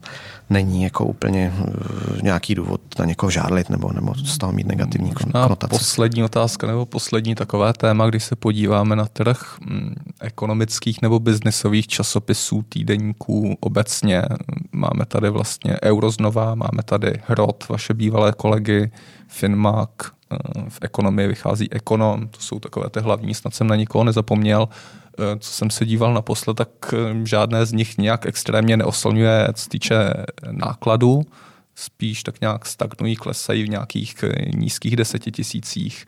není 0.49 0.83
jako 0.83 1.05
úplně 1.05 1.53
eh, 1.57 2.21
nějaký 2.21 2.55
důvod 2.55 2.81
na 2.99 3.05
někoho 3.05 3.29
žádlit 3.29 3.69
nebo, 3.69 3.93
nebo 3.93 4.15
z 4.15 4.38
toho 4.38 4.51
mít 4.51 4.67
negativní 4.67 5.11
konotace. 5.11 5.69
poslední 5.69 6.23
otázka 6.23 6.67
nebo 6.67 6.85
poslední 6.85 7.35
takové 7.35 7.73
téma, 7.73 8.09
když 8.09 8.23
se 8.23 8.35
podíváme 8.35 8.95
na 8.95 9.05
trh 9.05 9.57
mm, 9.59 9.95
ekonomických 10.21 11.01
nebo 11.01 11.19
biznisových 11.19 11.88
časopisů, 11.88 12.65
týdeníků 12.69 13.57
obecně. 13.59 14.21
Máme 14.71 15.05
tady 15.05 15.29
vlastně 15.29 15.77
Euroznova, 15.83 16.55
máme 16.55 16.83
tady 16.85 17.13
Hrot, 17.27 17.69
vaše 17.69 17.93
bývalé 17.93 18.33
kolegy, 18.38 18.91
Finmak, 19.27 19.89
eh, 20.31 20.38
v 20.69 20.79
ekonomii 20.81 21.27
vychází 21.27 21.71
Ekonom, 21.71 22.27
to 22.27 22.39
jsou 22.39 22.59
takové 22.59 22.89
ty 22.89 22.99
hlavní, 22.99 23.33
snad 23.33 23.53
jsem 23.53 23.67
na 23.67 23.75
nikoho 23.75 24.03
nezapomněl. 24.03 24.69
Eh, 25.20 25.39
co 25.39 25.51
jsem 25.51 25.70
se 25.70 25.86
díval 25.86 26.13
naposled, 26.13 26.57
tak 26.57 26.70
eh, 26.93 27.26
žádné 27.26 27.65
z 27.65 27.74
nich 27.74 27.97
nějak 27.97 28.26
extrémně 28.26 28.78
neoslňuje, 28.78 29.47
co 29.53 29.70
týče 29.70 30.13
nákladů, 30.51 31.22
spíš 31.76 32.24
tak 32.24 32.41
nějak 32.41 32.65
stagnují, 32.65 33.15
klesají 33.15 33.63
v 33.63 33.70
nějakých 33.70 34.24
eh, 34.24 34.45
nízkých 34.55 34.95
desetitisících. 34.95 36.05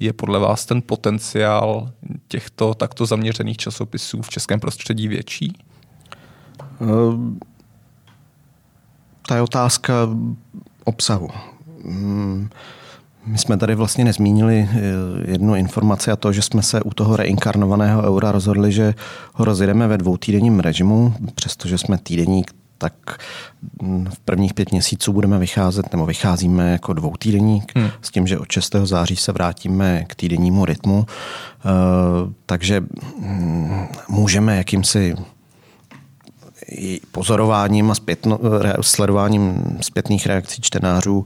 Je 0.00 0.12
podle 0.12 0.38
vás 0.38 0.66
ten 0.66 0.82
potenciál 0.82 1.92
těchto 2.28 2.74
takto 2.74 3.06
zaměřených 3.06 3.56
časopisů 3.56 4.22
v 4.22 4.28
českém 4.28 4.60
prostředí 4.60 5.08
větší? 5.08 5.52
Ta 9.28 9.34
je 9.34 9.42
otázka 9.42 9.94
obsahu. 10.84 11.28
Hmm 11.84 12.48
my 13.26 13.38
jsme 13.38 13.56
tady 13.56 13.74
vlastně 13.74 14.04
nezmínili 14.04 14.68
eh, 14.72 14.80
jednu 15.30 15.54
informaci 15.54 16.10
a 16.10 16.16
to, 16.16 16.32
že 16.32 16.42
jsme 16.42 16.62
se 16.62 16.82
u 16.82 16.90
toho 16.90 17.16
reinkarnovaného 17.16 18.02
eura 18.02 18.32
rozhodli, 18.32 18.72
že 18.72 18.94
ho 19.32 19.44
rozjedeme 19.44 19.88
ve 19.88 19.98
dvoutýdenním 19.98 20.60
režimu, 20.60 21.14
přestože 21.34 21.78
jsme 21.78 21.98
týdenník, 21.98 22.50
tak 22.78 23.18
mm, 23.82 24.06
v 24.06 24.18
prvních 24.18 24.54
pět 24.54 24.72
měsíců 24.72 25.12
budeme 25.12 25.38
vycházet, 25.38 25.92
nebo 25.92 26.06
vycházíme 26.06 26.72
jako 26.72 26.92
dvoutýdenník, 26.92 27.72
hmm. 27.76 27.90
s 28.02 28.10
tím, 28.10 28.26
že 28.26 28.38
od 28.38 28.52
6. 28.52 28.74
září 28.84 29.16
se 29.16 29.32
vrátíme 29.32 30.04
k 30.04 30.14
týdennímu 30.14 30.64
rytmu. 30.64 31.06
Eh, 31.06 31.68
takže 32.46 32.80
mm, 33.18 33.86
můžeme 34.08 34.56
jakýmsi 34.56 35.16
pozorováním 37.12 37.90
a 37.90 37.94
zpětno, 37.94 38.40
sledováním 38.80 39.76
zpětných 39.80 40.26
reakcí 40.26 40.62
čtenářů 40.62 41.18
uh, 41.18 41.24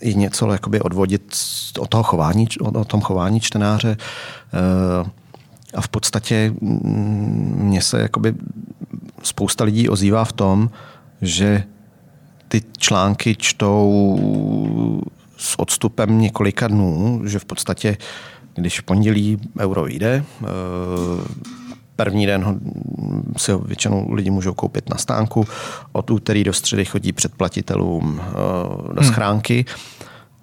i 0.00 0.14
něco 0.14 0.52
jakoby 0.52 0.80
odvodit 0.80 1.36
o, 1.78 1.86
toho 1.86 2.02
chování, 2.02 2.46
o, 2.60 2.84
tom 2.84 3.00
chování 3.00 3.40
čtenáře. 3.40 3.96
Uh, 5.02 5.08
a 5.74 5.80
v 5.80 5.88
podstatě 5.88 6.54
mm, 6.60 7.54
mně 7.58 7.82
se 7.82 8.00
jakoby 8.00 8.34
spousta 9.22 9.64
lidí 9.64 9.88
ozývá 9.88 10.24
v 10.24 10.32
tom, 10.32 10.70
že 11.22 11.64
ty 12.48 12.62
články 12.78 13.36
čtou 13.36 15.08
s 15.36 15.58
odstupem 15.58 16.20
několika 16.20 16.68
dnů, 16.68 17.22
že 17.24 17.38
v 17.38 17.44
podstatě, 17.44 17.96
když 18.54 18.80
v 18.80 18.82
pondělí 18.82 19.38
euro 19.60 19.86
jde, 19.86 20.24
uh, 20.40 20.48
První 21.96 22.26
den 22.26 22.44
ho, 22.44 22.54
si 23.36 23.52
ho 23.52 23.58
většinou 23.58 24.12
lidi 24.12 24.30
můžou 24.30 24.54
koupit 24.54 24.88
na 24.88 24.96
stánku, 24.96 25.46
od 25.92 26.10
úterý 26.10 26.44
do 26.44 26.52
středy 26.52 26.84
chodí 26.84 27.12
předplatitelům 27.12 28.04
uh, 28.04 28.94
do 28.94 29.00
hmm. 29.00 29.12
schránky, 29.12 29.64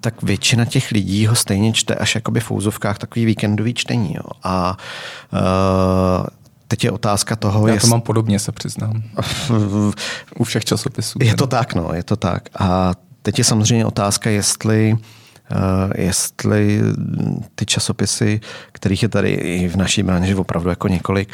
tak 0.02 0.24
většina 0.24 0.66
těch 0.66 0.92
lidí 0.92 1.28
ho 1.28 1.36
stejně 1.36 1.74
čte 1.74 1.96
až 1.96 2.16
jakoby 2.16 2.40
v 2.40 2.52
úzovkách 2.52 2.98
takový 2.98 3.26
víkendový 3.26 3.74
čtení. 3.74 4.14
Jo. 4.14 4.24
A 4.44 4.78
uh, 5.34 6.26
Teď 6.68 6.84
je 6.84 6.92
otázka 6.92 7.36
toho, 7.36 7.68
Já 7.68 7.74
to 7.74 7.76
jest... 7.76 7.88
mám 7.88 8.02
podobně, 8.02 8.40
se 8.40 8.52
přiznám. 8.52 9.04
U 10.38 10.44
všech 10.44 10.66
časopisů. 10.66 11.20
Je 11.22 11.36
to 11.36 11.48
tak, 11.48 11.76
no, 11.76 11.94
je 11.94 12.04
to 12.04 12.16
tak. 12.16 12.50
A 12.60 12.94
teď 13.22 13.38
je 13.38 13.44
samozřejmě 13.44 13.86
otázka, 13.86 14.30
jestli 14.30 14.98
Eh, 14.98 15.19
jestli 15.96 16.82
ty 17.56 17.66
časopisy, 17.66 18.42
kterých 18.72 19.04
je 19.04 19.10
tady 19.10 19.30
i 19.30 19.68
v 19.68 19.76
naší 19.76 20.04
branži 20.04 20.36
opravdu 20.36 20.70
jako 20.70 20.88
několik, 20.88 21.30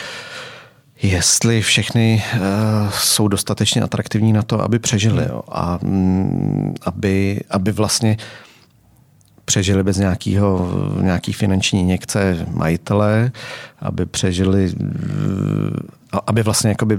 jestli 1.02 1.62
všechny 1.62 2.24
uh, 2.34 2.42
jsou 2.90 3.28
dostatečně 3.28 3.82
atraktivní 3.82 4.34
na 4.34 4.42
to, 4.42 4.62
aby 4.62 4.80
přežili 4.80 5.26
jo, 5.30 5.42
a 5.52 5.80
um, 5.82 6.74
aby, 6.86 7.40
aby 7.50 7.72
vlastně 7.72 8.18
přežili 9.46 9.84
bez 9.84 9.98
nějakého, 9.98 10.72
nějaký 11.02 11.34
finanční 11.34 11.82
injekce 11.82 12.46
majitele, 12.52 13.32
aby 13.80 14.06
přežili, 14.06 14.74
eh, 14.74 16.20
aby 16.28 16.44
vlastně 16.44 16.70
jakoby 16.70 16.98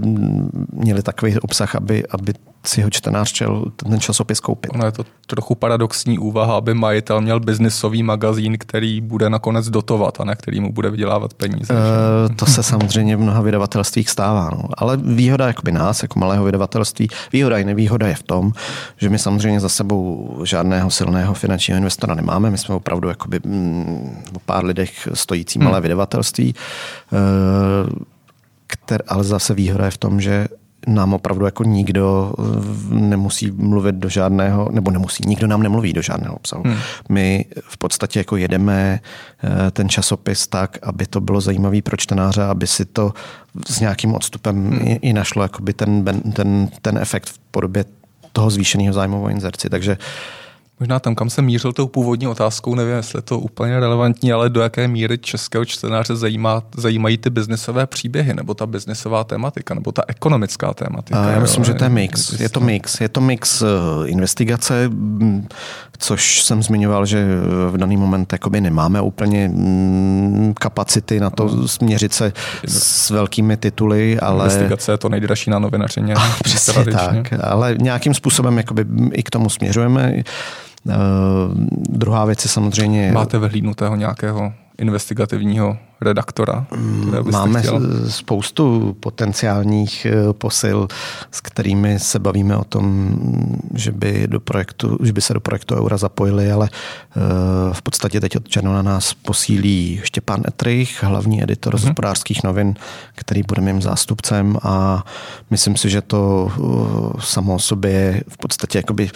měli 0.73 1.03
takový 1.03 1.39
obsah, 1.39 1.75
aby, 1.75 2.05
aby 2.11 2.33
si 2.69 2.83
ho 2.83 2.91
čtenář 2.91 3.31
chtěl 3.31 3.64
ten 3.77 4.01
časopis 4.01 4.41
koupit. 4.41 4.71
Ono 4.75 4.87
je 4.87 4.93
to 4.93 5.05
trochu 5.27 5.55
paradoxní 5.55 6.19
úvaha, 6.19 6.57
aby 6.57 6.75
majitel 6.75 7.21
měl 7.21 7.41
biznisový 7.41 8.03
magazín, 8.03 8.59
který 8.59 9.01
bude 9.01 9.31
nakonec 9.31 9.71
dotovat 9.71 10.21
a 10.21 10.25
ne 10.25 10.37
který 10.37 10.61
mu 10.61 10.73
bude 10.73 10.91
vydělávat 10.91 11.35
peníze. 11.35 11.75
E, 11.75 12.35
to 12.35 12.47
se 12.47 12.62
samozřejmě 12.62 13.17
v 13.17 13.21
mnoha 13.21 13.41
vydavatelstvích 13.41 14.11
stává. 14.11 14.51
No. 14.51 14.69
Ale 14.77 14.97
výhoda 14.97 15.47
jakoby 15.47 15.73
nás, 15.73 16.03
jako 16.03 16.19
malého 16.19 16.45
vydavatelství, 16.45 17.09
výhoda 17.33 17.59
i 17.59 17.64
nevýhoda 17.64 18.09
je 18.09 18.14
v 18.14 18.23
tom, 18.23 18.53
že 18.97 19.09
my 19.09 19.19
samozřejmě 19.19 19.61
za 19.61 19.69
sebou 19.69 20.37
žádného 20.45 20.91
silného 20.91 21.35
finančního 21.35 21.77
investora 21.77 22.14
nemáme. 22.14 22.51
My 22.51 22.59
jsme 22.59 22.75
opravdu 22.75 23.09
jakoby, 23.09 23.41
mm, 23.45 24.23
o 24.37 24.39
pár 24.39 24.64
lidech 24.64 25.09
stojící 25.14 25.59
malé 25.59 25.77
hmm. 25.79 25.83
vydavatelství. 25.83 26.55
E, 27.12 27.17
kter, 28.67 29.03
ale 29.09 29.25
zase 29.25 29.55
výhoda 29.55 29.85
je 29.85 29.91
v 29.91 29.99
tom, 29.99 30.21
že 30.21 30.49
nám 30.87 31.14
opravdu 31.14 31.45
jako 31.45 31.64
nikdo 31.64 32.32
eh, 32.39 32.43
nemusí 32.95 33.51
mluvit 33.51 33.95
do 33.95 34.09
žádného, 34.09 34.68
nebo 34.72 34.91
nemusí, 34.91 35.24
nikdo 35.26 35.47
nám 35.47 35.62
nemluví 35.62 35.93
do 35.93 36.03
žádného 36.03 36.37
obsahu. 36.37 36.62
Hmm. 36.66 36.76
My 37.09 37.45
v 37.61 37.78
podstatě 37.78 38.20
jako 38.20 38.37
jedeme 38.37 39.01
eh, 39.45 39.70
ten 39.70 39.89
časopis 39.89 40.47
tak, 40.47 40.78
aby 40.82 41.07
to 41.07 41.20
bylo 41.20 41.41
zajímavé 41.41 41.82
pro 41.82 41.97
čtenáře, 41.97 42.43
aby 42.43 42.66
si 42.66 42.84
to 42.84 43.12
s 43.66 43.80
nějakým 43.80 44.14
odstupem 44.14 44.70
hmm. 44.70 44.89
i, 44.89 44.93
i 45.03 45.12
našlo 45.12 45.43
jakoby 45.43 45.72
ten, 45.72 46.05
ten, 46.32 46.68
ten 46.82 46.99
efekt 46.99 47.28
v 47.28 47.39
podobě 47.51 47.84
toho 48.32 48.51
zvýšeného 48.51 48.93
zájmu 48.93 49.22
o 49.22 49.28
inzerci. 49.28 49.70
Takže 49.70 49.93
uh, 49.93 49.99
Možná 50.81 50.99
tam, 50.99 51.14
kam 51.14 51.31
jsem 51.31 51.45
mířil 51.45 51.72
tou 51.72 51.87
původní 51.87 52.29
otázkou, 52.29 52.74
nevím, 52.74 52.95
jestli 52.95 53.18
je 53.18 53.22
to 53.22 53.39
úplně 53.39 53.81
relevantní, 53.81 54.33
ale 54.33 54.51
do 54.51 54.61
jaké 54.61 54.89
míry 54.89 55.18
českého 55.18 55.64
čtenáře 55.64 56.16
zajímá, 56.16 56.62
zajímají 56.77 57.18
ty 57.18 57.31
biznesové 57.31 57.87
příběhy, 57.87 58.35
nebo 58.35 58.55
ta 58.55 58.66
biznesová 58.66 59.24
tématika, 59.24 59.74
nebo 59.74 59.93
ta 59.93 60.03
ekonomická 60.09 60.74
tématika. 60.74 61.24
A 61.24 61.31
já 61.31 61.41
myslím, 61.41 61.61
jo, 61.61 61.64
že 61.64 61.74
to 61.74 61.85
je 61.85 61.91
mix. 61.91 62.41
Je 62.41 62.49
to 62.49 62.61
mix. 62.61 63.01
Je 63.01 63.09
to 63.09 63.20
mix 63.20 63.62
eh, 63.62 63.66
investigace, 64.09 64.89
mm, 64.89 65.49
což 65.99 66.43
jsem 66.43 66.62
zmiňoval, 66.62 67.07
že 67.07 67.27
v 67.70 67.77
daný 67.77 67.97
moment 67.97 68.33
jakoby 68.33 68.61
nemáme 68.61 69.01
úplně 69.01 69.49
mm, 69.49 70.55
kapacity 70.59 71.20
na 71.20 71.31
to 71.31 71.45
no. 71.45 71.68
směřit 71.68 72.14
se 72.14 72.33
s 72.68 73.11
velkými 73.11 73.57
tituly, 73.57 74.20
ale... 74.20 74.45
Investigace 74.45 74.93
je 74.93 74.99
to 74.99 75.09
nejdražší 75.09 75.51
na 75.51 75.59
novinařině. 75.59 76.14
Přesně 76.43 76.85
tak, 76.85 77.33
ale 77.41 77.74
nějakým 77.81 78.14
způsobem 78.14 78.57
jakoby 78.59 78.85
i 79.12 79.22
k 79.22 79.31
tomu 79.31 79.51
směřujeme. 79.51 80.22
Uh, 80.87 80.95
druhá 81.89 82.24
věc 82.24 82.45
je 82.45 82.51
samozřejmě... 82.51 83.11
Máte 83.12 83.39
vyhlídnutého 83.39 83.97
nějakého 83.97 84.53
investigativního 84.79 85.79
redaktora? 86.01 86.66
Máme 87.31 87.61
chtěl? 87.61 87.81
spoustu 88.09 88.97
potenciálních 89.01 90.07
eh, 90.07 90.33
posil, 90.33 90.89
s 91.31 91.41
kterými 91.41 91.99
se 91.99 92.18
bavíme 92.18 92.57
o 92.57 92.64
tom, 92.64 93.16
že 93.74 93.93
by, 93.93 94.27
do 94.27 94.41
projektu, 94.41 94.99
že 95.03 95.12
by 95.12 95.20
se 95.20 95.35
do 95.35 95.41
projektu 95.41 95.74
Eura 95.77 95.97
zapojili, 95.97 96.53
ale 96.53 96.68
eh, 96.70 97.20
v 97.72 97.83
podstatě 97.83 98.20
teď 98.20 98.37
od 98.37 98.49
června 98.49 98.83
nás 98.83 99.14
posílí 99.14 100.01
Štěpán 100.05 100.43
Etrich, 100.49 101.03
hlavní 101.03 101.43
editor 101.43 101.74
mm-hmm. 101.74 101.79
z 101.79 101.85
hospodářských 101.85 102.43
novin, 102.43 102.74
který 103.14 103.43
bude 103.43 103.62
mým 103.62 103.83
zástupcem 103.83 104.57
a 104.62 105.05
myslím 105.51 105.77
si, 105.77 105.91
že 105.91 106.03
to 106.03 106.49
eh, 106.51 107.20
samo 107.20 107.55
o 107.55 107.59
sobě 107.59 107.91
je 107.91 108.24
v 108.29 108.39
podstatě 108.39 108.79
jakoby 108.79 109.11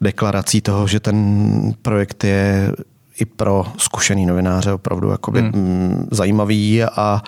deklarací 0.00 0.60
toho, 0.60 0.86
že 0.86 1.00
ten 1.00 1.74
projekt 1.82 2.24
je 2.24 2.72
i 3.20 3.24
pro 3.24 3.66
zkušený 3.76 4.26
novináře 4.26 4.72
opravdu 4.72 5.10
jakoby 5.10 5.40
hmm. 5.40 6.08
zajímavý 6.10 6.84
a 6.84 7.22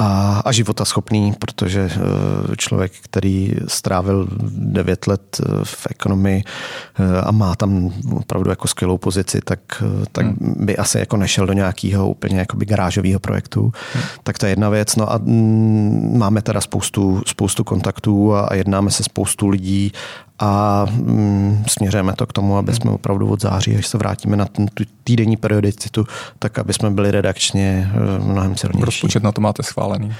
a, 0.00 0.42
a 0.44 0.52
životaschopný, 0.52 1.32
protože 1.38 1.90
eh, 1.92 2.56
člověk, 2.56 2.92
který 3.02 3.52
strávil 3.66 4.28
9 4.50 5.06
let 5.06 5.40
eh, 5.40 5.64
v 5.64 5.86
ekonomii 5.90 6.44
eh, 6.44 7.20
a 7.20 7.30
má 7.30 7.54
tam 7.54 7.90
opravdu 8.12 8.50
jako 8.50 8.68
skvělou 8.68 8.98
pozici, 8.98 9.40
tak, 9.44 9.82
tak 10.12 10.26
hmm. 10.26 10.54
by 10.58 10.76
asi 10.76 10.98
jako 10.98 11.16
nešel 11.16 11.46
do 11.46 11.52
nějakého 11.52 12.10
úplně 12.10 12.38
jakoby 12.38 12.66
garážového 12.66 13.20
projektu. 13.20 13.72
Hmm. 13.92 14.02
Tak 14.22 14.38
to 14.38 14.46
je 14.46 14.52
jedna 14.52 14.68
věc. 14.68 14.96
No 14.96 15.12
a 15.12 15.18
mm, 15.18 16.18
máme 16.18 16.42
teda 16.42 16.60
spoustu, 16.60 17.22
spoustu 17.26 17.64
kontaktů 17.64 18.34
a 18.34 18.54
jednáme 18.54 18.90
se 18.90 19.02
spoustu 19.02 19.48
lidí 19.48 19.92
a 20.38 20.84
mm, 20.90 21.64
směřujeme 21.68 22.12
to 22.12 22.26
k 22.26 22.32
tomu, 22.32 22.56
aby 22.56 22.74
jsme 22.74 22.90
opravdu 22.90 23.28
od 23.28 23.42
září, 23.42 23.76
až 23.76 23.86
se 23.86 23.98
vrátíme 23.98 24.36
na 24.36 24.44
ten, 24.44 24.66
týdenní 25.04 25.36
periodicitu, 25.36 26.06
tak 26.38 26.58
aby 26.58 26.72
jsme 26.72 26.90
byli 26.90 27.10
redakčně 27.10 27.92
uh, 28.18 28.26
mnohem 28.26 28.56
silnější. 28.56 28.84
Rozpočet 28.84 29.22
na 29.22 29.32
to 29.32 29.40
máte 29.40 29.62
schválený? 29.62 30.06
Uh, 30.06 30.12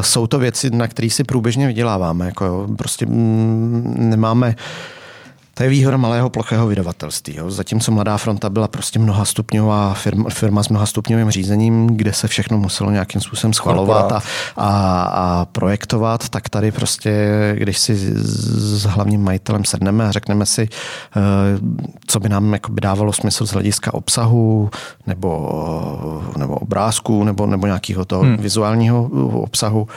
jsou 0.00 0.26
to 0.26 0.38
věci, 0.38 0.70
na 0.70 0.88
které 0.88 1.10
si 1.10 1.24
průběžně 1.24 1.66
vyděláváme. 1.66 2.26
Jako 2.26 2.44
jo. 2.44 2.68
Prostě 2.76 3.06
mm, 3.06 3.94
nemáme 3.96 4.54
to 5.58 5.64
je 5.64 5.70
výhoda 5.70 5.96
malého 5.96 6.30
plochého 6.30 6.66
vydavatelství. 6.66 7.36
Jo. 7.36 7.50
Zatímco 7.50 7.92
Mladá 7.92 8.16
fronta 8.16 8.50
byla 8.50 8.68
prostě 8.68 8.98
mnohastupňová 8.98 9.94
firma, 9.94 10.30
firma 10.30 10.62
s 10.62 10.68
mnohastupňovým 10.68 11.30
řízením, 11.30 11.86
kde 11.86 12.12
se 12.12 12.28
všechno 12.28 12.58
muselo 12.58 12.90
nějakým 12.90 13.20
způsobem 13.20 13.52
schvalovat 13.52 14.12
a, 14.12 14.22
a, 14.56 15.02
a 15.02 15.44
projektovat, 15.44 16.28
tak 16.28 16.48
tady 16.48 16.72
prostě, 16.72 17.28
když 17.58 17.78
si 17.78 17.96
s 17.96 18.84
hlavním 18.84 19.24
majitelem 19.24 19.64
sedneme 19.64 20.08
a 20.08 20.12
řekneme 20.12 20.46
si, 20.46 20.68
eh, 21.16 21.20
co 22.06 22.20
by 22.20 22.28
nám 22.28 22.56
by 22.68 22.80
dávalo 22.80 23.12
smysl 23.12 23.46
z 23.46 23.50
hlediska 23.50 23.94
obsahu 23.94 24.70
nebo, 25.06 25.30
nebo 26.36 26.54
obrázku 26.54 27.24
nebo, 27.24 27.46
nebo 27.46 27.66
nějakého 27.66 28.04
toho 28.04 28.22
hmm. 28.22 28.36
vizuálního 28.36 29.10
obsahu, 29.42 29.88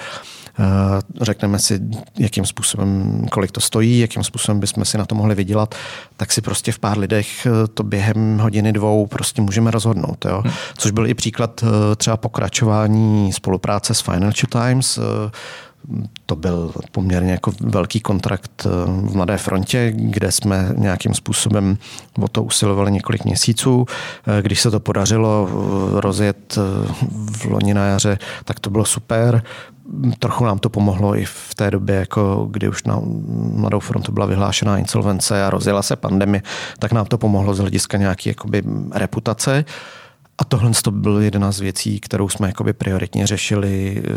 řekneme 1.21 1.59
si, 1.59 1.79
jakým 2.19 2.45
způsobem, 2.45 3.21
kolik 3.31 3.51
to 3.51 3.59
stojí, 3.59 3.99
jakým 3.99 4.23
způsobem 4.23 4.59
bychom 4.59 4.85
si 4.85 4.97
na 4.97 5.05
to 5.05 5.15
mohli 5.15 5.35
vydělat, 5.35 5.75
tak 6.17 6.31
si 6.31 6.41
prostě 6.41 6.71
v 6.71 6.79
pár 6.79 6.97
lidech 6.97 7.45
eh, 7.45 7.67
to 7.73 7.83
během 7.83 8.39
hodiny 8.39 8.73
dvou 8.73 9.07
prostě 9.07 9.41
můžeme 9.41 9.71
rozhodnout. 9.71 10.25
Jo? 10.25 10.41
Hmm. 10.45 10.53
Což 10.77 10.91
byl 10.91 11.07
i 11.07 11.13
příklad 11.13 11.63
eh, 11.63 11.95
třeba 11.95 12.17
pokračování 12.17 13.33
spolupráce 13.33 13.93
s 13.93 14.01
Financial 14.01 14.47
Times, 14.49 14.99
to 16.25 16.35
byl 16.35 16.73
poměrně 16.91 17.31
jako 17.31 17.51
velký 17.59 17.99
kontrakt 17.99 18.67
v 18.85 19.15
Mladé 19.15 19.37
frontě, 19.37 19.93
kde 19.95 20.31
jsme 20.31 20.73
nějakým 20.77 21.13
způsobem 21.13 21.77
o 22.21 22.27
to 22.27 22.43
usilovali 22.43 22.91
několik 22.91 23.25
měsíců. 23.25 23.85
Když 24.41 24.61
se 24.61 24.71
to 24.71 24.79
podařilo 24.79 25.49
rozjet 25.91 26.57
v 27.31 27.45
loni 27.45 27.73
na 27.73 27.85
jaře, 27.85 28.17
tak 28.45 28.59
to 28.59 28.69
bylo 28.69 28.85
super 28.85 29.43
trochu 30.19 30.45
nám 30.45 30.59
to 30.59 30.69
pomohlo 30.69 31.17
i 31.17 31.25
v 31.25 31.55
té 31.55 31.71
době, 31.71 31.95
jako 31.95 32.47
kdy 32.51 32.69
už 32.69 32.83
na 32.83 33.01
Mladou 33.55 33.79
frontu 33.79 34.11
byla 34.11 34.25
vyhlášená 34.25 34.77
insolvence 34.77 35.45
a 35.45 35.49
rozjela 35.49 35.81
se 35.81 35.95
pandemie, 35.95 36.41
tak 36.79 36.91
nám 36.91 37.05
to 37.05 37.17
pomohlo 37.17 37.53
z 37.53 37.59
hlediska 37.59 37.97
nějaké 37.97 38.29
jakoby, 38.29 38.63
reputace. 38.93 39.65
A 40.37 40.43
tohle 40.43 40.71
to 40.83 40.91
byl 40.91 41.21
jedna 41.21 41.51
z 41.51 41.59
věcí, 41.59 41.99
kterou 41.99 42.29
jsme 42.29 42.47
jakoby 42.47 42.73
prioritně 42.73 43.27
řešili 43.27 44.03
eh, 44.05 44.11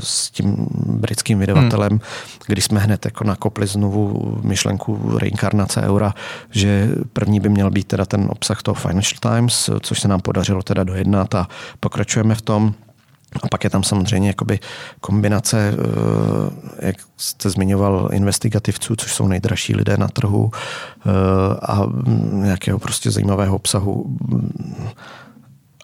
s 0.00 0.30
tím 0.30 0.66
britským 0.86 1.38
vydavatelem, 1.38 1.90
hmm. 1.90 2.00
kdy 2.46 2.62
jsme 2.62 2.80
hned 2.80 3.04
jako 3.04 3.24
nakopli 3.24 3.66
znovu 3.66 4.38
myšlenku 4.42 5.18
reinkarnace 5.18 5.82
eura, 5.82 6.14
že 6.50 6.88
první 7.12 7.40
by 7.40 7.48
měl 7.48 7.70
být 7.70 7.86
teda 7.86 8.04
ten 8.04 8.26
obsah 8.30 8.62
toho 8.62 8.74
Financial 8.74 9.18
Times, 9.20 9.70
což 9.80 10.00
se 10.00 10.08
nám 10.08 10.20
podařilo 10.20 10.62
teda 10.62 10.84
dojednat 10.84 11.34
a 11.34 11.48
pokračujeme 11.80 12.34
v 12.34 12.42
tom. 12.42 12.74
A 13.42 13.48
pak 13.48 13.64
je 13.64 13.70
tam 13.70 13.82
samozřejmě 13.82 14.28
jakoby 14.28 14.58
kombinace, 15.00 15.74
eh, 15.74 16.86
jak 16.86 16.96
jste 17.16 17.50
zmiňoval, 17.50 18.08
investigativců, 18.12 18.96
což 18.96 19.14
jsou 19.14 19.28
nejdražší 19.28 19.74
lidé 19.74 19.96
na 19.96 20.08
trhu 20.08 20.50
eh, 20.54 21.10
a 21.62 21.86
nějakého 22.32 22.78
prostě 22.78 23.10
zajímavého 23.10 23.56
obsahu 23.56 24.04
mm, 24.06 24.84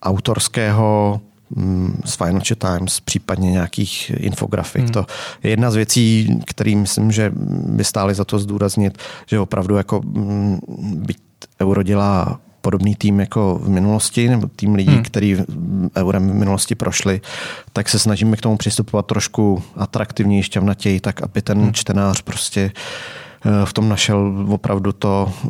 autorského 0.02 1.20
mm, 1.50 2.02
z 2.04 2.16
Financial 2.16 2.56
Times, 2.58 3.00
případně 3.00 3.50
nějakých 3.50 4.10
infografik. 4.10 4.82
Hmm. 4.82 4.92
To 4.92 5.06
je 5.42 5.50
jedna 5.50 5.70
z 5.70 5.74
věcí, 5.74 6.40
který 6.46 6.76
myslím, 6.76 7.12
že 7.12 7.32
by 7.66 7.84
stály 7.84 8.14
za 8.14 8.24
to 8.24 8.38
zdůraznit, 8.38 8.98
že 9.26 9.40
opravdu 9.40 9.76
jako 9.76 10.00
mm, 10.04 10.58
byť 10.96 11.18
euro 11.60 11.82
dělá 11.82 12.40
podobný 12.62 12.94
tým 12.94 13.20
jako 13.20 13.60
v 13.62 13.68
minulosti, 13.68 14.28
nebo 14.28 14.46
tým 14.56 14.74
lidí, 14.74 14.94
hmm. 14.94 15.02
který 15.02 15.36
eurem 15.96 16.30
v 16.30 16.34
minulosti 16.34 16.74
prošli, 16.74 17.20
tak 17.72 17.88
se 17.88 17.98
snažíme 17.98 18.36
k 18.36 18.40
tomu 18.40 18.56
přistupovat 18.56 19.06
trošku 19.06 19.62
atraktivněji, 19.76 20.42
šťavnatěji, 20.42 21.00
tak 21.00 21.22
aby 21.22 21.42
ten 21.42 21.58
hmm. 21.58 21.72
čtenář 21.72 22.22
prostě 22.22 22.72
eh, 23.44 23.66
v 23.66 23.72
tom 23.72 23.88
našel 23.88 24.46
opravdu 24.48 24.92
to, 24.92 25.32
eh, 25.44 25.48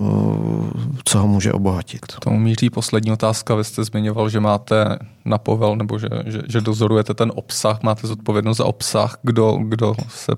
co 1.05 1.19
ho 1.19 1.29
může 1.29 1.53
obohatit. 1.53 2.07
K 2.07 2.21
tomu 2.21 2.39
míří 2.39 2.71
poslední 2.71 3.13
otázka. 3.13 3.55
Vy 3.55 3.65
jste 3.65 3.85
zmiňoval, 3.85 4.29
že 4.29 4.41
máte 4.41 4.99
na 5.25 5.39
povel, 5.39 5.77
nebo 5.77 5.99
že, 5.99 6.09
že, 6.27 6.41
že 6.49 6.61
dozorujete 6.61 7.15
ten 7.15 7.33
obsah, 7.35 7.83
máte 7.83 8.07
zodpovědnost 8.07 8.57
za 8.57 8.65
obsah. 8.65 9.19
Kdo, 9.23 9.59
kdo, 9.63 9.95
se, 10.09 10.33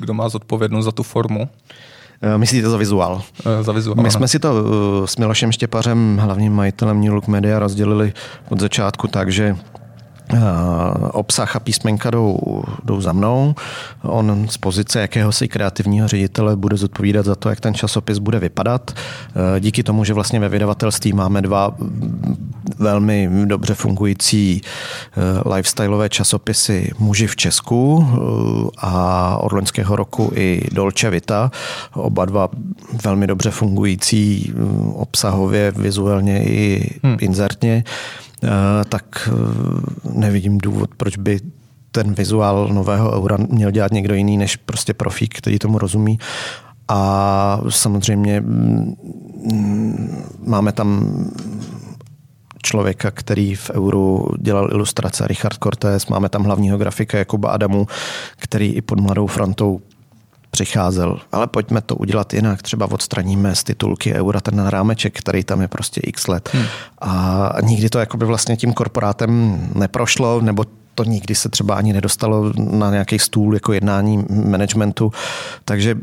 kdo 0.00 0.14
má 0.14 0.28
zodpovědnost 0.28 0.84
za 0.84 0.92
tu 0.92 1.02
formu? 1.02 1.48
Eh, 1.48 1.93
myslíte 2.36 2.68
za 2.68 2.76
vizuál? 2.76 3.22
Eh, 3.60 3.62
za 3.62 3.72
vizuál. 3.72 4.02
My 4.02 4.10
jsme 4.10 4.28
si 4.28 4.38
to 4.38 4.54
eh, 4.54 5.06
s 5.06 5.16
Milošem 5.16 5.52
Štěpařem, 5.52 6.18
hlavním 6.22 6.52
majitelem 6.52 7.00
New 7.00 7.12
Look 7.12 7.26
Media, 7.26 7.58
rozdělili 7.58 8.12
od 8.48 8.60
začátku 8.60 9.08
tak, 9.08 9.32
že 9.32 9.56
obsah 11.12 11.56
a 11.56 11.60
písmenka 11.60 12.10
jdou, 12.10 12.38
jdou 12.84 13.00
za 13.00 13.12
mnou. 13.12 13.54
On 14.02 14.46
z 14.50 14.56
pozice 14.56 15.00
jakéhosi 15.00 15.48
kreativního 15.48 16.08
ředitele 16.08 16.56
bude 16.56 16.76
zodpovídat 16.76 17.26
za 17.26 17.34
to, 17.34 17.48
jak 17.48 17.60
ten 17.60 17.74
časopis 17.74 18.18
bude 18.18 18.38
vypadat. 18.38 18.90
Díky 19.60 19.82
tomu, 19.82 20.04
že 20.04 20.14
vlastně 20.14 20.40
ve 20.40 20.48
vydavatelství 20.48 21.12
máme 21.12 21.42
dva 21.42 21.74
velmi 22.78 23.30
dobře 23.44 23.74
fungující 23.74 24.60
lifestyleové 25.54 26.08
časopisy 26.08 26.90
Muži 26.98 27.26
v 27.26 27.36
Česku 27.36 28.06
a 28.78 29.36
od 29.36 29.52
loňského 29.52 29.96
roku 29.96 30.32
i 30.34 30.62
Dolce 30.72 31.10
Vita. 31.10 31.50
Oba 31.94 32.24
dva 32.24 32.48
velmi 33.04 33.26
dobře 33.26 33.50
fungující 33.50 34.52
obsahově, 34.94 35.70
vizuálně 35.70 36.44
i 36.44 36.90
hmm. 37.02 37.16
inzertně. 37.20 37.84
Eh, 38.44 38.84
tak 38.88 39.28
eh, 39.28 40.10
nevidím 40.18 40.58
důvod, 40.58 40.90
proč 40.96 41.16
by 41.16 41.40
ten 41.90 42.14
vizuál 42.14 42.68
nového 42.68 43.16
eura 43.16 43.36
měl 43.48 43.70
dělat 43.70 43.92
někdo 43.92 44.14
jiný 44.14 44.36
než 44.36 44.56
prostě 44.56 44.94
profík, 44.94 45.38
který 45.38 45.58
tomu 45.58 45.78
rozumí. 45.78 46.18
A 46.88 47.60
samozřejmě 47.68 48.40
mm, 48.40 48.94
máme 50.46 50.72
tam 50.72 51.16
člověka, 52.62 53.10
který 53.10 53.54
v 53.54 53.70
euru 53.70 54.28
dělal 54.38 54.68
ilustrace, 54.72 55.26
Richard 55.26 55.58
Cortés, 55.62 56.06
máme 56.06 56.28
tam 56.28 56.44
hlavního 56.44 56.78
grafika 56.78 57.18
Jakuba 57.18 57.50
Adamu, 57.50 57.86
který 58.36 58.72
i 58.72 58.82
pod 58.82 59.00
Mladou 59.00 59.26
frontou 59.26 59.80
přicházel, 60.54 61.18
ale 61.32 61.46
pojďme 61.46 61.80
to 61.80 61.96
udělat 61.96 62.34
jinak, 62.34 62.62
třeba 62.62 62.90
odstraníme 62.90 63.54
z 63.54 63.64
titulky 63.64 64.14
eura 64.14 64.40
ten 64.40 64.66
rámeček, 64.66 65.18
který 65.18 65.44
tam 65.44 65.60
je 65.60 65.68
prostě 65.68 66.00
x 66.00 66.26
let. 66.26 66.50
Hmm. 66.52 66.64
A 66.98 67.52
nikdy 67.62 67.90
to 67.90 67.98
jakoby 67.98 68.24
vlastně 68.24 68.56
tím 68.56 68.72
korporátem 68.72 69.60
neprošlo, 69.74 70.40
nebo 70.40 70.64
to 70.94 71.04
nikdy 71.04 71.34
se 71.34 71.48
třeba 71.48 71.74
ani 71.74 71.92
nedostalo 71.92 72.52
na 72.56 72.90
nějaký 72.90 73.18
stůl 73.18 73.54
jako 73.54 73.72
jednání 73.72 74.24
managementu. 74.30 75.12
Takže 75.64 75.98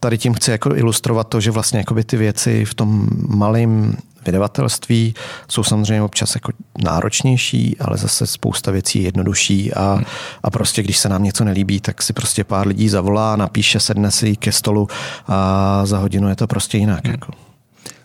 tady 0.00 0.18
tím 0.18 0.34
chci 0.34 0.50
jako 0.50 0.76
ilustrovat 0.76 1.28
to, 1.28 1.40
že 1.40 1.50
vlastně 1.50 1.78
jakoby 1.78 2.04
ty 2.04 2.16
věci 2.16 2.64
v 2.64 2.74
tom 2.74 3.08
malém 3.28 3.96
vydavatelství 4.26 5.14
jsou 5.48 5.62
samozřejmě 5.62 6.02
občas 6.02 6.34
jako 6.34 6.52
náročnější, 6.84 7.76
ale 7.80 7.96
zase 7.96 8.26
spousta 8.26 8.70
věcí 8.70 8.98
je 8.98 9.04
jednodušší 9.04 9.74
a, 9.74 10.00
a 10.42 10.50
prostě 10.50 10.82
když 10.82 10.98
se 10.98 11.08
nám 11.08 11.22
něco 11.22 11.44
nelíbí, 11.44 11.80
tak 11.80 12.02
si 12.02 12.12
prostě 12.12 12.44
pár 12.44 12.66
lidí 12.66 12.88
zavolá, 12.88 13.36
napíše, 13.36 13.80
sedne 13.80 14.10
si 14.10 14.36
ke 14.36 14.52
stolu 14.52 14.88
a 15.26 15.86
za 15.86 15.98
hodinu 15.98 16.28
je 16.28 16.36
to 16.36 16.46
prostě 16.46 16.78
jinak. 16.78 17.04
Hmm. 17.04 17.12
Jako. 17.12 17.32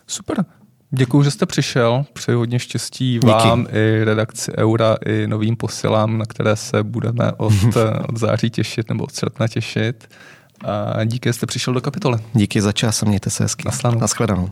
Super. 0.06 0.44
Děkuji, 0.90 1.22
že 1.22 1.30
jste 1.30 1.46
přišel. 1.46 2.04
Přeji 2.12 2.36
hodně 2.36 2.58
štěstí 2.58 3.14
Díky. 3.14 3.26
vám 3.26 3.66
i 3.72 4.04
redakci 4.04 4.52
Eura, 4.56 4.96
i 5.06 5.26
novým 5.26 5.56
posilám, 5.56 6.18
na 6.18 6.24
které 6.24 6.56
se 6.56 6.82
budeme 6.82 7.32
od, 7.36 7.52
od 8.08 8.16
září 8.16 8.50
těšit 8.50 8.88
nebo 8.88 9.04
od 9.04 9.14
srpna 9.14 9.48
těšit. 9.48 10.08
A 10.64 11.04
díky, 11.04 11.28
že 11.28 11.32
jste 11.32 11.46
přišel 11.46 11.74
do 11.74 11.80
kapitole. 11.80 12.18
Díky 12.34 12.60
za 12.60 12.72
čas 12.72 13.02
a 13.02 13.06
mějte 13.06 13.30
se 13.30 13.42
hezky. 13.42 13.62
Naschledanou. 13.66 14.00
Naschledanou. 14.00 14.50